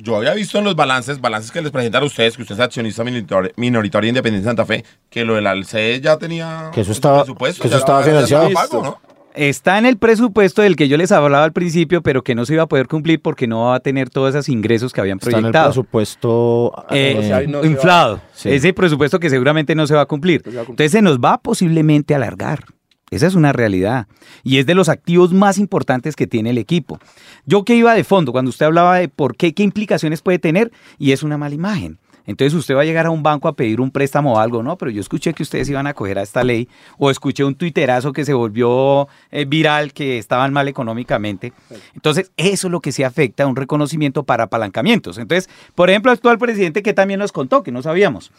Yo 0.04 0.16
había 0.18 0.34
visto 0.34 0.58
en 0.58 0.66
los 0.66 0.76
balances, 0.76 1.22
balances 1.22 1.52
que 1.52 1.62
les 1.62 1.72
presentan 1.72 2.04
a 2.04 2.06
ustedes, 2.06 2.36
que 2.36 2.42
usted 2.44 2.56
es 2.56 2.62
accionista 2.62 3.04
minoritar- 3.04 3.52
minoritario 3.56 4.10
independiente 4.10 4.46
de 4.46 4.50
Santa 4.50 4.66
Fe, 4.66 4.84
que 5.10 5.24
lo 5.26 5.36
del 5.36 5.48
ALCE 5.48 6.00
ya 6.02 6.18
tenía 6.18 6.70
Que 6.74 6.82
eso 6.82 6.92
estaba- 6.92 7.20
presupuesto, 7.24 7.62
que 7.62 7.68
eso 7.68 7.78
estaba 7.78 8.02
financiado. 8.04 8.50
pago, 8.52 8.82
¿no? 8.84 9.00
Está 9.34 9.78
en 9.78 9.86
el 9.86 9.98
presupuesto 9.98 10.62
del 10.62 10.76
que 10.76 10.90
yo 10.90 10.98
les 10.98 11.10
hablaba 11.14 11.46
al 11.46 11.54
principio, 11.54 12.02
pero 12.02 12.22
que 12.22 12.36
no 12.36 12.46
se 12.46 12.54
iba 12.54 12.64
a 12.64 12.68
poder 12.68 12.88
cumplir 12.90 13.22
porque 13.22 13.48
no 13.48 13.68
va 13.68 13.76
a 13.76 13.80
tener 13.80 14.10
todos 14.10 14.32
esos 14.36 14.50
ingresos 14.50 14.92
que 14.92 15.00
habían 15.00 15.20
Está 15.20 15.30
en 15.30 15.36
el 15.38 15.42
proyectado. 15.44 15.68
presupuesto 15.70 16.86
Eh, 16.90 17.14
no 17.16 17.22
se 17.22 17.32
va- 17.32 17.42
no 17.44 17.62
se 17.62 17.68
inflado. 17.68 18.22
Sí. 18.34 18.50
Ese 18.50 18.74
presupuesto 18.74 19.20
que 19.22 19.30
seguramente 19.30 19.74
no 19.74 19.88
se 19.88 19.96
va 19.96 20.02
a 20.02 20.06
cumplir. 20.06 20.42
No 20.46 20.52
se 20.52 20.58
va 20.58 20.64
a 20.64 20.66
cumplir. 20.66 20.84
Entonces 20.84 20.92
se 20.92 21.02
nos 21.02 21.20
va 21.20 21.38
posiblemente 21.42 22.14
a 22.14 22.18
alargar. 22.18 22.66
Esa 23.12 23.28
es 23.28 23.36
una 23.36 23.52
realidad. 23.52 24.08
Y 24.42 24.58
es 24.58 24.66
de 24.66 24.74
los 24.74 24.88
activos 24.88 25.34
más 25.34 25.58
importantes 25.58 26.16
que 26.16 26.28
tiene 26.28 26.52
el 26.52 26.58
equipo. 26.58 26.98
Yo 27.46 27.66
que 27.66 27.76
iba 27.76 27.94
de 27.94 28.06
fondo 28.06 28.32
cuando 28.32 28.50
usted 28.50 28.66
hablaba 28.66 28.98
de 28.98 29.10
por 29.10 29.36
qué, 29.36 29.54
qué 29.54 29.64
implicaciones 29.64 30.22
puede 30.22 30.40
tener, 30.40 30.72
y 30.98 31.12
es 31.12 31.22
una 31.22 31.38
mala 31.38 31.54
imagen. 31.54 32.00
Entonces 32.26 32.54
usted 32.54 32.76
va 32.76 32.82
a 32.82 32.86
llegar 32.86 33.06
a 33.06 33.10
un 33.10 33.24
banco 33.24 33.48
a 33.48 33.56
pedir 33.56 33.82
un 33.82 33.92
préstamo 33.92 34.36
o 34.36 34.40
algo, 34.40 34.64
¿no? 34.64 34.78
Pero 34.78 34.92
yo 34.92 35.02
escuché 35.02 35.34
que 35.34 35.44
ustedes 35.44 35.68
iban 35.70 35.88
a 35.88 35.94
coger 35.94 36.20
a 36.20 36.22
esta 36.22 36.44
ley, 36.44 36.70
o 36.98 37.12
escuché 37.12 37.44
un 37.44 37.56
tuiterazo 37.56 38.14
que 38.14 38.24
se 38.24 38.34
volvió 38.34 39.08
eh, 39.32 39.46
viral, 39.46 39.92
que 39.92 40.18
estaban 40.18 40.54
mal 40.54 40.68
económicamente. 40.68 41.52
Entonces, 41.94 42.32
eso 42.38 42.68
es 42.68 42.72
lo 42.72 42.80
que 42.80 42.92
se 42.92 43.04
afecta 43.04 43.44
a 43.44 43.48
un 43.48 43.56
reconocimiento 43.56 44.24
para 44.24 44.46
apalancamientos. 44.46 45.18
Entonces, 45.18 45.50
por 45.76 45.90
ejemplo, 45.90 46.12
el 46.12 46.18
actual 46.18 46.38
presidente 46.38 46.84
que 46.84 46.94
también 46.94 47.20
nos 47.20 47.32
contó, 47.32 47.64
que 47.64 47.72
no 47.72 47.82
sabíamos. 47.82 48.32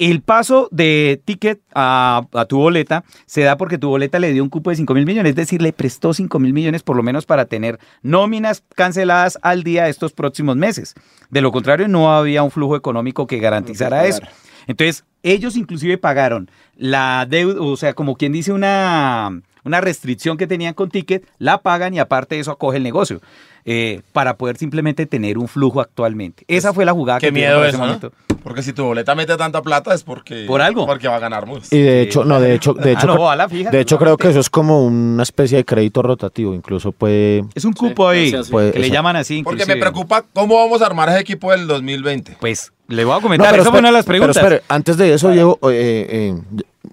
El 0.00 0.22
paso 0.22 0.68
de 0.72 1.20
ticket 1.26 1.60
a, 1.74 2.26
a 2.32 2.44
tu 2.46 2.56
boleta 2.56 3.04
se 3.26 3.42
da 3.42 3.58
porque 3.58 3.76
tu 3.76 3.90
boleta 3.90 4.18
le 4.18 4.32
dio 4.32 4.42
un 4.42 4.48
cupo 4.48 4.70
de 4.70 4.76
5 4.76 4.94
mil 4.94 5.04
millones, 5.04 5.30
es 5.30 5.36
decir, 5.36 5.60
le 5.60 5.74
prestó 5.74 6.14
5 6.14 6.38
mil 6.38 6.54
millones 6.54 6.82
por 6.82 6.96
lo 6.96 7.02
menos 7.02 7.26
para 7.26 7.44
tener 7.44 7.78
nóminas 8.00 8.64
canceladas 8.74 9.38
al 9.42 9.62
día 9.62 9.88
estos 9.88 10.14
próximos 10.14 10.56
meses. 10.56 10.94
De 11.28 11.42
lo 11.42 11.52
contrario, 11.52 11.86
no 11.86 12.16
había 12.16 12.42
un 12.42 12.50
flujo 12.50 12.76
económico 12.76 13.26
que 13.26 13.40
garantizara 13.40 14.06
eso. 14.06 14.22
Entonces, 14.70 15.04
ellos 15.22 15.56
inclusive 15.56 15.98
pagaron 15.98 16.50
la 16.76 17.26
deuda, 17.28 17.60
o 17.60 17.76
sea, 17.76 17.92
como 17.94 18.16
quien 18.16 18.32
dice 18.32 18.52
una, 18.52 19.40
una 19.64 19.80
restricción 19.80 20.36
que 20.38 20.46
tenían 20.46 20.72
con 20.74 20.88
ticket, 20.90 21.26
la 21.38 21.58
pagan 21.58 21.92
y 21.94 21.98
aparte 21.98 22.36
de 22.36 22.40
eso 22.40 22.50
acoge 22.52 22.78
el 22.78 22.82
negocio. 22.82 23.20
eh, 23.66 24.00
para 24.14 24.38
poder 24.38 24.56
simplemente 24.56 25.04
tener 25.04 25.36
un 25.36 25.46
flujo 25.46 25.82
actualmente. 25.82 26.44
Esa 26.48 26.72
fue 26.72 26.86
la 26.86 26.92
jugada 26.92 27.20
Qué 27.20 27.26
que 27.26 27.32
miedo 27.32 27.58
eso, 27.62 27.68
ese 27.68 27.76
¿no? 27.76 27.84
momento. 27.84 28.12
Porque 28.42 28.62
si 28.62 28.72
tu 28.72 28.82
boleta 28.84 29.14
mete 29.14 29.36
tanta 29.36 29.60
plata 29.60 29.92
es 29.94 30.02
porque... 30.02 30.46
Por 30.46 30.62
algo. 30.62 30.86
Porque 30.86 31.08
va 31.08 31.16
a 31.16 31.18
ganar 31.18 31.44
mucho. 31.44 31.66
Y 31.70 31.78
de 31.78 32.00
hecho, 32.00 32.24
no, 32.24 32.40
de 32.40 32.54
hecho, 32.54 32.72
de 32.72 32.88
Ah, 32.88 32.92
hecho, 32.94 33.06
no, 33.06 33.70
de 33.70 33.80
hecho 33.82 33.98
creo 33.98 34.16
que 34.16 34.30
eso 34.30 34.40
es 34.40 34.48
como 34.48 34.86
una 34.86 35.22
especie 35.22 35.58
de 35.58 35.66
crédito 35.66 36.00
rotativo, 36.00 36.54
incluso 36.54 36.90
puede, 36.92 37.44
Es 37.54 37.66
un 37.66 37.74
cupo 37.74 38.08
ahí, 38.08 38.30
sí, 38.30 38.44
sí. 38.44 38.50
Puede- 38.50 38.72
que 38.72 38.78
le 38.78 38.88
llaman 38.90 39.16
así. 39.16 39.42
Porque 39.42 39.66
me 39.66 39.76
preocupa 39.76 40.24
cómo 40.32 40.56
vamos 40.56 40.80
a 40.80 40.86
armar 40.86 41.10
ese 41.10 41.20
equipo 41.20 41.50
del 41.52 41.66
2020. 41.66 42.38
Pues 42.40 42.72
le 42.90 43.04
voy 43.04 43.12
a 43.12 43.16
No, 43.16 43.22
comentar, 43.22 43.62
fue 43.62 43.78
una 43.78 43.88
de 43.88 43.94
las 43.94 44.04
preguntas. 44.04 44.36
Pero 44.36 44.56
espere, 44.56 44.64
antes 44.68 44.96
de 44.96 45.14
eso, 45.14 45.30
Diego, 45.30 45.58
eh, 45.70 46.06
eh, 46.10 46.42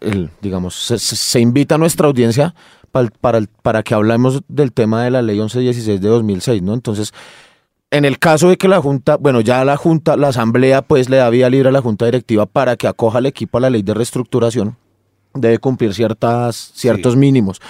el- 0.02 0.30
digamos, 0.42 0.76
se, 0.76 1.40
invita 1.40 1.76
a 1.76 1.78
nuestra 1.78 2.08
audiencia 2.08 2.54
para, 2.92 3.42
para 3.62 3.84
que 3.84 3.94
hablemos 3.94 4.42
del 4.48 4.72
tema 4.72 5.04
de 5.04 5.12
la 5.12 5.22
ley 5.22 5.38
1116 5.38 6.00
de 6.02 6.08
2006, 6.08 6.62
¿no? 6.62 6.74
Entonces, 6.74 7.14
en 7.92 8.06
el 8.06 8.20
caso 8.20 8.50
de 8.50 8.58
que 8.58 8.68
la 8.68 8.82
Junta, 8.82 9.18
bueno, 9.18 9.42
ya 9.42 9.64
la 9.64 9.78
Junta, 9.78 10.18
la 10.18 10.30
Asamblea, 10.30 10.82
pues 10.82 11.10
le 11.10 11.18
da 11.18 11.30
vía 11.30 11.50
libre 11.50 11.70
a 11.70 11.72
la 11.72 11.82
Junta 11.82 12.06
Directiva 12.06 12.46
para 12.46 12.76
que 12.76 12.88
acoja 12.88 13.20
al 13.20 13.26
equipo 13.26 13.58
a 13.58 13.62
la 13.62 13.70
ley 13.70 13.82
de 13.82 13.94
reestructuración, 13.94 14.76
debe 15.34 15.58
cumplir 15.60 15.94
ciertas, 15.94 16.72
ciertos 16.76 17.16
mínimos. 17.16 17.62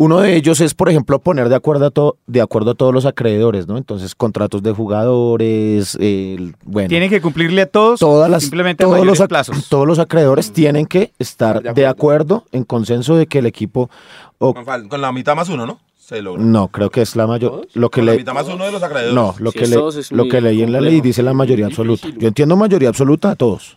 Uno 0.00 0.20
de 0.20 0.36
ellos 0.36 0.60
es, 0.60 0.74
por 0.74 0.88
ejemplo, 0.88 1.18
poner 1.18 1.48
de 1.48 1.56
acuerdo 1.56 1.86
a, 1.86 1.90
to- 1.90 2.18
de 2.28 2.40
acuerdo 2.40 2.70
a 2.70 2.74
todos 2.76 2.94
los 2.94 3.04
acreedores, 3.04 3.66
¿no? 3.66 3.76
Entonces, 3.76 4.14
contratos 4.14 4.62
de 4.62 4.70
jugadores, 4.72 5.96
el- 6.00 6.54
bueno 6.64 6.88
Tienen 6.88 7.10
que 7.10 7.20
cumplirle 7.20 7.62
a 7.62 7.66
todos 7.66 7.98
todas 7.98 8.30
las, 8.30 8.42
simplemente 8.42 8.84
todos, 8.84 9.04
los, 9.04 9.20
plazos. 9.26 9.68
todos 9.68 9.88
los 9.88 9.98
acreedores 9.98 10.52
tienen 10.52 10.86
que 10.86 11.10
estar 11.18 11.60
De 11.62 11.72
de 11.72 11.86
acuerdo 11.86 12.44
en 12.52 12.62
consenso 12.62 13.16
de 13.16 13.26
que 13.26 13.40
el 13.40 13.46
equipo 13.46 13.90
o- 14.38 14.54
Con, 14.54 15.00
la 15.00 15.10
mitad 15.10 15.34
más 15.34 15.48
uno, 15.48 15.66
¿no? 15.66 15.80
Se 15.96 16.22
logra. 16.22 16.42
no 16.42 16.68
creo 16.68 16.90
que 16.90 17.02
es 17.02 17.16
la 17.16 17.26
mayor 17.26 17.66
lo 17.74 17.90
que 17.90 18.00
Con 18.00 18.06
la 18.06 18.12
le 18.12 18.18
mitad 18.18 18.32
más 18.34 18.46
uno 18.46 18.64
de 18.64 18.70
los 18.72 18.82
acreedores. 18.82 19.14
no 19.14 19.34
lo 19.40 19.50
Si 19.50 19.58
que 19.58 19.66
le, 19.66 19.76
lo 20.10 20.28
que 20.28 20.40
leí 20.40 20.62
en 20.62 20.70
la 20.72 20.80
ley 20.80 21.00
dice 21.00 21.22
la 21.24 21.34
mayoría 21.34 21.66
absoluta 21.66 22.08
yo 22.16 22.28
entiendo 22.28 22.56
mayoría 22.56 22.88
absoluta 22.88 23.32
a 23.32 23.34
todos 23.36 23.76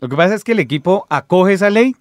Lo 0.00 0.08
que 0.08 0.16
pasa 0.16 0.34
es 0.34 0.42
que 0.44 0.50
el 0.52 0.58
equipo 0.58 1.06
acoge 1.08 1.52
esa 1.54 1.70
ley, 1.70 1.94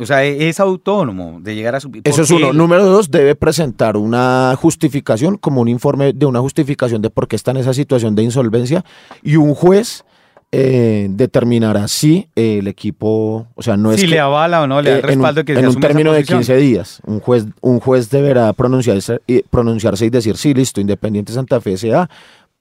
o 0.00 0.06
sea, 0.06 0.24
e- 0.24 0.48
es 0.48 0.58
autónomo 0.60 1.38
de 1.40 1.54
llegar 1.54 1.74
a 1.74 1.80
su... 1.80 1.90
eso 2.04 2.22
es 2.22 2.30
uno 2.30 2.52
número 2.52 2.84
dos 2.86 3.10
debe 3.10 3.34
presentar 3.34 3.96
una 3.96 4.54
justificación 4.58 5.36
como 5.36 5.60
un 5.60 5.68
informe 5.68 6.12
de 6.12 6.26
una 6.26 6.40
justificación 6.40 7.02
de 7.02 7.10
por 7.10 7.28
qué 7.28 7.36
está 7.36 7.50
en 7.52 7.58
esa 7.58 7.74
situación 7.74 8.14
de 8.14 8.22
insolvencia 8.22 8.84
y 9.22 9.36
un 9.36 9.54
juez 9.54 10.04
eh, 10.52 11.06
determinará 11.10 11.86
si 11.86 12.28
eh, 12.34 12.58
el 12.58 12.66
equipo 12.66 13.46
o 13.54 13.62
sea 13.62 13.76
no 13.76 13.92
es 13.92 14.00
si 14.00 14.06
que- 14.06 14.10
le 14.14 14.18
avala 14.20 14.62
o 14.62 14.66
no, 14.66 14.82
le 14.82 14.90
da 14.90 14.96
el 14.96 15.04
Eh, 15.04 15.12
en 15.12 15.18
un- 15.18 15.24
respaldo 15.24 15.44
que 15.44 15.54
se 15.54 15.60
en 15.60 15.68
un 15.68 15.76
término 15.80 16.12
de 16.12 16.18
posición. 16.22 16.38
15 16.40 16.56
días. 16.56 17.00
Un 17.06 17.20
juez, 17.20 17.46
un 17.60 17.78
juez 17.78 18.10
deberá 18.10 18.52
pronunciarse, 18.52 19.20
y- 19.28 19.42
pronunciarse 19.42 20.06
y 20.06 20.10
decir, 20.10 20.36
sí, 20.36 20.52
listo, 20.52 20.80
Independiente 20.80 21.32
Santa 21.32 21.60
Fe 21.60 21.74
S.A. 21.74 22.10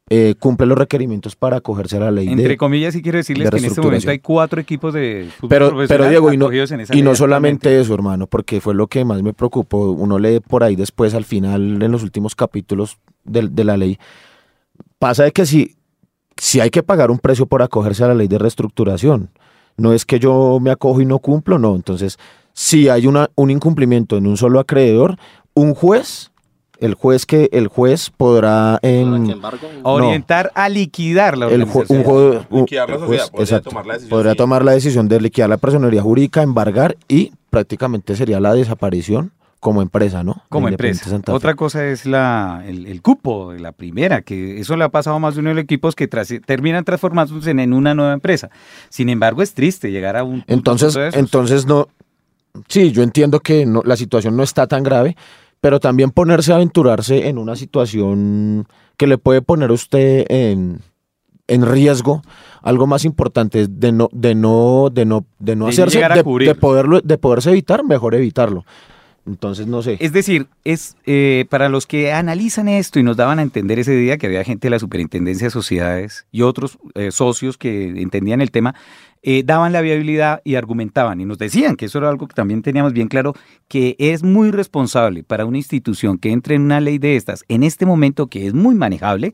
eh, 0.09 0.33
cumple 0.39 0.65
los 0.65 0.77
requerimientos 0.77 1.35
para 1.35 1.57
acogerse 1.57 1.97
a 1.97 1.99
la 1.99 2.11
ley 2.11 2.27
Entre 2.27 2.47
de... 2.47 2.57
comillas, 2.57 2.93
sí 2.93 3.01
quiero 3.01 3.19
decirles 3.19 3.45
de 3.45 3.51
que 3.51 3.57
en 3.57 3.65
este 3.65 3.81
momento 3.81 4.09
hay 4.09 4.19
cuatro 4.19 4.59
equipos 4.59 4.93
de 4.93 5.29
fútbol 5.37 5.49
Pero, 5.49 5.65
pero 5.65 5.75
profesional 5.77 6.09
Diego, 6.09 6.33
y 6.33 6.37
no, 6.37 6.51
en 6.51 6.79
esa 6.79 6.97
y 6.97 7.01
no 7.03 7.13
solamente 7.15 7.79
eso, 7.79 7.93
hermano, 7.93 8.25
porque 8.25 8.59
fue 8.59 8.73
lo 8.73 8.87
que 8.87 9.05
más 9.05 9.21
me 9.21 9.33
preocupó. 9.33 9.91
Uno 9.91 10.17
lee 10.17 10.39
por 10.39 10.63
ahí 10.63 10.75
después, 10.75 11.13
al 11.13 11.25
final, 11.25 11.81
en 11.81 11.91
los 11.91 12.01
últimos 12.01 12.33
capítulos 12.35 12.97
de, 13.23 13.47
de 13.49 13.63
la 13.63 13.77
ley, 13.77 13.99
pasa 14.97 15.25
de 15.25 15.31
que 15.31 15.45
si, 15.45 15.75
si 16.37 16.59
hay 16.59 16.71
que 16.71 16.81
pagar 16.81 17.11
un 17.11 17.19
precio 17.19 17.45
por 17.45 17.61
acogerse 17.61 18.03
a 18.03 18.07
la 18.07 18.15
ley 18.15 18.27
de 18.27 18.39
reestructuración, 18.39 19.29
No 19.79 19.93
es 19.93 20.05
que 20.05 20.19
yo 20.19 20.59
me 20.61 20.71
acojo 20.71 21.01
y 21.01 21.05
no 21.05 21.19
cumplo, 21.19 21.57
no. 21.57 21.75
Entonces, 21.75 22.17
si 22.53 22.89
hay 22.89 23.07
una, 23.07 23.29
un 23.35 23.49
incumplimiento 23.49 24.17
en 24.17 24.27
un 24.27 24.37
solo 24.37 24.59
acreedor, 24.59 25.17
un 25.53 25.73
juez, 25.73 26.31
el 26.81 26.93
juez 26.93 27.25
que 27.25 27.49
el 27.51 27.67
juez 27.67 28.09
podrá 28.15 28.79
en. 28.81 29.33
Orientar 29.83 30.51
a 30.55 30.69
liquidar 30.69 31.37
la 31.37 31.47
el 31.47 31.65
ju- 31.65 31.81
organización. 31.81 31.97
un 31.99 32.03
juez, 32.03 32.41
un- 32.49 32.59
Liquidar 32.61 32.89
la 32.89 32.95
sociedad, 32.99 33.07
juez, 33.23 33.29
podría 33.31 33.43
exacto, 33.43 33.69
tomar 33.69 33.85
la 33.85 33.93
decisión, 33.93 34.09
podría 34.17 34.31
sí. 34.31 34.37
tomar 34.37 34.65
la 34.65 34.71
decisión 34.73 35.07
de 35.07 35.21
liquidar 35.21 35.49
la 35.49 35.57
personería 35.57 36.01
jurídica, 36.01 36.41
embargar 36.41 36.97
y 37.07 37.31
prácticamente 37.49 38.15
sería 38.15 38.39
la 38.39 38.53
desaparición 38.53 39.31
como 39.59 39.81
empresa, 39.81 40.23
¿no? 40.23 40.41
como 40.47 40.69
empresa. 40.69 41.09
Santa. 41.09 41.33
Otra 41.33 41.53
cosa 41.55 41.85
es 41.85 42.05
la, 42.05 42.63
el, 42.65 42.85
el 42.85 43.01
cupo, 43.01 43.51
la 43.53 43.73
primera, 43.73 44.21
que 44.21 44.57
eso 44.61 44.77
le 44.77 44.85
ha 44.85 44.89
pasado 44.89 45.17
a 45.17 45.19
más 45.19 45.33
de 45.35 45.41
uno 45.41 45.49
de 45.49 45.55
los 45.55 45.63
equipos 45.65 45.95
que 45.95 46.09
tras- 46.09 46.41
terminan 46.45 46.85
transformándose 46.85 47.51
en, 47.51 47.59
en 47.59 47.73
una 47.73 47.93
nueva 47.93 48.13
empresa. 48.13 48.49
Sin 48.87 49.09
embargo, 49.09 49.41
es 49.41 49.53
triste 49.53 49.91
llegar 49.91 50.15
a 50.15 50.23
un... 50.23 50.45
Entonces, 50.47 50.93
de 50.93 51.09
esos. 51.09 51.19
entonces 51.19 51.65
no. 51.65 51.89
Sí, 52.69 52.91
yo 52.93 53.03
entiendo 53.03 53.41
que 53.41 53.65
no, 53.65 53.81
la 53.83 53.97
situación 53.97 54.37
no 54.37 54.43
está 54.43 54.65
tan 54.65 54.81
grave, 54.81 55.17
pero 55.61 55.79
también 55.79 56.11
ponerse 56.11 56.51
a 56.51 56.55
aventurarse 56.55 57.27
en 57.27 57.37
una 57.37 57.55
situación 57.55 58.67
que 58.97 59.07
le 59.07 59.17
puede 59.17 59.41
poner 59.41 59.69
a 59.69 59.73
usted 59.73 60.25
en, 60.29 60.81
en 61.47 61.65
riesgo. 61.65 62.21
Algo 62.61 62.87
más 62.87 63.05
importante 63.05 63.61
es 63.61 63.79
de 63.79 63.91
no, 63.91 64.09
de 64.11 64.35
no, 64.35 64.89
de 64.91 65.05
no, 65.05 65.25
de 65.39 65.55
no 65.55 65.65
De 65.65 65.71
hacerse, 65.71 65.99
de, 65.99 66.45
de 66.45 66.55
poderlo, 66.55 67.01
de 67.01 67.17
poderse 67.17 67.51
evitar, 67.51 67.83
mejor 67.83 68.15
evitarlo. 68.15 68.65
Entonces, 69.25 69.67
no 69.67 69.81
sé. 69.83 69.97
Es 69.99 70.11
decir, 70.11 70.47
es 70.63 70.95
eh, 71.05 71.45
para 71.49 71.69
los 71.69 71.85
que 71.85 72.11
analizan 72.11 72.67
esto 72.67 72.99
y 72.99 73.03
nos 73.03 73.15
daban 73.15 73.37
a 73.39 73.43
entender 73.43 73.77
ese 73.77 73.95
día 73.95 74.17
que 74.17 74.25
había 74.25 74.43
gente 74.43 74.67
de 74.67 74.71
la 74.71 74.79
Superintendencia 74.79 75.47
de 75.47 75.51
Sociedades 75.51 76.25
y 76.31 76.41
otros 76.41 76.79
eh, 76.95 77.11
socios 77.11 77.57
que 77.57 77.89
entendían 78.01 78.41
el 78.41 78.49
tema, 78.49 78.75
eh, 79.21 79.43
daban 79.43 79.73
la 79.73 79.81
viabilidad 79.81 80.41
y 80.43 80.55
argumentaban 80.55 81.19
y 81.21 81.25
nos 81.25 81.37
decían 81.37 81.75
que 81.75 81.85
eso 81.85 81.97
era 81.97 82.09
algo 82.09 82.27
que 82.27 82.35
también 82.35 82.61
teníamos 82.61 82.93
bien 82.93 83.07
claro, 83.07 83.33
que 83.67 83.95
es 83.99 84.23
muy 84.23 84.51
responsable 84.51 85.23
para 85.23 85.45
una 85.45 85.57
institución 85.57 86.17
que 86.17 86.31
entre 86.31 86.55
en 86.55 86.63
una 86.63 86.79
ley 86.79 86.97
de 86.97 87.15
estas 87.15 87.43
en 87.47 87.63
este 87.63 87.85
momento 87.85 88.27
que 88.27 88.47
es 88.47 88.53
muy 88.53 88.75
manejable, 88.75 89.33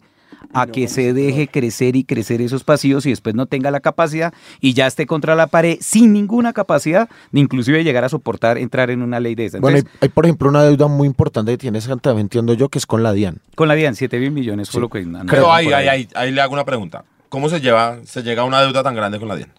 a 0.53 0.67
que 0.67 0.87
se 0.87 1.13
deje 1.13 1.47
crecer 1.47 1.95
y 1.95 2.03
crecer 2.03 2.41
esos 2.41 2.63
pasivos 2.63 3.05
y 3.05 3.09
después 3.09 3.35
no 3.35 3.45
tenga 3.45 3.71
la 3.71 3.79
capacidad 3.79 4.33
y 4.61 4.73
ya 4.73 4.87
esté 4.87 5.05
contra 5.05 5.35
la 5.35 5.47
pared 5.47 5.77
sin 5.81 6.13
ninguna 6.13 6.53
capacidad 6.53 7.09
de 7.31 7.39
inclusive 7.39 7.83
llegar 7.83 8.03
a 8.03 8.09
soportar 8.09 8.57
entrar 8.57 8.89
en 8.89 9.01
una 9.01 9.19
ley 9.19 9.35
de 9.35 9.45
estas. 9.45 9.61
Bueno, 9.61 9.75
hay, 9.75 9.79
Entonces, 9.81 10.01
hay, 10.01 10.09
por 10.09 10.25
ejemplo, 10.25 10.49
una 10.49 10.63
deuda 10.63 10.87
muy 10.87 11.07
importante 11.07 11.51
que 11.51 11.57
tiene 11.57 11.81
Santa 11.81 12.13
Fe, 12.13 12.21
entiendo 12.21 12.53
yo, 12.53 12.69
que 12.69 12.77
es 12.77 12.85
con 12.85 13.03
la 13.03 13.13
DIAN. 13.13 13.41
Con 13.55 13.67
la 13.67 13.75
DIAN, 13.75 13.95
7 13.95 14.19
mil 14.19 14.31
millones 14.31 14.69
fue 14.69 14.81
lo 14.81 14.89
que... 14.89 15.05
Pero 15.29 15.51
ahí, 15.51 15.71
ahí, 15.73 15.87
ahí, 15.87 16.07
ahí 16.15 16.31
le 16.31 16.41
hago 16.41 16.53
una 16.53 16.65
pregunta. 16.65 17.03
¿Cómo 17.29 17.49
se 17.49 17.59
lleva, 17.59 17.99
se 18.05 18.23
llega 18.23 18.43
a 18.43 18.45
una 18.45 18.61
deuda 18.61 18.83
tan 18.83 18.95
grande 18.95 19.19
con 19.19 19.27
la 19.27 19.35
DIAN? 19.35 19.51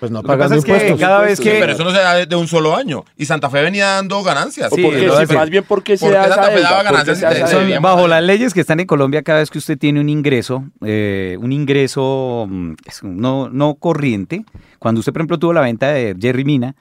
Pues 0.00 0.12
no 0.12 0.22
pagando 0.22 0.56
es 0.56 0.64
que 0.64 0.72
impuestos. 0.72 1.00
cada 1.00 1.20
vez 1.20 1.38
Sí, 1.38 1.44
que... 1.44 1.52
pero 1.58 1.72
eso 1.72 1.82
no 1.84 1.90
se 1.90 1.96
da 1.98 2.26
de, 2.26 2.36
un 2.36 2.46
solo 2.48 2.76
año. 2.76 3.04
Y 3.16 3.24
Santa 3.24 3.48
Fe 3.48 3.62
venía 3.62 3.86
dando 3.86 4.22
ganancias. 4.22 4.70
Sí, 4.74 4.82
porque, 4.82 5.08
sí, 5.26 5.34
más 5.34 5.48
bien 5.48 5.64
porque 5.66 5.96
se 5.96 6.04
Porque 6.04 6.18
da 6.18 6.28
Santa 6.28 6.50
Fe 6.50 6.60
daba 6.60 6.82
ganancias 6.82 7.18
se 7.18 7.24
da 7.24 7.46
se- 7.46 7.78
bajo 7.78 8.06
las 8.06 8.22
leyes 8.22 8.52
que 8.52 8.60
están 8.60 8.80
en 8.80 8.86
Colombia, 8.86 9.22
cada 9.22 9.38
vez 9.38 9.50
que 9.50 9.58
usted 9.58 9.78
tiene 9.78 10.00
un 10.00 10.08
ingreso, 10.08 10.64
eh, 10.84 11.36
un 11.40 11.50
ingreso 11.52 12.46
mm, 12.48 12.72
no, 13.02 13.48
no 13.48 13.74
corriente, 13.76 14.44
cuando 14.78 14.98
usted, 15.00 15.12
por 15.12 15.20
ejemplo, 15.22 15.38
tuvo 15.38 15.52
la 15.54 15.62
venta 15.62 15.88
de 15.90 16.14
Jerry 16.20 16.44
Mina, 16.44 16.76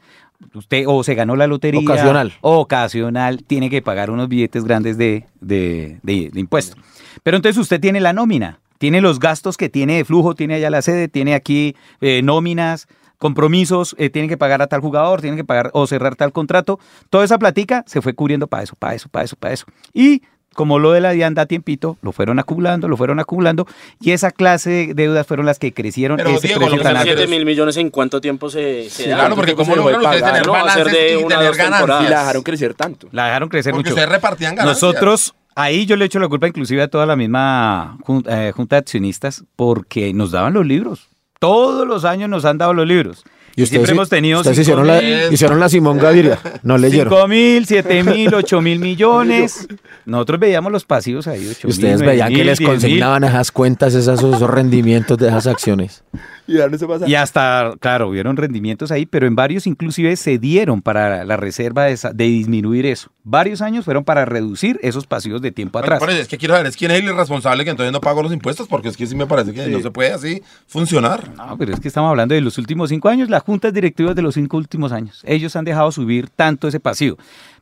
usted 0.54 0.84
o 0.88 1.02
se 1.04 1.16
ganó 1.16 1.36
la 1.38 1.48
lotería. 1.48 1.80
Ocasional. 1.82 2.34
o 2.42 2.60
Ocasional, 2.60 3.44
tiene 3.44 3.70
que 3.70 3.82
pagar 3.82 4.10
unos 4.12 4.28
billetes 4.28 4.64
grandes 4.66 4.98
de, 4.98 5.26
de, 5.40 6.00
de, 6.04 6.30
de 6.34 6.40
impuesto. 6.40 6.76
Pero 7.24 7.38
entonces 7.38 7.58
usted 7.62 7.80
tiene 7.80 8.02
la 8.02 8.12
nómina, 8.14 8.60
tiene 8.78 9.00
los 9.00 9.20
gastos 9.20 9.56
que 9.56 9.70
tiene 9.70 9.96
de 9.98 10.06
flujo, 10.06 10.36
tiene 10.36 10.56
allá 10.56 10.70
la 10.70 10.82
sede, 10.82 11.08
tiene 11.08 11.34
aquí 11.34 11.76
eh, 12.02 12.22
nóminas, 12.22 12.88
compromisos, 13.18 13.96
eh, 13.98 14.10
tiene 14.10 14.28
que 14.28 14.38
pagar 14.38 14.62
a 14.62 14.68
tal 14.68 14.82
jugador, 14.82 15.22
tiene 15.22 15.38
que 15.38 15.44
pagar 15.44 15.70
o 15.74 15.88
cerrar 15.88 16.16
tal 16.16 16.32
contrato. 16.32 16.80
Toda 17.10 17.24
esa 17.26 17.38
platica 17.38 17.84
se 17.88 18.02
fue 18.02 18.14
cubriendo 18.14 18.48
para 18.48 18.64
eso, 18.64 18.76
para 18.78 18.94
eso, 18.96 19.10
para 19.10 19.26
eso, 19.26 19.36
para 19.36 19.54
eso. 19.54 19.66
Y 19.94 20.22
como 20.54 20.80
lo 20.80 20.94
de 20.94 21.02
la 21.02 21.12
DIAN 21.12 21.34
da 21.34 21.48
tiempito, 21.48 21.98
lo 22.02 22.14
fueron 22.14 22.40
acumulando, 22.40 22.88
lo 22.88 22.96
fueron 22.96 23.20
acumulando, 23.20 23.68
y 24.00 24.12
esa 24.12 24.32
clase 24.32 24.70
de 24.70 24.94
deudas 24.94 25.28
fueron 25.28 25.46
las 25.46 25.60
que 25.60 25.74
crecieron 25.74 26.16
Pero, 26.16 26.30
ese 26.30 26.48
Diego, 26.48 26.62
precio 26.62 26.76
lo 26.78 26.82
que 26.82 26.84
tan 26.84 26.94
se 26.94 26.98
alto. 27.00 27.10
refiere 27.10 27.28
7 27.28 27.38
mil 27.38 27.46
millones 27.46 27.76
en 27.76 27.90
cuánto 27.90 28.22
tiempo 28.22 28.50
se, 28.50 28.90
se 28.90 29.04
Sí, 29.04 29.10
da? 29.10 29.18
Claro, 29.18 29.36
porque 29.36 29.54
¿Cuánto 29.54 29.74
como 29.74 29.84
logran 29.92 30.06
ustedes 30.06 30.24
tener 30.24 30.48
balances 30.48 30.94
de 30.94 31.12
y 31.20 31.24
una, 31.24 31.36
tener 31.40 31.52
temporadas. 31.58 31.82
Y 31.82 31.82
la 31.82 31.92
ganancias. 31.92 32.20
dejaron 32.22 32.44
crecer 32.44 32.74
tanto. 32.74 33.08
La 33.12 33.26
dejaron 33.26 33.50
crecer 33.50 33.74
Porque 33.74 33.90
mucho. 33.90 33.96
ustedes 33.96 34.10
repartían 34.10 34.56
ganancias. 34.56 34.82
Nosotros, 34.82 35.36
ahí 35.56 35.86
yo 35.86 35.98
le 35.98 36.06
echo 36.06 36.20
la 36.20 36.30
culpa 36.30 36.48
inclusive 36.48 36.84
a 36.84 36.88
toda 36.88 37.06
la 37.06 37.18
misma 37.18 37.98
eh, 38.30 38.54
junta 38.56 38.78
de 38.78 38.80
accionistas 38.80 39.44
porque 39.58 40.14
nos 40.14 40.32
daban 40.32 40.54
los 40.54 40.66
libros. 40.66 41.10
Todos 41.40 41.88
los 41.88 42.06
años 42.06 42.30
nos 42.30 42.46
han 42.46 42.58
dado 42.58 42.74
los 42.74 42.88
libros. 42.88 43.24
Y, 43.58 43.66
siempre 43.68 43.94
hemos 43.94 44.10
tenido 44.10 44.40
ustedes 44.40 44.60
hicieron, 44.60 44.86
la, 44.86 45.02
hicieron 45.32 45.60
la 45.62 45.70
Simón 45.70 45.98
Gaviria. 45.98 46.38
No 46.64 46.78
leyeron. 46.78 47.14
5 47.14 47.28
mil, 47.30 47.66
7 47.66 48.04
mil, 48.04 48.34
8 48.36 48.62
mil 48.62 48.80
millones. 48.80 49.68
Nosotros 50.06 50.40
veíamos 50.42 50.74
los 50.74 50.84
pasivos 50.84 51.28
ahí, 51.28 51.48
8 51.48 51.68
Y 51.68 51.72
ustedes 51.72 52.02
mil, 52.02 52.10
veían 52.10 52.34
que 52.34 52.44
les 52.44 52.60
10 52.60 52.60
mil. 52.60 52.70
consignaban 52.70 53.24
esas 53.24 53.52
cuentas, 53.54 53.94
esas, 53.94 54.20
esos 54.20 54.42
rendimientos 54.42 55.18
de 55.18 55.30
esas 55.30 55.48
acciones. 55.48 56.04
Y 56.48 56.58
ahora 56.58 56.70
no 56.72 56.78
se 56.78 56.86
pasa. 56.88 57.08
Y 57.08 57.16
hasta, 57.16 57.74
claro, 57.80 58.10
hubieron 58.10 58.38
rendimientos 58.38 58.92
ahí, 58.92 59.06
pero 59.06 59.26
en 59.28 59.36
varios 59.36 59.66
inclusive 59.68 60.16
se 60.16 60.38
dieron 60.38 60.82
para 60.82 61.24
la 61.26 61.38
reserva 61.38 61.86
de, 61.86 61.94
esa- 61.94 62.12
de 62.14 62.26
disminuir 62.26 62.86
eso. 62.86 63.10
Varios 63.24 63.62
años 63.64 63.86
fueron 63.86 64.04
para 64.04 64.26
reducir 64.26 64.80
esos 64.84 65.08
pasivos 65.08 65.42
de 65.42 65.52
tiempo 65.52 65.80
Bueno, 65.80 65.96
atrás. 65.96 66.10
eso 66.14 66.22
es 66.22 66.28
que 66.28 66.38
quiero 66.38 66.54
saber, 66.54 66.68
¿es 66.68 66.78
quién 66.78 66.92
es 66.92 67.00
el 67.00 67.06
irresponsable 67.06 67.64
que 67.64 67.72
entonces 67.72 67.92
no 67.92 68.00
pagó 68.02 68.22
los 68.22 68.32
impuestos? 68.32 68.68
Porque 68.68 68.90
es 68.90 68.98
que 68.98 69.08
sí 69.08 69.16
me 69.16 69.26
parece 69.26 69.54
que 69.54 69.66
no 69.68 69.80
se 69.82 69.90
puede 69.90 70.12
así 70.14 70.44
funcionar. 70.68 71.32
No, 71.36 71.58
pero 71.58 71.74
es 71.74 71.80
que 71.80 71.88
estamos 71.88 72.10
hablando 72.10 72.36
de 72.36 72.42
los 72.42 72.58
últimos 72.58 72.90
cinco 72.90 73.10
años, 73.10 73.30
las 73.30 73.42
juntas 73.44 73.74
directivas 73.74 74.16
de 74.16 74.22
los 74.22 74.36
cinco 74.36 74.58
últimos 74.58 74.92
años. 74.92 75.22
Ellos 75.26 75.56
han 75.56 75.66
dejado 75.66 75.92
subir 75.92 76.30
tanto 76.30 76.68
ese 76.68 76.80
pasivo. 76.80 77.18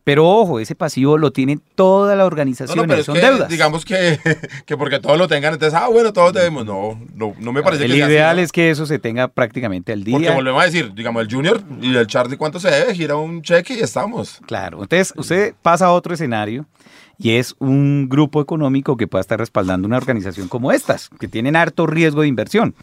Pero 0.05 0.27
ojo, 0.27 0.59
ese 0.59 0.75
pasivo 0.75 1.17
lo 1.17 1.31
tiene 1.31 1.59
toda 1.75 2.15
la 2.15 2.23
No, 2.23 2.27
organización, 2.27 2.77
no, 2.77 2.87
pero 2.87 2.99
es 2.99 3.05
son 3.05 3.15
que 3.15 3.21
deudas. 3.21 3.47
digamos 3.47 3.85
que, 3.85 4.19
que 4.65 4.75
porque 4.75 4.99
todos 4.99 5.17
lo 5.17 5.29
tengan, 5.29 5.53
entonces, 5.53 5.79
ah, 5.79 5.87
bueno, 5.87 6.11
todos 6.11 6.33
debemos. 6.33 6.65
No, 6.65 6.99
no, 7.15 7.33
no 7.39 7.53
me 7.53 7.61
parece 7.63 7.85
El 7.85 7.91
que 7.91 7.97
sea 7.97 8.05
así, 8.07 8.13
ideal 8.13 8.35
¿no? 8.35 8.41
es 8.41 8.51
que 8.51 8.69
eso 8.69 8.85
se 8.85 8.99
tenga 8.99 9.29
prácticamente 9.29 9.93
al 9.93 10.03
Porque 10.03 10.17
día. 10.19 10.33
volvemos 10.35 10.61
a 10.61 10.65
decir, 10.65 10.93
digamos, 10.93 11.21
el 11.23 11.31
Junior 11.33 11.61
y 11.81 11.95
el 11.95 12.05
Charlie, 12.07 12.35
¿cuánto 12.35 12.59
se 12.59 12.69
debe? 12.69 12.93
Gira 12.93 13.15
un 13.15 13.41
cheque 13.41 13.75
y 13.75 13.79
estamos. 13.79 14.39
Claro, 14.45 14.81
entonces 14.81 15.13
usted 15.15 15.53
pasa 15.61 15.85
a 15.85 15.91
otro 15.93 16.13
escenario 16.13 16.65
y 17.17 17.31
es 17.37 17.55
un 17.59 18.09
grupo 18.09 18.41
económico 18.41 18.97
que 18.97 19.07
pueda 19.07 19.21
estar 19.21 19.39
respaldando 19.39 19.87
una 19.87 19.95
organización 19.97 20.49
como 20.49 20.73
estas, 20.73 21.07
que 21.19 21.29
tienen 21.29 21.55
harto 21.55 21.87
riesgo 21.87 22.21
de 22.23 22.27
inversión, 22.27 22.75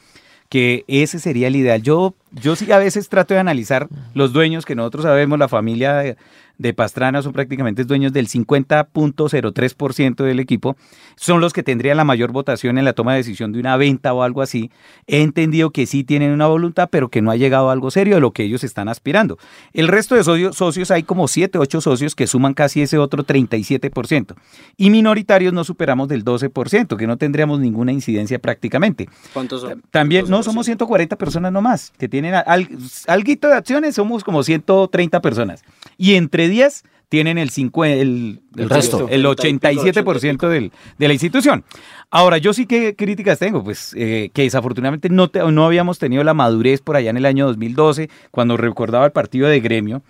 que 0.49 0.85
ese 0.89 1.18
sería 1.18 1.49
el 1.49 1.57
ideal. 1.57 1.83
Yo, 1.83 2.14
yo 2.33 2.57
sí 2.57 2.73
a 2.73 2.79
veces 2.79 3.09
trato 3.11 3.35
de 3.35 3.41
analizar 3.41 3.89
los 4.14 4.33
dueños, 4.33 4.64
que 4.64 4.75
nosotros 4.75 5.03
sabemos, 5.05 5.39
la 5.39 5.49
familia 5.49 6.16
de, 6.61 6.74
Pastrana 6.74 7.22
son 7.22 7.32
prácticamente 7.32 7.84
dueños 7.84 8.12
del 8.12 8.28
50.03% 8.28 10.24
del 10.24 10.40
equipo, 10.40 10.76
son 11.16 11.40
los 11.40 11.52
que 11.52 11.62
tendrían 11.62 11.96
la 11.96 12.04
mayor 12.04 12.32
votación 12.32 12.78
en 12.78 12.84
la 12.84 12.92
toma 12.92 13.12
de 13.12 13.18
decisión 13.18 13.52
de 13.52 13.61
una 13.61 13.76
venta 13.76 14.12
o 14.12 14.22
algo 14.22 14.42
así. 14.42 14.70
He 15.06 15.22
entendido 15.22 15.70
que 15.70 15.86
sí 15.86 16.04
tienen 16.04 16.32
una 16.32 16.46
voluntad, 16.46 16.88
pero 16.90 17.08
que 17.08 17.22
no 17.22 17.30
ha 17.30 17.36
llegado 17.36 17.70
a 17.70 17.72
algo 17.72 17.90
serio 17.90 18.14
de 18.16 18.20
lo 18.20 18.32
que 18.32 18.44
ellos 18.44 18.64
están 18.64 18.88
aspirando. 18.88 19.38
El 19.72 19.88
resto 19.88 20.14
de 20.14 20.24
socios, 20.24 20.56
socios 20.56 20.90
hay 20.90 21.02
como 21.02 21.28
7, 21.28 21.58
8 21.58 21.80
socios 21.80 22.14
que 22.14 22.26
suman 22.26 22.54
casi 22.54 22.82
ese 22.82 22.98
otro 22.98 23.24
37%. 23.24 24.34
Y 24.76 24.90
minoritarios 24.90 25.52
no 25.52 25.64
superamos 25.64 26.08
del 26.08 26.24
12%, 26.24 26.96
que 26.96 27.06
no 27.06 27.16
tendríamos 27.16 27.61
ninguna 27.61 27.92
incidencia 27.92 28.38
prácticamente. 28.38 29.08
¿Cuántos 29.32 29.62
son? 29.62 29.82
También, 29.90 30.28
no, 30.28 30.40
12%. 30.40 30.42
somos 30.42 30.66
140 30.66 31.16
personas 31.16 31.52
nomás, 31.52 31.92
que 31.98 32.08
tienen 32.08 32.34
al, 32.34 32.68
alguito 33.06 33.48
de 33.48 33.54
acciones, 33.54 33.94
somos 33.94 34.24
como 34.24 34.42
130 34.42 35.20
personas. 35.20 35.64
Y 35.96 36.14
entre 36.14 36.49
10 36.51 36.82
tienen 37.09 37.38
el, 37.38 37.51
5, 37.51 37.84
el, 37.86 38.40
El 38.57 38.70
resto. 38.70 39.09
el 39.11 39.24
87% 39.24 40.48
del, 40.48 40.70
de 40.98 41.09
la 41.09 41.12
institución. 41.14 41.64
Ahora, 42.11 42.38
yo 42.38 42.53
sí 42.53 42.66
que 42.66 42.94
críticas 42.94 43.38
tengo, 43.40 43.64
pues 43.64 43.94
eh, 43.96 44.30
que 44.32 44.42
desafortunadamente 44.42 45.09
no, 45.09 45.28
te- 45.28 45.40
no 45.51 45.64
habíamos 45.64 45.98
tenido 45.98 46.22
la 46.22 46.34
madurez 46.34 46.80
por 46.82 46.94
allá 46.96 47.11
en 47.11 47.16
el 47.16 47.26
año 47.26 47.46
2012, 47.46 48.11
cuando 48.30 48.57
recordaba 48.57 49.07
el 49.07 49.12
partido 49.12 49.48
de 49.48 49.59
gremio. 49.61 50.03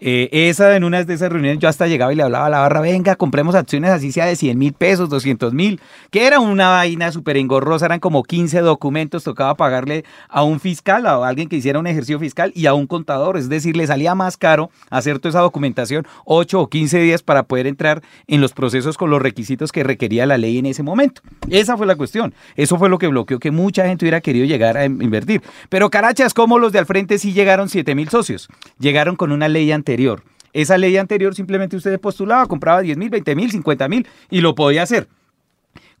Eh, 0.00 0.28
esa 0.48 0.76
en 0.76 0.84
una 0.84 1.02
de 1.02 1.12
esas 1.14 1.32
reuniones 1.32 1.58
yo 1.58 1.68
hasta 1.68 1.88
llegaba 1.88 2.12
y 2.12 2.16
le 2.16 2.22
hablaba 2.22 2.46
a 2.46 2.50
la 2.50 2.60
barra, 2.60 2.80
venga, 2.80 3.16
compremos 3.16 3.56
acciones 3.56 3.90
así 3.90 4.12
sea 4.12 4.26
de 4.26 4.36
100 4.36 4.56
mil 4.56 4.72
pesos, 4.72 5.08
200 5.08 5.52
mil, 5.54 5.80
que 6.10 6.26
era 6.26 6.38
una 6.38 6.68
vaina 6.68 7.10
súper 7.10 7.36
engorrosa, 7.36 7.86
eran 7.86 7.98
como 7.98 8.22
15 8.22 8.60
documentos, 8.60 9.24
tocaba 9.24 9.56
pagarle 9.56 10.04
a 10.28 10.44
un 10.44 10.60
fiscal, 10.60 11.04
a 11.06 11.26
alguien 11.26 11.48
que 11.48 11.56
hiciera 11.56 11.80
un 11.80 11.88
ejercicio 11.88 12.20
fiscal 12.20 12.52
y 12.54 12.66
a 12.66 12.74
un 12.74 12.86
contador, 12.86 13.36
es 13.36 13.48
decir, 13.48 13.76
le 13.76 13.88
salía 13.88 14.14
más 14.14 14.36
caro 14.36 14.70
hacer 14.88 15.18
toda 15.18 15.30
esa 15.30 15.40
documentación, 15.40 16.06
8 16.26 16.60
o 16.60 16.68
15 16.68 17.00
días 17.00 17.22
para 17.24 17.42
poder 17.42 17.66
entrar 17.66 18.00
en 18.28 18.40
los 18.40 18.52
procesos 18.52 18.96
con 18.96 19.10
los 19.10 19.20
requisitos 19.20 19.72
que 19.72 19.82
requería 19.82 20.26
la 20.26 20.38
ley 20.38 20.58
en 20.58 20.66
ese 20.66 20.84
momento. 20.84 21.22
Esa 21.50 21.76
fue 21.76 21.86
la 21.88 21.96
cuestión, 21.96 22.34
eso 22.54 22.78
fue 22.78 22.88
lo 22.88 22.98
que 22.98 23.08
bloqueó 23.08 23.40
que 23.40 23.50
mucha 23.50 23.84
gente 23.86 24.04
hubiera 24.04 24.20
querido 24.20 24.46
llegar 24.46 24.76
a 24.76 24.84
in- 24.84 25.02
invertir. 25.02 25.42
Pero 25.68 25.90
carachas, 25.90 26.34
como 26.34 26.60
los 26.60 26.70
de 26.70 26.78
al 26.78 26.86
frente 26.86 27.18
sí 27.18 27.32
llegaron 27.32 27.68
7 27.68 27.96
mil 27.96 28.08
socios, 28.10 28.48
llegaron 28.78 29.16
con 29.16 29.32
una 29.32 29.48
ley 29.48 29.72
anterior. 29.72 29.87
Esa 30.52 30.78
ley 30.78 30.96
anterior 30.96 31.34
simplemente 31.34 31.76
usted 31.76 32.00
postulaba, 32.00 32.46
compraba 32.46 32.80
10 32.80 32.96
mil, 32.96 33.10
20 33.10 33.36
mil, 33.36 33.50
50 33.50 33.88
mil 33.88 34.06
y 34.30 34.40
lo 34.40 34.54
podía 34.54 34.82
hacer. 34.82 35.08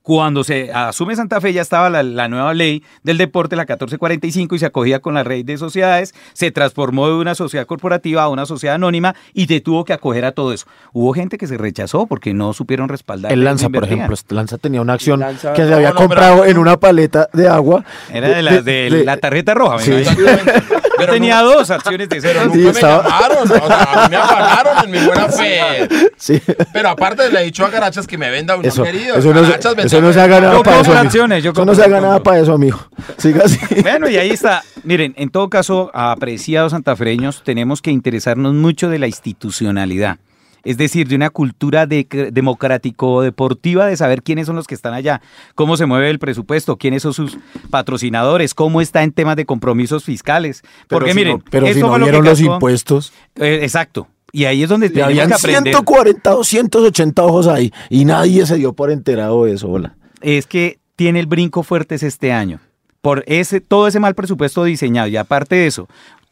Cuando 0.00 0.42
se 0.42 0.72
asume 0.72 1.14
Santa 1.16 1.38
Fe 1.38 1.52
ya 1.52 1.60
estaba 1.60 1.90
la, 1.90 2.02
la 2.02 2.28
nueva 2.28 2.54
ley 2.54 2.82
del 3.02 3.18
deporte, 3.18 3.56
la 3.56 3.64
1445, 3.64 4.54
y 4.54 4.58
se 4.58 4.64
acogía 4.64 5.00
con 5.00 5.12
la 5.12 5.22
ley 5.22 5.42
de 5.42 5.58
sociedades, 5.58 6.14
se 6.32 6.50
transformó 6.50 7.08
de 7.08 7.14
una 7.16 7.34
sociedad 7.34 7.66
corporativa 7.66 8.22
a 8.22 8.28
una 8.30 8.46
sociedad 8.46 8.76
anónima 8.76 9.14
y 9.34 9.46
te 9.48 9.60
tuvo 9.60 9.84
que 9.84 9.92
acoger 9.92 10.24
a 10.24 10.32
todo 10.32 10.54
eso. 10.54 10.64
Hubo 10.94 11.12
gente 11.12 11.36
que 11.36 11.46
se 11.46 11.58
rechazó 11.58 12.06
porque 12.06 12.32
no 12.32 12.54
supieron 12.54 12.88
respaldar. 12.88 13.30
El 13.32 13.44
Lanza, 13.44 13.68
por 13.68 13.84
ejemplo, 13.84 14.14
este 14.14 14.34
Lanza 14.34 14.56
tenía 14.56 14.80
una 14.80 14.94
acción 14.94 15.20
Lanza- 15.20 15.52
que 15.52 15.66
se 15.66 15.74
había 15.74 15.90
no, 15.90 15.96
comprado 15.96 16.46
en 16.46 16.56
una 16.56 16.78
paleta 16.80 17.28
de 17.34 17.46
agua. 17.46 17.84
Era 18.10 18.28
de 18.30 18.42
la, 18.42 18.62
de 18.62 18.88
de- 18.90 19.04
la 19.04 19.18
tarjeta 19.18 19.52
roja. 19.52 19.76
me 19.76 19.82
Sí. 19.82 19.92
Yo 20.98 21.06
Pero 21.06 21.12
tenía 21.12 21.40
dos 21.42 21.70
acciones 21.70 22.08
de 22.08 22.20
cero. 22.20 22.40
Pero 22.42 22.52
Sí, 22.52 22.58
nunca 22.58 22.70
estaba- 22.70 23.02
me 23.02 23.08
llamaron, 23.08 23.38
o 23.38 23.46
sea, 23.46 23.82
a 23.82 24.02
mí 24.04 24.10
me 24.10 24.16
apagaron 24.16 24.84
en 24.84 24.90
mi 24.90 25.06
buena 25.06 25.28
fe. 25.28 25.88
Sí. 26.16 26.42
Pero 26.72 26.88
aparte 26.88 27.30
le 27.30 27.40
he 27.40 27.44
dicho 27.44 27.64
a 27.64 27.70
Garachas 27.70 28.06
que 28.06 28.18
me 28.18 28.28
venda 28.30 28.56
un 28.56 28.64
Eso, 28.64 28.82
querido. 28.82 29.16
eso 29.16 29.28
no, 29.32 29.40
se- 29.40 29.46
Garachas, 29.50 29.72
eso 29.78 29.96
vende- 29.96 30.00
no 30.02 30.12
se 30.12 30.20
haga 30.20 30.40
nada 30.40 30.52
Yo 30.54 30.62
para 30.62 30.80
eso. 30.80 30.92
acciones, 30.92 31.44
yo 31.44 31.52
Eso 31.52 31.64
no 31.64 31.74
se 31.74 31.82
haga 31.82 31.92
compro. 31.96 32.08
nada 32.08 32.22
para 32.22 32.40
eso, 32.40 32.52
amigo. 32.54 32.78
Siga 33.18 33.44
así. 33.44 33.58
Bueno, 33.82 34.08
y 34.08 34.16
ahí 34.16 34.30
está. 34.30 34.62
Miren, 34.82 35.14
en 35.16 35.30
todo 35.30 35.48
caso, 35.48 35.90
apreciados 35.94 36.72
santafreños, 36.72 37.42
tenemos 37.44 37.80
que 37.82 37.90
interesarnos 37.90 38.54
mucho 38.54 38.88
de 38.88 38.98
la 38.98 39.06
institucionalidad. 39.06 40.18
Es 40.64 40.76
decir, 40.76 41.08
de 41.08 41.16
una 41.16 41.30
cultura 41.30 41.86
de- 41.86 42.30
democrático-deportiva 42.32 43.86
de 43.86 43.96
saber 43.96 44.22
quiénes 44.22 44.46
son 44.46 44.56
los 44.56 44.66
que 44.66 44.74
están 44.74 44.94
allá, 44.94 45.20
cómo 45.54 45.76
se 45.76 45.86
mueve 45.86 46.10
el 46.10 46.18
presupuesto, 46.18 46.76
quiénes 46.76 47.02
son 47.02 47.14
sus 47.14 47.38
patrocinadores, 47.70 48.54
cómo 48.54 48.80
está 48.80 49.02
en 49.02 49.12
temas 49.12 49.36
de 49.36 49.44
compromisos 49.46 50.04
fiscales. 50.04 50.62
Pero 50.88 51.00
Porque 51.00 51.12
si 51.12 51.16
miren, 51.16 51.38
no- 51.38 51.44
pero 51.50 51.66
si 51.66 51.72
esto 51.72 51.86
no 51.86 51.92
fue 51.92 51.98
lo 52.00 52.04
que 52.06 52.10
vieron 52.12 52.26
los 52.26 52.40
impuestos. 52.40 53.12
Eh, 53.36 53.60
exacto. 53.62 54.08
Y 54.32 54.44
ahí 54.44 54.62
es 54.62 54.68
donde 54.68 54.90
tenemos 54.90 55.08
habían 55.10 55.28
que 55.28 55.34
aprender. 55.34 55.62
140, 55.74 56.30
280 56.30 57.22
ojos 57.24 57.46
ahí. 57.46 57.72
Y 57.88 58.04
nadie 58.04 58.44
se 58.46 58.56
dio 58.56 58.72
por 58.74 58.90
enterado 58.90 59.44
de 59.44 59.52
eso. 59.54 59.68
Hola. 59.68 59.94
es 60.20 60.46
que 60.46 60.78
tiene 60.96 61.20
el 61.20 61.26
brinco 61.26 61.62
fuertes 61.62 62.02
este 62.02 62.32
año. 62.32 62.60
Por 63.00 63.22
ese, 63.28 63.60
todo 63.60 63.86
ese 63.86 64.00
mal 64.00 64.14
presupuesto 64.16 64.64
diseñado. 64.64 65.06
Y 65.08 65.16
aparte 65.16 65.54
de 65.54 65.66
eso, 65.68 65.88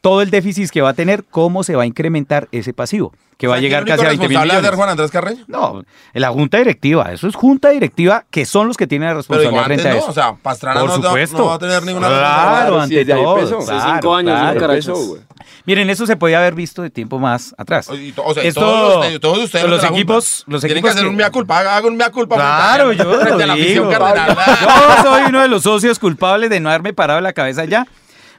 todo 0.08 0.22
el 0.22 0.30
déficit 0.30 0.70
que 0.70 0.82
va 0.82 0.90
a 0.90 0.94
tener, 0.94 1.24
¿cómo 1.24 1.64
se 1.64 1.74
va 1.74 1.82
a 1.82 1.86
incrementar 1.86 2.46
ese 2.52 2.72
pasivo? 2.72 3.12
Que 3.38 3.48
va 3.48 3.54
a 3.54 3.56
¿Sabe 3.56 3.62
llegar 3.66 3.84
casi 3.84 4.04
a 4.04 4.08
único 4.08 4.20
20 4.22 4.28
mil 4.28 4.28
responsable 4.38 4.52
de 4.52 4.56
millones. 4.56 4.70
ser 4.70 4.76
Juan 4.76 4.88
Andrés 4.88 5.10
Carreño? 5.10 5.44
No, 5.48 5.82
la 6.14 6.28
junta 6.30 6.58
directiva, 6.58 7.12
eso 7.12 7.26
es 7.28 7.34
junta 7.34 7.68
directiva 7.70 8.24
que 8.30 8.46
son 8.46 8.68
los 8.68 8.76
que 8.78 8.86
tienen 8.86 9.08
la 9.08 9.10
Pero 9.14 9.18
responsabilidad 9.18 9.64
antes 9.64 9.82
frente 9.82 9.88
a 9.90 9.92
no, 9.92 9.98
eso. 9.98 10.10
o 10.10 10.14
sea, 10.14 10.34
Pastrana 10.40 10.80
Por 10.80 10.88
no, 10.90 10.96
va- 11.00 11.02
supuesto. 11.08 11.36
no 11.38 11.46
va 11.46 11.54
a 11.54 11.58
tener 11.58 11.82
ninguna 11.82 12.06
Claro, 12.08 12.22
Claro, 12.22 12.80
ante 12.80 13.04
todo. 13.04 13.36
Hace 13.36 13.66
claro, 13.66 13.92
cinco 13.94 14.14
años, 14.14 14.40
claro. 14.40 14.60
¿no? 14.60 14.72
Empezó, 14.72 14.94
güey. 14.94 15.20
Miren, 15.66 15.90
eso 15.90 16.06
se 16.06 16.16
podía 16.16 16.38
haber 16.38 16.54
visto 16.54 16.80
de 16.82 16.88
tiempo 16.90 17.18
más 17.18 17.54
atrás. 17.58 17.88
Y 17.92 18.14
O 18.16 18.32
sea, 18.32 18.42
Esto- 18.44 18.60
todos 18.60 18.94
ustedes, 18.96 19.20
todos 19.20 19.38
ustedes 19.38 19.68
los 19.68 19.82
de 19.82 19.88
equipos- 19.88 20.44
los 20.46 20.60
tienen 20.62 20.78
equipos 20.78 20.88
que 20.90 20.92
hacer 20.92 21.02
que- 21.02 21.10
un 21.10 21.16
mea 21.16 21.30
culpa, 21.30 21.58
haga 21.58 21.76
haga 21.76 21.88
un 21.88 21.96
mea 21.96 22.10
culpa. 22.10 22.36
Claro, 22.36 22.92
yo 22.92 23.04
lo 23.04 23.54
digo. 23.54 23.90
Yo 23.90 25.02
soy 25.02 25.22
uno 25.28 25.42
de 25.42 25.48
los 25.48 25.62
socios 25.64 25.98
culpables 25.98 26.48
de 26.48 26.60
no 26.60 26.68
haberme 26.68 26.92
parado 26.94 27.20
la 27.20 27.32
cabeza 27.32 27.64
ya. 27.64 27.86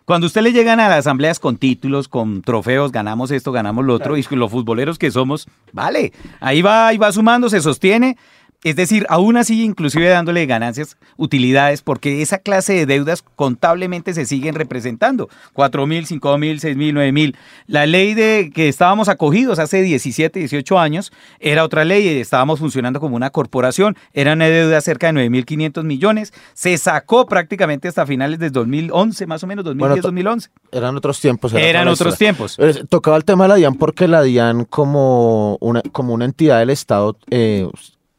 Cuando 0.08 0.28
usted 0.28 0.40
le 0.40 0.54
llegan 0.54 0.80
a 0.80 0.88
las 0.88 1.00
asambleas 1.00 1.38
con 1.38 1.58
títulos, 1.58 2.08
con 2.08 2.42
trofeos, 2.42 2.94
ganamos 2.94 3.30
esto, 3.30 3.52
ganamos 3.52 3.84
lo 3.84 3.94
otro, 3.94 4.16
y 4.16 4.24
los 4.32 4.50
futboleros 4.50 4.98
que 4.98 5.12
somos, 5.12 5.50
vale, 5.74 6.14
ahí 6.40 6.62
va, 6.62 6.88
ahí 6.88 6.98
va 6.98 7.12
sumando, 7.12 7.50
se 7.50 7.60
sostiene. 7.60 8.16
Es 8.64 8.76
decir, 8.76 9.06
aún 9.10 9.38
así, 9.38 9.64
inclusive 9.64 10.08
dándole 10.10 10.46
ganancias, 10.48 10.98
utilidades, 11.16 11.84
porque 11.84 12.24
esa 12.24 12.40
clase 12.40 12.74
de 12.74 12.86
deudas 12.88 13.24
contablemente 13.36 14.14
se 14.16 14.26
siguen 14.26 14.56
representando. 14.56 15.30
4 15.54 15.86
mil, 15.86 16.08
5 16.08 16.38
mil, 16.40 16.60
6 16.60 16.76
mil, 16.76 16.94
9 16.96 17.12
mil. 17.12 17.38
La 17.68 17.86
ley 17.86 18.16
de 18.16 18.52
que 18.54 18.68
estábamos 18.68 19.10
acogidos 19.10 19.60
hace 19.60 19.84
17, 19.84 20.40
18 20.40 20.80
años 20.80 21.12
era 21.40 21.64
otra 21.64 21.86
ley, 21.86 22.08
estábamos 22.20 22.60
funcionando 22.60 23.00
como 23.00 23.16
una 23.16 23.30
corporación, 23.30 23.96
era 24.14 24.34
una 24.34 24.48
deuda 24.48 24.82
cerca 24.82 25.08
de 25.08 25.14
9 25.14 25.30
mil 25.30 25.46
500 25.46 25.84
millones, 25.86 26.34
se 26.56 26.78
sacó 26.80 27.28
prácticamente 27.28 27.88
hasta 27.88 28.08
finales 28.08 28.40
del 28.40 28.52
2011, 28.52 29.28
más 29.28 29.44
o 29.44 29.48
menos, 29.48 29.66
2010, 29.66 30.02
to- 30.02 30.08
2011. 30.08 30.50
Eran 30.72 30.98
otros 30.98 31.22
tiempos. 31.22 31.54
era 31.54 31.64
Eran 31.68 31.88
otros 31.88 32.14
historia. 32.14 32.18
tiempos. 32.18 32.58
Eh, 32.60 32.84
Tocaba 32.90 33.18
el 33.18 33.24
tema 33.24 33.44
de 33.46 33.50
la 33.50 33.56
DIAN 33.56 33.76
porque 33.76 34.08
la 34.08 34.24
DIAN 34.24 34.66
como 34.66 35.58
una, 35.62 35.82
como 35.92 36.14
una 36.14 36.26
entidad 36.26 36.58
del 36.60 36.72
Estado 36.72 37.18
eh, 37.30 37.68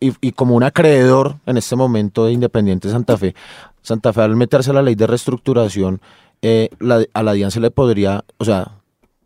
y, 0.00 0.12
y 0.20 0.32
como 0.32 0.54
un 0.54 0.62
acreedor 0.62 1.36
en 1.46 1.56
este 1.56 1.76
momento 1.76 2.24
de 2.26 2.32
Independiente 2.32 2.90
Santa 2.90 3.16
Fe, 3.16 3.34
Santa 3.82 4.12
Fe 4.12 4.22
al 4.22 4.36
meterse 4.36 4.70
a 4.70 4.74
la 4.74 4.82
ley 4.82 4.94
de 4.94 5.06
reestructuración, 5.06 6.00
eh, 6.42 6.68
la- 6.78 7.04
a 7.14 7.22
la 7.22 7.32
DIAN 7.32 7.50
se 7.50 7.60
le 7.60 7.70
podría, 7.70 8.24
o 8.38 8.44
sea, 8.44 8.72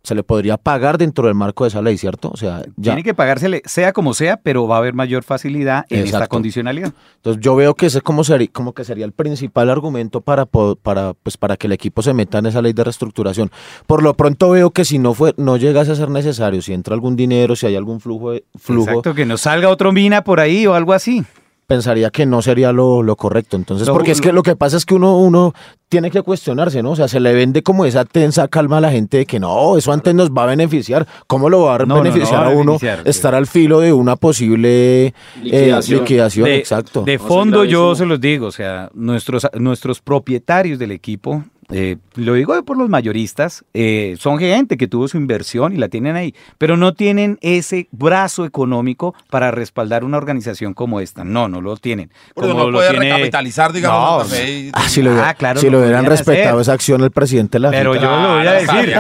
se 0.03 0.15
le 0.15 0.23
podría 0.25 0.57
pagar 0.57 0.99
dentro 0.99 1.27
del 1.27 1.35
marco 1.37 1.65
de 1.65 1.69
esa 1.69 1.81
ley, 1.81 1.97
¿cierto? 1.97 2.31
O 2.33 2.37
sea, 2.37 2.63
ya. 2.77 2.93
Tiene 2.93 3.03
que 3.05 3.15
pagársele, 3.15 3.63
sea 3.65 3.93
como 3.93 4.15
sea, 4.15 4.37
pero 4.37 4.67
va 4.67 4.75
a 4.77 4.79
haber 4.79 4.95
mayor 4.95 5.23
facilidad 5.23 5.85
en 5.91 5.99
esta 6.01 6.17
Exacto. 6.19 6.29
condicionalidad. 6.31 6.93
Entonces 7.17 7.41
yo 7.43 7.55
veo 7.55 7.75
que 7.75 7.87
ese 7.87 8.01
como, 8.01 8.25
sería, 8.25 8.49
como 8.53 8.73
que 8.73 8.85
sería 8.85 9.05
el 9.05 9.13
principal 9.13 9.71
argumento 9.71 10.21
para, 10.21 10.45
para, 10.47 11.15
pues, 11.15 11.37
para 11.37 11.57
que 11.57 11.69
el 11.69 11.73
equipo 11.73 12.03
se 12.03 12.15
meta 12.15 12.39
en 12.39 12.47
esa 12.47 12.61
ley 12.63 12.73
de 12.73 12.83
reestructuración. 12.85 13.51
Por 13.87 14.03
lo 14.03 14.15
pronto 14.15 14.51
veo 14.51 14.71
que 14.71 14.85
si 14.85 14.99
no 14.99 15.15
fue, 15.15 15.35
no 15.37 15.57
llegase 15.57 15.93
a 15.93 15.95
ser 15.95 16.09
necesario, 16.11 16.63
si 16.63 16.73
entra 16.73 16.95
algún 16.95 17.15
dinero, 17.15 17.55
si 17.55 17.67
hay 17.67 17.77
algún 17.77 18.01
flujo, 18.01 18.33
de- 18.33 18.45
flujo 18.59 18.89
Exacto, 18.91 19.15
que 19.15 19.25
nos 19.25 19.43
salga 19.43 19.69
otro 19.69 19.93
mina 19.93 20.25
por 20.25 20.41
ahí 20.41 20.67
o 20.67 20.75
algo 20.75 20.93
así. 20.93 21.25
Pensaría 21.67 22.11
que 22.11 22.27
no 22.27 22.43
sería 22.43 22.73
lo, 22.73 23.03
lo 23.03 23.17
correcto. 23.17 23.57
Entonces, 23.57 23.89
porque 23.89 24.13
es 24.13 24.21
que 24.21 24.33
lo 24.33 24.43
que 24.43 24.57
pasa 24.57 24.77
es 24.77 24.85
que 24.85 24.95
uno, 24.95 25.19
uno 25.19 25.55
tiene 25.89 26.11
que 26.11 26.23
cuestionarse, 26.23 26.83
¿no? 26.83 26.93
O 26.93 26.97
sea, 26.97 27.07
se 27.09 27.21
le 27.21 27.33
vende 27.35 27.63
como 27.63 27.85
esa 27.85 28.05
tensa 28.05 28.49
calma 28.49 28.79
a 28.79 28.81
la 28.81 28.91
gente 28.91 29.19
de 29.19 29.27
que 29.27 29.39
no, 29.39 29.77
eso 29.77 29.93
antes 29.93 30.15
nos 30.15 30.31
va 30.31 30.45
a 30.45 30.47
beneficiar. 30.47 31.07
¿Cómo 31.27 31.49
lo 31.51 31.63
va 31.63 31.75
a 31.75 31.79
No, 31.81 31.87
no, 31.87 31.95
no 31.97 32.03
beneficiar 32.03 32.47
a 32.47 32.49
uno 32.49 32.79
beneficiar. 32.79 33.03
estar 33.07 33.35
al 33.35 33.47
filo 33.47 33.81
de 33.81 33.93
una 33.93 34.17
posible 34.17 35.07
eh, 35.45 35.75
Liquidación. 35.89 36.47
de, 36.47 36.57
exacto. 36.57 37.03
de 37.03 37.19
fondo 37.19 37.65
yo 37.65 37.95
se 37.95 38.07
los 38.07 38.21
digo, 38.21 38.47
o 38.47 38.53
sea, 38.53 38.91
nuestros, 38.95 39.47
nuestros 39.59 40.01
propietarios 40.01 40.79
del 40.79 40.93
equipo, 40.93 41.45
eh, 41.73 41.97
lo 42.15 42.35
digo 42.35 42.63
por 42.65 42.77
los 42.77 42.89
mayoristas, 42.89 43.65
eh, 43.75 44.17
son 44.19 44.39
gente 44.39 44.77
que 44.77 44.87
tuvo 44.89 45.09
su 45.09 45.17
inversión 45.17 45.73
y 45.73 45.77
la 45.77 45.89
tienen 45.89 46.17
ahí, 46.17 46.35
pero 46.59 46.77
no 46.77 46.95
tienen 46.95 47.39
ese 47.41 47.89
brazo 47.93 48.45
económico 48.45 49.15
para 49.31 49.51
respaldar 49.51 50.05
una 50.05 50.17
organización 50.19 50.75
como 50.75 51.01
esta. 51.01 51.25
No, 51.25 51.49
no 51.49 51.61
lo 51.61 51.77
tienen. 51.77 52.11
Porque 52.35 52.51
Como 52.51 52.65
no 52.65 52.71
lo 52.71 52.79
puede 52.79 52.91
tiene- 52.91 53.07
recapitalizar, 53.13 53.73
digamos, 53.73 54.31
No, 54.31 54.37
y- 54.37 54.71
Ah, 54.75 54.89
si 54.89 55.03
lo, 55.03 55.13
Ah, 55.23 55.35
claro, 55.35 55.61
si 55.61 55.67
lo 55.67 55.79
lo 55.79 55.85
hubieran 55.85 56.05
respetado 56.07 56.59
hacer. 56.59 56.61
esa 56.63 56.73
acción 56.75 57.03
el 57.03 57.11
presidente 57.11 57.57
de 57.57 57.61
la 57.61 57.71
Pero 57.71 57.95
yo 57.95 58.01
lo 58.03 58.09
voy 58.11 58.47
a 58.47 58.63
Claro, 58.63 58.83
decir. 58.83 58.97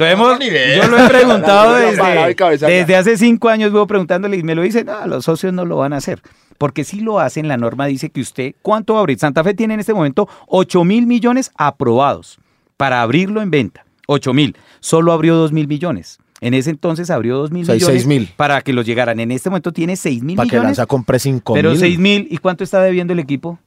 Lo 0.00 0.06
hemos- 0.06 0.38
yo 0.40 0.88
lo 0.88 0.98
he 1.04 1.08
preguntado 1.08 1.74
desde, 1.76 2.66
desde 2.66 2.96
hace 2.96 3.16
cinco 3.16 3.48
años, 3.48 3.70
vivo 3.72 3.86
preguntándole 3.86 4.36
y 4.36 4.42
me 4.42 4.54
lo 4.54 4.62
dicen, 4.62 4.86
no, 4.86 5.06
los 5.06 5.24
socios 5.24 5.52
no 5.52 5.64
lo 5.64 5.76
van 5.76 5.92
a 5.92 5.96
hacer. 5.98 6.20
Porque 6.58 6.84
si 6.84 7.00
lo 7.00 7.18
hacen, 7.20 7.48
la 7.48 7.56
norma 7.56 7.86
dice 7.86 8.10
que 8.10 8.20
usted, 8.20 8.54
¿cuánto 8.62 8.94
va 8.94 9.00
a 9.00 9.02
abrir? 9.02 9.18
Santa 9.18 9.44
Fe 9.44 9.54
tiene 9.54 9.74
en 9.74 9.80
este 9.80 9.94
momento 9.94 10.28
8 10.48 10.84
mil 10.84 11.06
millones 11.06 11.50
aprobados 11.56 12.38
para 12.76 13.02
abrirlo 13.02 13.42
en 13.42 13.50
venta. 13.50 13.84
8 14.08 14.32
mil. 14.34 14.56
Solo 14.80 15.12
abrió 15.12 15.34
2 15.36 15.52
mil 15.52 15.66
millones. 15.68 16.18
En 16.40 16.52
ese 16.54 16.70
entonces 16.70 17.10
abrió 17.10 17.38
2 17.38 17.50
mil 17.50 17.62
O 17.62 17.66
sea, 17.66 17.74
millones 17.76 18.06
6.000. 18.06 18.28
para 18.36 18.60
que 18.60 18.72
los 18.74 18.84
llegaran. 18.84 19.18
En 19.20 19.30
este 19.30 19.48
momento 19.48 19.72
tiene 19.72 19.96
6 19.96 20.22
mil 20.22 20.36
Para 20.36 20.46
que 20.48 20.56
millones. 20.56 20.78
Lanza 20.78 20.86
compre 20.86 21.18
5 21.18 21.54
Pero 21.54 21.70
mil. 21.70 21.78
6 21.78 21.98
mil. 21.98 22.28
¿Y 22.30 22.36
cuánto 22.38 22.62
está 22.62 22.82
debiendo 22.82 23.14
el 23.14 23.18
equipo? 23.18 23.58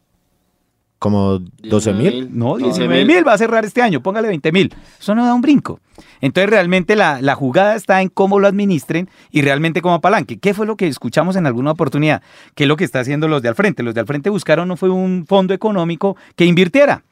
Como 1.00 1.40
12 1.40 1.94
mil. 1.94 2.30
No, 2.38 2.56
15 2.56 2.82
19 2.82 3.06
mil 3.06 3.28
va 3.28 3.34
a 3.34 3.38
cerrar 3.38 3.66
este 3.66 3.82
año, 3.82 4.02
póngale 4.04 4.28
20 4.28 4.52
mil. 4.52 4.76
Eso 5.00 5.16
no 5.16 5.26
da 5.26 5.34
un 5.34 5.42
brinco. 5.42 5.80
Entonces 6.22 6.50
realmente 6.50 6.96
la, 6.96 7.22
la 7.22 7.36
jugada 7.36 7.76
está 7.76 8.02
en 8.02 8.10
cómo 8.10 8.40
lo 8.40 8.48
administren 8.48 9.10
y 9.32 9.42
realmente 9.42 9.82
cómo 9.82 9.96
apalanque. 9.96 10.38
¿Qué 10.38 10.54
fue 10.54 10.66
lo 10.66 10.76
que 10.76 10.88
escuchamos 10.88 11.36
en 11.38 11.48
alguna 11.48 11.72
oportunidad? 11.72 12.22
¿Qué 12.54 12.66
es 12.66 12.68
lo 12.68 12.76
que 12.76 12.84
está 12.84 13.00
haciendo 13.00 13.28
los 13.28 13.42
de 13.42 13.50
al 13.50 13.56
frente? 13.56 13.82
Los 13.82 13.94
de 13.96 14.02
al 14.02 14.08
frente 14.08 14.30
buscaron 14.30 14.68
no 14.68 14.76
fue 14.76 14.90
un 14.90 15.26
fondo 15.26 15.54
económico 15.54 16.18
que 16.36 16.46
invirtiera. 16.46 17.04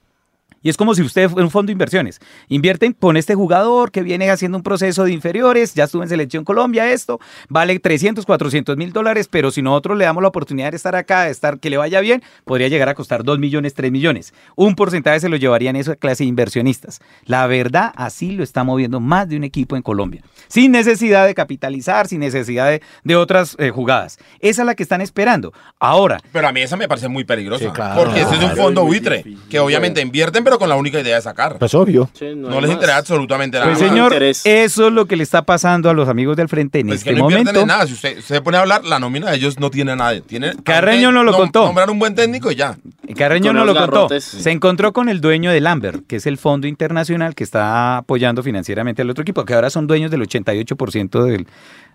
Y 0.62 0.70
es 0.70 0.78
como 0.78 0.96
si 0.96 1.02
usted 1.02 1.30
fuera 1.30 1.46
un 1.46 1.52
fondo 1.52 1.68
de 1.68 1.74
inversiones. 1.74 2.20
Invierten 2.48 2.94
con 2.94 3.18
este 3.18 3.36
jugador 3.36 3.92
que 3.92 4.02
viene 4.02 4.30
haciendo 4.30 4.58
un 4.58 4.64
proceso 4.64 5.04
de 5.04 5.12
inferiores, 5.12 5.74
ya 5.74 5.86
estuvo 5.86 6.04
en 6.04 6.10
Selección 6.10 6.44
Colombia, 6.44 6.92
esto, 6.92 7.20
vale 7.50 7.78
300, 7.80 8.26
400 8.26 8.76
mil 8.78 8.92
dólares, 8.94 9.28
pero 9.30 9.52
si 9.52 9.62
nosotros 9.62 9.98
le 9.98 10.06
damos 10.06 10.22
la 10.22 10.30
oportunidad 10.30 10.72
de 10.72 10.78
estar 10.78 10.96
acá, 10.96 11.24
de 11.24 11.32
estar 11.32 11.60
que 11.60 11.70
le 11.70 11.78
vaya 11.78 12.00
bien, 12.02 12.24
podría 12.46 12.68
llegar 12.68 12.90
a 12.90 12.96
costar 12.96 13.24
2 13.24 13.40
millones, 13.40 13.74
3 13.74 13.92
millones. 13.92 14.34
Un 14.56 14.76
porcentaje 14.76 15.20
se 15.20 15.30
lo 15.30 15.36
llevarían 15.38 15.76
esa 15.76 15.96
clase 15.96 16.24
de 16.24 16.30
inversionistas. 16.30 17.00
La 17.26 17.46
verdad, 17.48 17.92
así 17.96 18.32
lo 18.32 18.44
está 18.44 18.64
moviendo 18.64 19.00
más 19.00 19.30
de 19.30 19.38
un 19.38 19.44
equipo 19.44 19.76
en 19.76 19.82
Colombia. 19.82 20.22
Sin 20.48 20.72
necesidad 20.72 21.26
de 21.28 21.36
capitalizar, 21.36 22.08
sin 22.08 22.20
necesidad 22.20 22.70
de, 22.70 22.82
de 23.04 23.16
otras 23.16 23.56
eh, 23.60 23.70
jugadas. 23.70 24.18
Esa 24.40 24.62
es 24.62 24.66
la 24.66 24.76
que 24.76 24.84
están 24.84 25.02
esperando. 25.02 25.54
Ahora, 25.80 26.20
Pero 26.32 26.48
a 26.48 26.52
mí 26.52 26.62
esa 26.62 26.78
me 26.78 26.88
parece 26.88 27.08
muy 27.08 27.24
peligrosa. 27.24 27.66
Sí, 27.66 27.72
claro. 27.72 28.04
porque 28.04 28.22
este 28.22 28.36
es 28.36 28.42
un 28.42 28.48
Claro, 28.48 28.64
fondo 28.64 28.86
buitre, 28.86 29.18
difícil, 29.18 29.40
que 29.50 29.60
obviamente 29.60 30.02
invierten, 30.02 30.44
pero 30.48 30.60
con 30.60 30.70
la 30.70 30.76
única 30.78 31.00
idea 31.02 31.16
de 31.18 31.22
sacar. 31.22 31.58
Pues 31.60 31.74
obvio. 31.74 32.10
Sí, 32.14 32.28
no 32.36 32.50
les 32.62 32.70
más. 32.70 32.72
interesa 32.72 32.98
absolutamente 32.98 33.58
nada. 33.60 33.70
pues 33.74 33.80
señor, 33.80 34.14
interés. 34.14 34.42
eso 34.46 34.88
es 34.88 34.94
lo 34.94 35.06
que 35.06 35.18
le 35.18 35.24
está 35.24 35.42
pasando 35.42 35.90
a 35.90 35.94
los 35.94 36.08
amigos 36.08 36.38
del 36.38 36.48
frente 36.48 36.80
en 36.80 36.88
Pues 36.88 37.04
que 37.04 37.10
este 37.10 37.20
no 37.20 37.26
invierten 37.26 37.46
momento. 37.48 37.62
en 37.62 37.68
nada. 37.68 37.86
Si 37.88 37.94
usted 37.94 38.20
se 38.22 38.42
pone 38.42 38.56
a 38.58 38.62
hablar, 38.62 38.86
la 38.86 39.00
nómina 39.00 39.30
de 39.30 39.36
ellos 39.36 39.60
no 39.60 39.70
tiene 39.70 39.96
nada. 39.96 40.20
Tiene, 40.22 40.54
Carreño 40.64 41.12
no 41.12 41.24
lo 41.24 41.34
nom- 41.34 41.38
contó. 41.38 41.66
Nombrar 41.66 41.90
un 41.90 42.00
buen 42.00 42.16
técnico 42.16 42.50
y 42.52 42.56
ya. 42.56 42.78
Carreño 43.16 43.48
Con 43.50 43.56
no 43.58 43.66
lo 43.66 43.76
contó. 43.76 44.08
Se 44.20 44.52
encontró 44.52 44.94
con 44.94 45.10
el 45.10 45.20
dueño 45.22 45.52
del 45.52 45.68
Amber, 45.68 46.04
que 46.08 46.16
es 46.18 46.26
el 46.28 46.38
fondo 46.38 46.68
internacional 46.68 47.36
que 47.36 47.44
está 47.44 47.98
apoyando 47.98 48.44
financieramente 48.44 49.02
al 49.02 49.10
otro 49.10 49.22
equipo, 49.24 49.44
que 49.46 49.54
ahora 49.54 49.70
son 49.70 49.88
dueños 49.88 50.12
del 50.12 50.22
88% 50.22 51.24
del, 51.24 51.48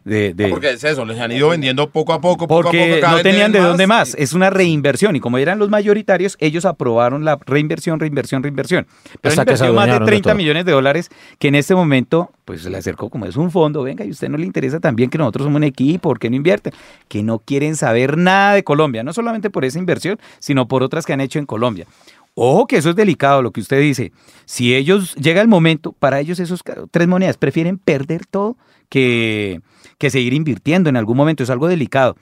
de, 0.04 0.34
de- 0.34 0.48
Porque 0.48 0.70
es 0.70 0.82
eso, 0.84 1.04
les 1.04 1.18
han 1.20 1.30
ido 1.32 1.50
vendiendo 1.50 1.88
poco 1.90 2.12
a 2.12 2.20
poco, 2.20 2.46
poco 2.48 2.60
a 2.60 2.62
porque 2.64 2.88
poco. 2.88 3.00
cada 3.00 3.16
no 3.18 3.22
tenían 3.22 3.52
de 3.52 3.60
dónde 3.60 3.86
más. 3.86 4.16
y- 4.18 4.22
Es 4.22 4.32
una 4.32 4.50
reinversión. 4.50 5.14
Y 5.16 5.20
como 5.20 5.38
eran 5.38 5.58
los 5.58 5.68
mayoritarios, 5.70 6.36
ellos 6.40 6.64
aprobaron 6.64 7.24
la 7.24 7.38
reinversión, 7.46 8.00
reinversión, 8.00 8.42
reinversión. 8.42 8.86
Pero 9.20 9.30
Hasta 9.32 9.44
que 9.44 9.50
invertido 9.52 9.74
más 9.74 9.86
de 9.86 9.90
adueñaron 9.92 10.06
de 10.06 10.10
30 10.10 10.28
todo. 10.30 10.36
millones 10.36 10.64
de 10.64 10.72
dólares 10.72 11.10
que 11.38 11.48
en 11.48 11.54
este 11.54 11.74
momento, 11.74 12.30
pues 12.44 12.62
se 12.62 12.70
le 12.70 12.78
acercó 12.78 13.10
como 13.10 13.26
es 13.26 13.36
un 13.36 13.50
fondo. 13.50 13.82
Venga, 13.82 14.04
y 14.04 14.08
a 14.08 14.10
usted 14.10 14.28
no 14.28 14.38
le 14.38 14.46
interesa 14.46 14.80
también 14.80 15.08
que 15.10 15.18
nosotros 15.18 15.44
somos 15.44 15.56
un 15.58 15.64
equipo, 15.64 16.08
¿por 16.08 16.18
qué 16.18 16.30
no 16.30 16.36
invierten? 16.36 16.72
Que 17.08 17.22
no 17.22 17.38
quieren 17.38 17.76
saber 17.76 18.18
nada 18.18 18.54
de 18.54 18.64
Colombia. 18.64 19.02
No 19.04 19.12
solamente 19.12 19.50
por 19.50 19.64
esa 19.64 19.78
inversión, 19.78 20.18
sino 20.40 20.66
por 20.68 20.82
otras 20.82 21.06
que 21.06 21.12
han 21.12 21.20
hecho 21.20 21.38
en 21.38 21.46
Colombia. 21.46 21.86
Ojo 22.34 22.66
que 22.66 22.78
eso 22.78 22.90
es 22.90 22.96
delicado 22.96 23.42
lo 23.42 23.50
que 23.50 23.60
usted 23.60 23.78
dice. 23.80 24.10
Si 24.46 24.74
ellos 24.74 25.14
llega 25.16 25.42
el 25.42 25.48
momento, 25.48 25.92
para 25.92 26.18
ellos 26.18 26.40
esos 26.40 26.62
tres 26.90 27.06
monedas 27.06 27.36
prefieren 27.36 27.76
perder 27.76 28.24
todo 28.24 28.56
que, 28.92 29.62
que 29.96 30.10
seguir 30.10 30.34
invirtiendo 30.34 30.90
en 30.90 30.98
algún 30.98 31.16
momento. 31.16 31.42
Es 31.42 31.48
algo 31.48 31.66
delicado. 31.66 32.14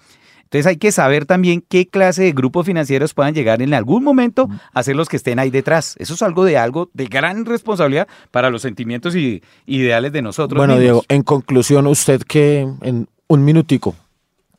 Entonces 0.45 0.67
hay 0.67 0.77
que 0.77 0.93
saber 0.93 1.27
también 1.27 1.65
qué 1.69 1.89
clase 1.89 2.23
de 2.23 2.33
grupos 2.33 2.67
financieros 2.67 3.13
puedan 3.13 3.35
llegar 3.35 3.61
en 3.61 3.75
algún 3.75 4.05
momento 4.05 4.49
a 4.73 4.83
ser 4.85 4.95
los 4.95 5.09
que 5.09 5.17
estén 5.17 5.41
ahí 5.41 5.51
detrás. 5.51 5.97
Eso 5.99 6.15
es 6.15 6.23
algo 6.23 6.45
de 6.45 6.59
algo 6.59 6.91
de 6.93 7.07
gran 7.07 7.45
responsabilidad 7.45 8.07
para 8.31 8.51
los 8.51 8.63
sentimientos 8.63 9.17
y 9.17 9.43
ideales 9.67 10.13
de 10.13 10.23
nosotros. 10.23 10.59
Bueno, 10.59 10.75
mismos. 10.75 10.83
Diego, 10.83 11.05
en 11.09 11.23
conclusión, 11.23 11.87
usted 11.89 12.23
que 12.23 12.69
en 12.83 13.09
un 13.27 13.45
minutico, 13.45 13.97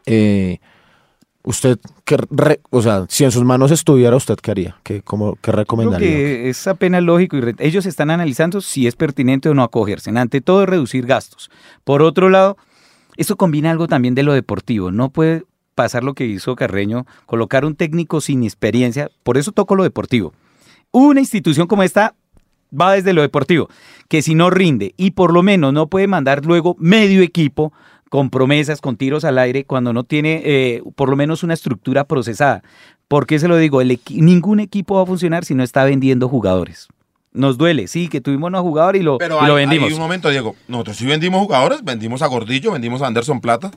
eh, 0.06 0.60
usted, 1.44 1.80
que 2.06 2.18
re- 2.30 2.62
o 2.70 2.82
sea, 2.82 3.06
si 3.10 3.24
en 3.24 3.32
sus 3.32 3.44
manos 3.44 3.72
estuviera, 3.72 4.16
¿usted 4.16 4.36
qué 4.38 4.52
haría? 4.52 4.78
¿Qué, 4.84 5.02
cómo, 5.02 5.36
qué 5.36 5.40
Creo 5.52 5.56
recomendaría? 5.58 6.08
que 6.08 6.50
es 6.50 6.68
apenas 6.68 7.04
lógico 7.04 7.38
y 7.38 7.56
ellos 7.60 7.86
están 7.86 8.12
analizando 8.12 8.62
si 8.62 8.88
es 8.88 8.96
pertinente 8.96 9.50
o 9.50 9.54
no 9.54 9.64
acogerse. 9.64 10.10
Ante 10.12 10.42
todo, 10.42 10.66
reducir 10.66 11.06
gastos. 11.06 11.50
Por 11.84 12.02
otro 12.02 12.30
lado, 12.30 12.58
eso 13.18 13.36
combina 13.36 13.72
algo 13.72 13.88
también 13.88 14.16
de 14.16 14.24
lo 14.24 14.34
deportivo. 14.34 14.92
No 14.92 15.10
puede 15.10 15.44
pasar 15.76 16.04
lo 16.04 16.14
que 16.14 16.26
hizo 16.26 16.56
Carreño, 16.56 17.06
colocar 17.26 17.66
un 17.66 17.76
técnico 17.76 18.22
sin 18.22 18.44
experiencia. 18.44 19.10
Por 19.24 19.38
eso 19.38 19.52
toco 19.52 19.76
lo 19.76 19.84
deportivo. 19.84 20.34
Una 20.92 21.22
institución 21.22 21.68
como 21.68 21.84
esta 21.84 22.16
va 22.80 22.94
desde 22.94 23.14
lo 23.14 23.22
deportivo, 23.22 23.68
que 24.08 24.22
si 24.22 24.34
no 24.36 24.50
rinde 24.50 24.94
y 24.96 25.12
por 25.12 25.34
lo 25.34 25.44
menos 25.44 25.74
no 25.74 25.88
puede 25.88 26.08
mandar 26.08 26.46
luego 26.46 26.76
medio 26.80 27.22
equipo 27.22 27.74
con 28.12 28.30
promesas, 28.30 28.82
con 28.82 28.98
tiros 28.98 29.24
al 29.24 29.38
aire, 29.38 29.64
cuando 29.64 29.94
no 29.94 30.04
tiene 30.04 30.42
eh, 30.44 30.84
por 30.96 31.08
lo 31.10 31.16
menos 31.16 31.44
una 31.44 31.54
estructura 31.54 32.04
procesada. 32.04 32.62
¿Por 33.08 33.26
qué 33.26 33.40
se 33.40 33.48
lo 33.48 33.56
digo? 33.56 33.80
El 33.80 33.90
equi- 33.92 34.22
ningún 34.22 34.60
equipo 34.60 34.96
va 34.96 35.04
a 35.04 35.06
funcionar 35.06 35.46
si 35.46 35.56
no 35.56 35.64
está 35.64 35.86
vendiendo 35.86 36.28
jugadores. 36.28 36.90
Nos 37.32 37.58
duele, 37.58 37.88
sí, 37.88 38.10
que 38.10 38.20
tuvimos 38.20 38.50
una 38.50 38.60
jugador 38.60 38.98
y 38.98 39.02
lo, 39.02 39.18
Pero 39.18 39.42
y 39.42 39.48
lo 39.48 39.56
vendimos. 39.56 39.88
hay 39.88 39.94
un 39.94 40.02
momento, 40.02 40.30
Diego. 40.30 40.58
Nosotros 40.68 40.98
sí 40.98 41.06
vendimos 41.06 41.40
jugadores, 41.42 41.86
vendimos 41.86 42.22
a 42.22 42.28
Gordillo, 42.28 42.74
vendimos 42.74 43.02
a 43.02 43.08
Anderson 43.08 43.40
Plata. 43.40 43.72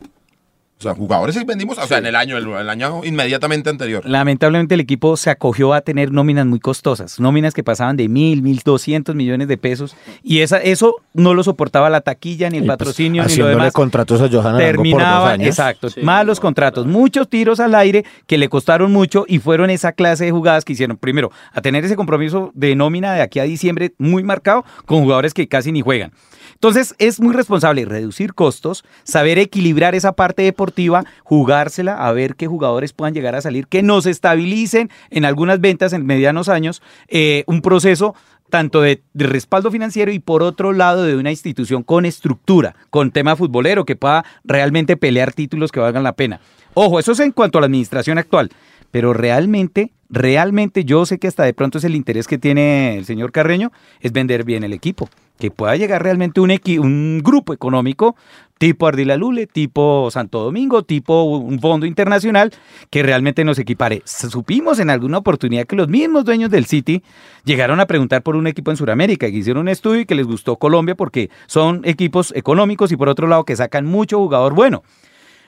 O 0.84 0.88
sea, 0.88 0.94
jugadores 0.94 1.34
sí 1.34 1.44
vendimos, 1.44 1.78
o 1.78 1.86
sea, 1.86 1.98
en 1.98 2.06
el 2.06 2.16
año, 2.16 2.36
el, 2.36 2.46
el 2.48 2.68
año 2.68 3.02
inmediatamente 3.04 3.70
anterior. 3.70 4.02
Lamentablemente 4.04 4.74
el 4.74 4.80
equipo 4.80 5.16
se 5.16 5.30
acogió 5.30 5.72
a 5.74 5.80
tener 5.80 6.12
nóminas 6.12 6.46
muy 6.46 6.60
costosas, 6.60 7.18
nóminas 7.20 7.54
que 7.54 7.62
pasaban 7.64 7.96
de 7.96 8.08
mil, 8.08 8.42
mil 8.42 8.60
doscientos 8.64 9.14
millones 9.14 9.48
de 9.48 9.56
pesos 9.56 9.96
y 10.22 10.40
esa, 10.40 10.58
eso 10.58 10.96
no 11.14 11.34
lo 11.34 11.42
soportaba 11.42 11.88
la 11.90 12.00
taquilla, 12.00 12.50
ni 12.50 12.58
el 12.58 12.64
Y, 12.64 12.66
pues, 12.66 12.76
patrocinio, 12.78 13.24
ni 13.24 13.36
lo 13.36 13.46
demás. 13.46 13.72
contratos 13.72 14.20
a 14.20 14.28
Johan 14.28 14.56
Arango 14.56 14.58
por 14.58 14.76
dos 14.76 14.82
Terminaba, 14.84 15.30
años. 15.30 15.48
exacto, 15.48 15.88
Sí, 15.90 16.00
malos 16.02 16.38
no, 16.38 16.42
contratos, 16.42 16.86
muchos 16.86 17.28
tiros 17.28 17.60
al 17.60 17.74
aire 17.74 18.04
que 18.26 18.38
le 18.38 18.48
costaron 18.48 18.92
mucho 18.92 19.24
y 19.28 19.38
fueron 19.38 19.70
esa 19.70 19.92
clase 19.92 20.24
de 20.26 20.30
jugadas 20.32 20.64
que 20.64 20.72
hicieron, 20.74 20.96
primero, 20.96 21.30
a 21.52 21.60
tener 21.60 21.84
ese 21.84 21.96
compromiso 21.96 22.50
de 22.54 22.74
nómina 22.76 23.14
de 23.14 23.22
aquí 23.22 23.38
a 23.38 23.44
diciembre 23.44 23.94
muy 23.98 24.22
marcado 24.22 24.64
con 24.86 25.00
jugadores 25.02 25.32
que 25.34 25.48
casi 25.48 25.72
ni 25.72 25.80
juegan. 25.80 26.12
Entonces 26.54 26.94
es 26.98 27.20
muy 27.20 27.34
responsable 27.34 27.84
reducir 27.84 28.32
costos, 28.34 28.84
saber 29.02 29.38
equilibrar 29.38 29.94
esa 29.94 30.12
parte 30.12 30.42
deportiva, 30.42 30.73
jugársela, 31.22 32.06
a 32.06 32.12
ver 32.12 32.36
qué 32.36 32.46
jugadores 32.46 32.92
puedan 32.92 33.14
llegar 33.14 33.34
a 33.34 33.40
salir, 33.40 33.66
que 33.66 33.82
nos 33.82 34.06
estabilicen 34.06 34.90
en 35.10 35.24
algunas 35.24 35.60
ventas 35.60 35.92
en 35.92 36.06
medianos 36.06 36.48
años, 36.48 36.82
eh, 37.08 37.44
un 37.46 37.60
proceso 37.60 38.14
tanto 38.50 38.82
de, 38.82 39.02
de 39.14 39.26
respaldo 39.26 39.70
financiero 39.70 40.12
y 40.12 40.18
por 40.18 40.42
otro 40.42 40.72
lado 40.72 41.02
de 41.02 41.16
una 41.16 41.30
institución 41.30 41.82
con 41.82 42.04
estructura, 42.04 42.76
con 42.90 43.10
tema 43.10 43.36
futbolero, 43.36 43.84
que 43.84 43.96
pueda 43.96 44.24
realmente 44.44 44.96
pelear 44.96 45.32
títulos 45.32 45.72
que 45.72 45.80
valgan 45.80 46.02
la 46.02 46.12
pena. 46.12 46.40
Ojo, 46.74 46.98
eso 46.98 47.12
es 47.12 47.20
en 47.20 47.32
cuanto 47.32 47.58
a 47.58 47.60
la 47.60 47.66
administración 47.66 48.18
actual, 48.18 48.50
pero 48.94 49.12
realmente, 49.12 49.90
realmente 50.08 50.84
yo 50.84 51.04
sé 51.04 51.18
que 51.18 51.26
hasta 51.26 51.42
de 51.42 51.52
pronto 51.52 51.78
es 51.78 51.84
el 51.84 51.96
interés 51.96 52.28
que 52.28 52.38
tiene 52.38 52.96
el 52.96 53.04
señor 53.06 53.32
Carreño, 53.32 53.72
es 53.98 54.12
vender 54.12 54.44
bien 54.44 54.62
el 54.62 54.72
equipo, 54.72 55.08
que 55.36 55.50
pueda 55.50 55.74
llegar 55.74 56.04
realmente 56.04 56.40
un, 56.40 56.50
equi- 56.50 56.78
un 56.78 57.20
grupo 57.20 57.52
económico 57.52 58.14
tipo 58.56 58.86
Ardila 58.86 59.16
Lule, 59.16 59.48
tipo 59.48 60.08
Santo 60.12 60.44
Domingo, 60.44 60.84
tipo 60.84 61.24
un 61.24 61.58
fondo 61.58 61.86
internacional 61.86 62.52
que 62.88 63.02
realmente 63.02 63.44
nos 63.44 63.58
equipare. 63.58 64.00
Supimos 64.04 64.78
en 64.78 64.90
alguna 64.90 65.18
oportunidad 65.18 65.66
que 65.66 65.74
los 65.74 65.88
mismos 65.88 66.24
dueños 66.24 66.50
del 66.50 66.66
City 66.66 67.02
llegaron 67.44 67.80
a 67.80 67.86
preguntar 67.86 68.22
por 68.22 68.36
un 68.36 68.46
equipo 68.46 68.70
en 68.70 68.76
Sudamérica, 68.76 69.28
que 69.28 69.36
hicieron 69.38 69.62
un 69.62 69.70
estudio 69.70 70.02
y 70.02 70.06
que 70.06 70.14
les 70.14 70.26
gustó 70.26 70.54
Colombia 70.54 70.94
porque 70.94 71.30
son 71.48 71.80
equipos 71.82 72.32
económicos 72.36 72.92
y 72.92 72.96
por 72.96 73.08
otro 73.08 73.26
lado 73.26 73.42
que 73.42 73.56
sacan 73.56 73.86
mucho 73.86 74.18
jugador 74.18 74.54
bueno. 74.54 74.84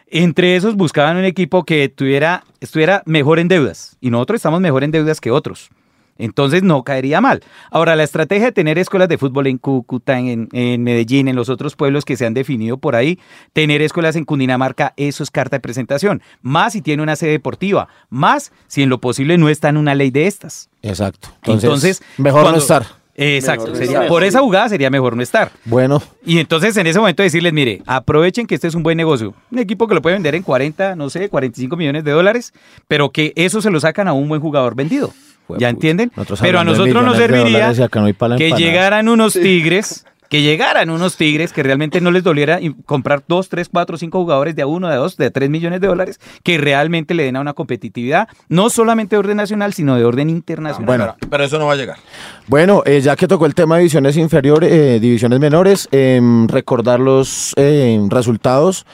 Entre 0.09 0.55
esos 0.57 0.77
buscaban 0.77 1.17
un 1.17 1.25
equipo 1.25 1.65
que 1.65 1.89
tuviera, 1.89 2.45
estuviera 2.61 3.03
mejor 3.07 3.39
en 3.39 3.49
deudas 3.49 3.97
y 4.01 4.11
nosotros 4.11 4.37
estamos 4.37 4.61
mejor 4.61 4.85
en 4.85 4.93
deudas 4.93 5.21
que 5.21 5.31
otros. 5.31 5.71
Entonces 6.19 6.63
no 6.63 6.83
caería 6.83 7.21
mal. 7.21 7.43
Ahora, 7.71 7.95
la 7.95 8.03
estrategia 8.05 8.47
de 8.47 8.53
tener 8.53 8.79
escuelas 8.79 9.09
de 9.11 9.19
fútbol 9.19 9.49
en 9.49 9.59
Cúcuta, 9.59 10.19
en, 10.19 10.49
en 10.53 10.83
Medellín, 10.83 11.29
en 11.29 11.37
los 11.37 11.51
otros 11.51 11.77
pueblos 11.77 12.07
que 12.07 12.17
se 12.17 12.25
han 12.25 12.33
definido 12.33 12.79
por 12.79 12.97
ahí, 12.97 13.19
tener 13.53 13.83
escuelas 13.83 14.17
en 14.17 14.25
Cundinamarca, 14.25 14.95
eso 14.97 15.23
es 15.23 15.31
carta 15.31 15.57
de 15.57 15.61
presentación. 15.61 16.23
Más 16.41 16.73
si 16.73 16.81
tiene 16.81 17.03
una 17.03 17.17
sede 17.17 17.33
deportiva, 17.33 17.89
más 18.09 18.51
si 18.67 18.83
en 18.83 18.89
lo 18.89 18.99
posible 18.99 19.37
no 19.37 19.51
está 19.51 19.69
en 19.69 19.77
una 19.77 19.95
ley 19.95 20.11
de 20.11 20.27
estas. 20.27 20.71
Exacto. 20.83 21.29
Entonces, 21.43 21.65
Entonces, 21.65 22.03
mejor 22.17 22.43
cuando- 22.43 22.59
no 22.59 22.63
estar. 22.63 22.87
Exacto. 23.17 23.75
Sería- 23.75 24.07
por 24.07 24.25
esa 24.25 24.41
jugada 24.41 24.69
sería 24.69 24.91
mejor 24.91 25.17
no 25.17 25.23
estar. 25.23 25.51
Bueno, 25.65 26.03
Y 26.25 26.39
entonces 26.39 26.77
en 26.77 26.87
ese 26.87 26.99
momento 26.99 27.23
decirles, 27.23 27.53
mire, 27.53 27.83
aprovechen 27.87 28.47
que 28.47 28.55
este 28.55 28.67
es 28.69 28.75
un 28.75 28.83
buen 28.83 28.97
negocio. 28.97 29.35
Un 29.51 29.59
equipo 29.59 29.87
que 29.89 29.95
lo 29.95 30.03
puede 30.03 30.17
vender 30.17 30.35
en 30.35 30.43
40, 30.43 30.97
no 30.97 31.09
sé, 31.11 31.29
45 31.29 31.77
millones 31.77 32.05
de 32.05 32.11
dólares, 32.11 32.53
pero 32.89 33.11
que 33.11 33.33
eso 33.37 33.63
se 33.63 33.71
lo 33.71 33.81
sacan 33.81 34.09
a 34.09 34.13
un 34.13 34.29
buen 34.29 34.41
jugador 34.41 34.75
vendido. 34.75 35.13
¿Ya 35.59 35.69
entienden? 35.69 36.11
Nosotros 36.17 36.41
Pero 36.41 36.59
a 36.59 36.65
nosotros 36.65 37.05
nos 37.05 37.17
serviría 37.17 37.73
no 37.73 38.37
que 38.37 38.53
llegaran 38.53 39.09
unos 39.09 39.35
tigres, 39.35 40.05
que 40.29 40.43
llegaran 40.43 40.91
unos 40.91 41.17
tigres 41.17 41.53
que 41.53 41.63
realmente 41.63 42.01
no 42.01 42.11
les 42.11 42.23
doliera 42.23 42.59
comprar 42.85 43.23
dos, 43.27 43.49
tres, 43.49 43.69
cuatro, 43.69 43.97
cinco 43.97 44.21
jugadores 44.21 44.57
de 44.57 44.63
a 44.63 44.67
uno, 44.67 44.89
de 44.89 44.95
a 44.95 44.97
dos, 44.97 45.17
de 45.17 45.27
a 45.27 45.31
tres 45.31 45.51
millones 45.51 45.81
de 45.81 45.87
dólares, 45.87 46.21
que 46.43 46.59
realmente 46.59 47.15
le 47.15 47.25
den 47.25 47.37
a 47.37 47.41
una 47.41 47.55
competitividad, 47.55 48.29
no 48.49 48.71
solamente 48.71 49.17
de 49.17 49.21
orden 49.21 49.37
nacional, 49.37 49.73
sino 49.73 49.97
de 49.97 50.05
orden 50.05 50.31
internacional. 50.31 50.87
Bueno. 50.87 51.17
Pero, 51.31 51.45
eso 51.45 51.59
no 51.59 51.67
va 51.67 51.75
a 51.75 51.77
llegar. 51.77 51.99
Bueno, 52.47 52.83
eh, 52.87 53.01
ya 53.01 53.17
que 53.17 53.29
tocó 53.29 53.47
el 53.47 53.55
tema 53.55 53.77
de 53.77 53.83
divisiones 53.83 54.17
inferiores, 54.17 54.73
eh, 54.73 55.01
divisiones 55.01 55.41
menores, 55.41 55.89
em, 55.93 56.49
recordar 56.49 57.01
los 57.01 57.53
em, 57.57 58.09
resultados 58.09 58.85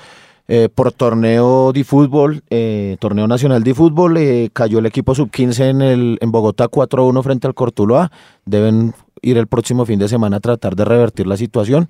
eh, 0.49 0.69
por 0.69 0.93
torneo 0.93 1.73
de 1.73 1.85
fútbol, 1.85 2.43
eh, 2.51 2.97
torneo 2.99 3.29
nacional 3.29 3.63
de 3.63 3.75
fútbol, 3.75 4.17
eh, 4.17 4.51
cayó 4.53 4.81
el 4.81 4.87
equipo 4.87 5.15
sub-15 5.15 5.71
en, 5.71 5.83
el, 5.83 6.19
en 6.21 6.33
Bogotá 6.33 6.69
4-1 6.69 7.23
frente 7.23 7.47
al 7.47 7.55
Cortuloa, 7.55 8.11
deben 8.45 8.93
ir 9.23 9.39
el 9.39 9.47
próximo 9.47 9.87
fin 9.87 9.99
de 9.99 10.09
semana 10.09 10.37
a 10.37 10.41
tratar 10.41 10.77
de 10.77 10.85
revertir 10.85 11.27
la 11.27 11.37
situación. 11.37 11.87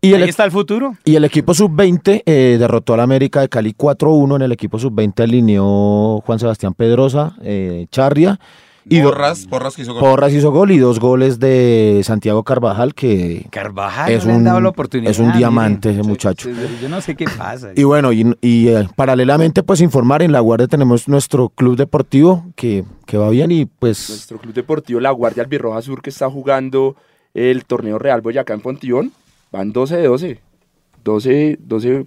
Y 0.00 0.12
el, 0.12 0.22
Ahí 0.22 0.28
está 0.28 0.44
el 0.44 0.50
futuro. 0.50 0.96
y 1.04 1.14
el 1.14 1.24
equipo 1.24 1.54
sub-20 1.54 2.22
eh, 2.26 2.56
derrotó 2.58 2.94
al 2.94 3.00
América 3.00 3.40
de 3.40 3.48
Cali 3.48 3.72
4-1. 3.72 4.36
En 4.36 4.42
el 4.42 4.52
equipo 4.52 4.78
sub-20 4.78 5.22
alineó 5.22 6.20
Juan 6.26 6.38
Sebastián 6.38 6.74
Pedrosa, 6.74 7.36
eh, 7.42 7.86
Charria. 7.90 8.38
Y 8.88 8.98
do- 9.00 9.10
Porras, 9.10 9.46
Porras 9.46 9.76
que 9.76 9.82
hizo 9.82 9.92
gol. 9.94 10.00
Porras 10.00 10.32
hizo 10.32 10.50
gol 10.50 10.70
y 10.72 10.78
dos 10.78 10.98
goles 10.98 11.38
de 11.38 12.00
Santiago 12.04 12.42
Carvajal, 12.42 12.94
que 12.94 13.46
Carvajal 13.50 14.10
es 14.12 14.26
no 14.26 14.34
un, 14.36 14.44
dado 14.44 14.60
la 14.60 14.70
oportunidad. 14.70 15.10
es 15.10 15.18
un 15.18 15.32
diamante 15.32 15.90
ese 15.90 16.02
muchacho. 16.02 16.48
Yo 16.80 16.88
no 16.88 17.00
sé 17.00 17.14
qué 17.14 17.26
pasa. 17.26 17.70
Y 17.76 17.84
bueno, 17.84 18.12
y, 18.12 18.34
y, 18.40 18.68
eh, 18.68 18.88
paralelamente, 18.96 19.62
pues 19.62 19.80
informar, 19.80 20.22
en 20.22 20.32
La 20.32 20.40
Guardia 20.40 20.66
tenemos 20.66 21.06
nuestro 21.08 21.48
club 21.50 21.76
deportivo 21.76 22.44
que, 22.56 22.84
que 23.06 23.16
va 23.18 23.30
bien 23.30 23.50
y 23.52 23.66
pues 23.66 24.08
Nuestro 24.10 24.38
club 24.38 24.52
deportivo 24.54 24.98
La 25.00 25.10
Guardia 25.12 25.42
Albirroja 25.44 25.80
Sur 25.82 26.02
que 26.02 26.10
está 26.10 26.28
jugando 26.28 26.96
el 27.34 27.64
torneo 27.64 27.98
Real 27.98 28.20
Boyacá 28.20 28.52
en 28.54 28.60
Pontillón, 28.60 29.12
van 29.52 29.72
12 29.72 29.96
de 29.96 30.06
12. 30.08 30.40
12, 31.04 31.58
12, 31.60 31.88
12 31.98 32.06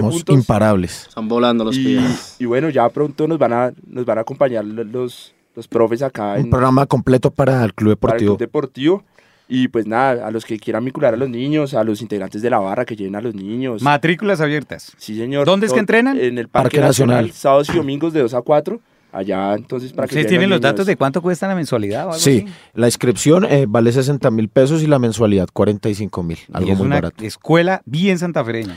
vamos 0.00 0.14
puntos. 0.16 0.34
imparables. 0.36 1.06
Están 1.08 1.28
volando 1.28 1.64
los 1.64 1.76
y 1.76 2.44
bueno, 2.44 2.68
ya 2.70 2.88
pronto 2.88 3.28
nos 3.28 3.38
van 3.38 3.52
a, 3.52 3.72
nos 3.86 4.04
van 4.04 4.18
a 4.18 4.22
acompañar 4.22 4.64
los, 4.64 5.32
los 5.56 5.66
profes 5.66 6.02
acá 6.02 6.34
Un 6.34 6.40
en 6.44 6.50
programa 6.50 6.86
completo 6.86 7.30
para 7.30 7.64
el 7.64 7.74
club 7.74 7.98
para 7.98 8.14
el 8.14 8.20
deportivo. 8.20 8.36
club 8.36 8.38
deportivo. 8.38 9.04
Y 9.48 9.68
pues 9.68 9.86
nada, 9.86 10.26
a 10.26 10.30
los 10.32 10.44
que 10.44 10.58
quieran 10.58 10.84
vincular 10.84 11.14
a 11.14 11.16
los 11.16 11.28
niños, 11.30 11.72
a 11.74 11.84
los 11.84 12.02
integrantes 12.02 12.42
de 12.42 12.50
la 12.50 12.58
barra 12.58 12.84
que 12.84 12.96
lleven 12.96 13.14
a 13.14 13.20
los 13.20 13.32
niños. 13.34 13.80
Matrículas 13.80 14.40
abiertas. 14.40 14.92
sí, 14.98 15.16
señor. 15.16 15.46
¿Dónde 15.46 15.66
es 15.66 15.72
que 15.72 15.78
entrenan? 15.78 16.18
En 16.18 16.36
el 16.38 16.48
Parque 16.48 16.78
Parque, 16.78 16.80
Nacional, 16.80 17.16
Nacional. 17.26 17.32
sábados 17.32 17.68
y 17.70 17.76
domingos 17.76 18.12
de 18.12 18.20
2 18.22 18.34
a 18.34 18.42
4. 18.42 18.80
Allá, 19.12 19.54
entonces, 19.54 19.92
para 19.92 20.08
que 20.08 20.14
¿Ustedes 20.14 20.24
lleven 20.26 20.28
tienen 20.30 20.50
los 20.50 20.60
niños. 20.60 20.72
datos 20.72 20.86
de 20.86 20.96
cuánto 20.96 21.22
cuesta 21.22 21.46
la 21.48 21.54
mensualidad 21.54 22.06
o 22.06 22.10
algo 22.10 22.18
Sí, 22.20 22.42
así? 22.44 22.54
la 22.74 22.86
inscripción 22.88 23.44
eh, 23.46 23.64
vale 23.68 23.92
60 23.92 24.30
mil 24.32 24.48
pesos 24.48 24.82
y 24.82 24.86
la 24.88 24.98
mensualidad 24.98 25.48
45 25.52 26.22
mil, 26.24 26.36
Y 26.38 26.42
algo 26.52 26.72
es 26.72 26.78
muy 26.78 26.86
una 26.88 26.96
barato. 26.96 27.24
escuela 27.24 27.80
bien 27.86 28.18
santafereña. 28.18 28.76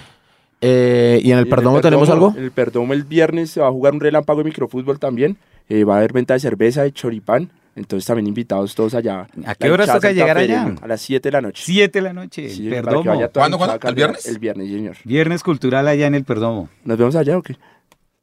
Eh, 0.61 1.19
¿Y 1.23 1.31
en 1.31 1.39
el 1.39 1.47
Y 1.47 1.49
Perdomo 1.49 1.81
tenemos 1.81 2.09
algo? 2.09 2.33
En 2.37 2.43
el 2.43 2.51
Perdomo 2.51 2.93
el 2.93 3.03
viernes 3.03 3.49
se 3.49 3.59
va 3.59 3.67
a 3.67 3.71
jugar 3.71 3.93
un 3.93 3.99
relámpago 4.01 4.39
de 4.39 4.45
microfútbol 4.45 4.99
también. 4.99 5.35
Eh, 5.69 5.83
va 5.83 5.95
a 5.95 5.97
haber 5.99 6.13
venta 6.13 6.33
de 6.33 6.39
cerveza, 6.39 6.83
de 6.83 6.91
choripán. 6.91 7.51
Entonces 7.75 8.05
también 8.05 8.27
invitados 8.27 8.75
todos 8.75 8.93
allá. 8.93 9.27
¿A 9.45 9.55
qué 9.55 9.67
hinchada 9.67 9.93
toca 9.93 10.11
llegar 10.11 10.37
allá? 10.37 10.75
A 10.81 10.87
las 10.87 10.99
7 11.01 11.29
de 11.29 11.31
la 11.31 11.39
noche. 11.41 11.63
Siete 11.65 11.99
de 11.99 12.03
la 12.03 12.13
noche, 12.13 12.49
Sí, 12.49 12.69
Perdomo. 12.69 13.29
¿Cuándo, 13.33 13.57
cuándo? 13.57 13.79
¿El 13.87 13.95
viernes? 13.95 14.25
El 14.25 14.39
viernes, 14.39 14.67
señor. 14.67 14.97
Viernes 15.05 15.43
cultural 15.43 15.87
allá 15.87 16.07
en 16.07 16.15
el 16.15 16.25
Perdomo. 16.25 16.67
¿Nos 16.83 16.97
vemos 16.97 17.15
allá 17.15 17.37
o 17.37 17.41
qué? 17.41 17.55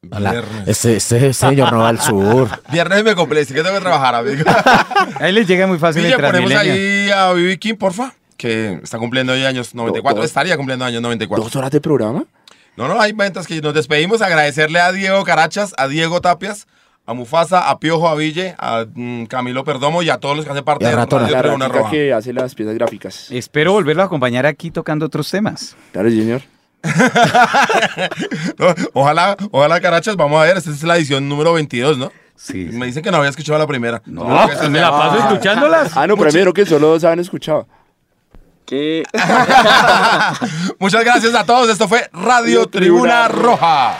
Viernes. 0.03 0.67
Este, 0.67 0.97
este 0.97 1.33
señor 1.33 1.71
no 1.71 1.79
va 1.79 1.89
al 1.89 1.99
sur. 1.99 2.49
Viernes 2.71 3.03
me 3.03 3.15
complace, 3.15 3.51
que 3.53 3.63
tengo 3.63 3.73
que 3.75 3.81
trabajar, 3.81 4.13
amigo. 4.15 4.43
Ahí 5.19 5.31
les 5.31 5.47
llega 5.47 5.65
muy 5.65 5.79
fácil 5.79 6.03
Villa, 6.03 6.15
el 6.17 6.21
ponemos 6.21 6.51
ahí 6.51 7.09
a 7.09 7.33
Vivi 7.33 7.57
King, 7.57 7.75
porfa, 7.75 8.13
que 8.37 8.79
está 8.83 8.99
cumpliendo 8.99 9.33
hoy 9.33 9.43
años 9.43 9.73
94, 9.73 10.17
Dos- 10.21 10.25
estaría 10.29 10.55
cumpliendo 10.55 10.85
años 10.85 11.01
94. 11.01 11.43
¿Dos 11.43 11.55
horas 11.55 11.71
de 11.71 11.81
programa? 11.81 12.25
No, 12.75 12.87
no, 12.87 13.01
hay 13.01 13.13
ventas 13.13 13.47
que 13.47 13.59
nos 13.59 13.73
despedimos. 13.73 14.21
Agradecerle 14.21 14.79
a 14.79 14.91
Diego 14.91 15.23
Carachas, 15.23 15.73
a 15.77 15.87
Diego 15.87 16.21
Tapias, 16.21 16.67
a 17.07 17.13
Mufasa, 17.13 17.69
a 17.69 17.79
Piojo 17.79 18.07
Aville, 18.09 18.53
a 18.59 18.85
mm, 18.93 19.25
Camilo 19.27 19.63
Perdomo 19.63 20.03
y 20.03 20.09
a 20.09 20.17
todos 20.17 20.35
los 20.35 20.45
que 20.45 20.51
hacen 20.51 20.63
parte 20.65 20.85
a 20.85 20.89
de 20.89 20.95
Ratona. 20.97 21.23
Radio 21.23 21.35
La 21.37 21.41
Tribuna 21.41 21.67
Roja. 21.69 21.89
que 21.89 22.13
hace 22.13 22.33
las 22.33 22.53
piezas 22.53 22.75
gráficas. 22.75 23.31
Espero 23.31 23.71
volverlo 23.71 24.03
a 24.03 24.05
acompañar 24.05 24.45
aquí 24.45 24.71
tocando 24.71 25.05
otros 25.05 25.31
temas. 25.31 25.75
Claro, 25.93 26.09
señor. 26.09 26.41
No, 28.59 28.73
ojalá, 28.93 29.37
ojalá 29.51 29.79
Carachas, 29.79 30.15
vamos 30.15 30.39
a 30.41 30.45
ver, 30.45 30.57
esta 30.57 30.71
es 30.71 30.83
la 30.83 30.97
edición 30.97 31.29
número 31.29 31.53
22, 31.53 31.97
¿no? 31.97 32.11
Sí. 32.35 32.69
Me 32.71 32.85
dicen 32.87 33.03
que 33.03 33.11
no 33.11 33.17
había 33.17 33.29
escuchado 33.29 33.57
la 33.57 33.67
primera. 33.67 34.01
No, 34.05 34.25
pues 34.45 34.57
esa 34.57 34.69
me 34.69 34.79
la 34.79 34.91
paso 34.91 35.17
escuchándolas. 35.19 35.95
Ah, 35.95 36.07
no, 36.07 36.17
primero 36.17 36.53
que 36.53 36.65
solo 36.65 36.87
dos 36.87 37.03
han 37.03 37.19
escuchado. 37.19 37.67
Que 38.65 39.03
Muchas 40.79 41.03
gracias 41.03 41.33
a 41.35 41.45
todos. 41.45 41.69
Esto 41.69 41.87
fue 41.87 42.09
Radio 42.11 42.67
Tribuna 42.67 43.27
Roja. 43.27 43.95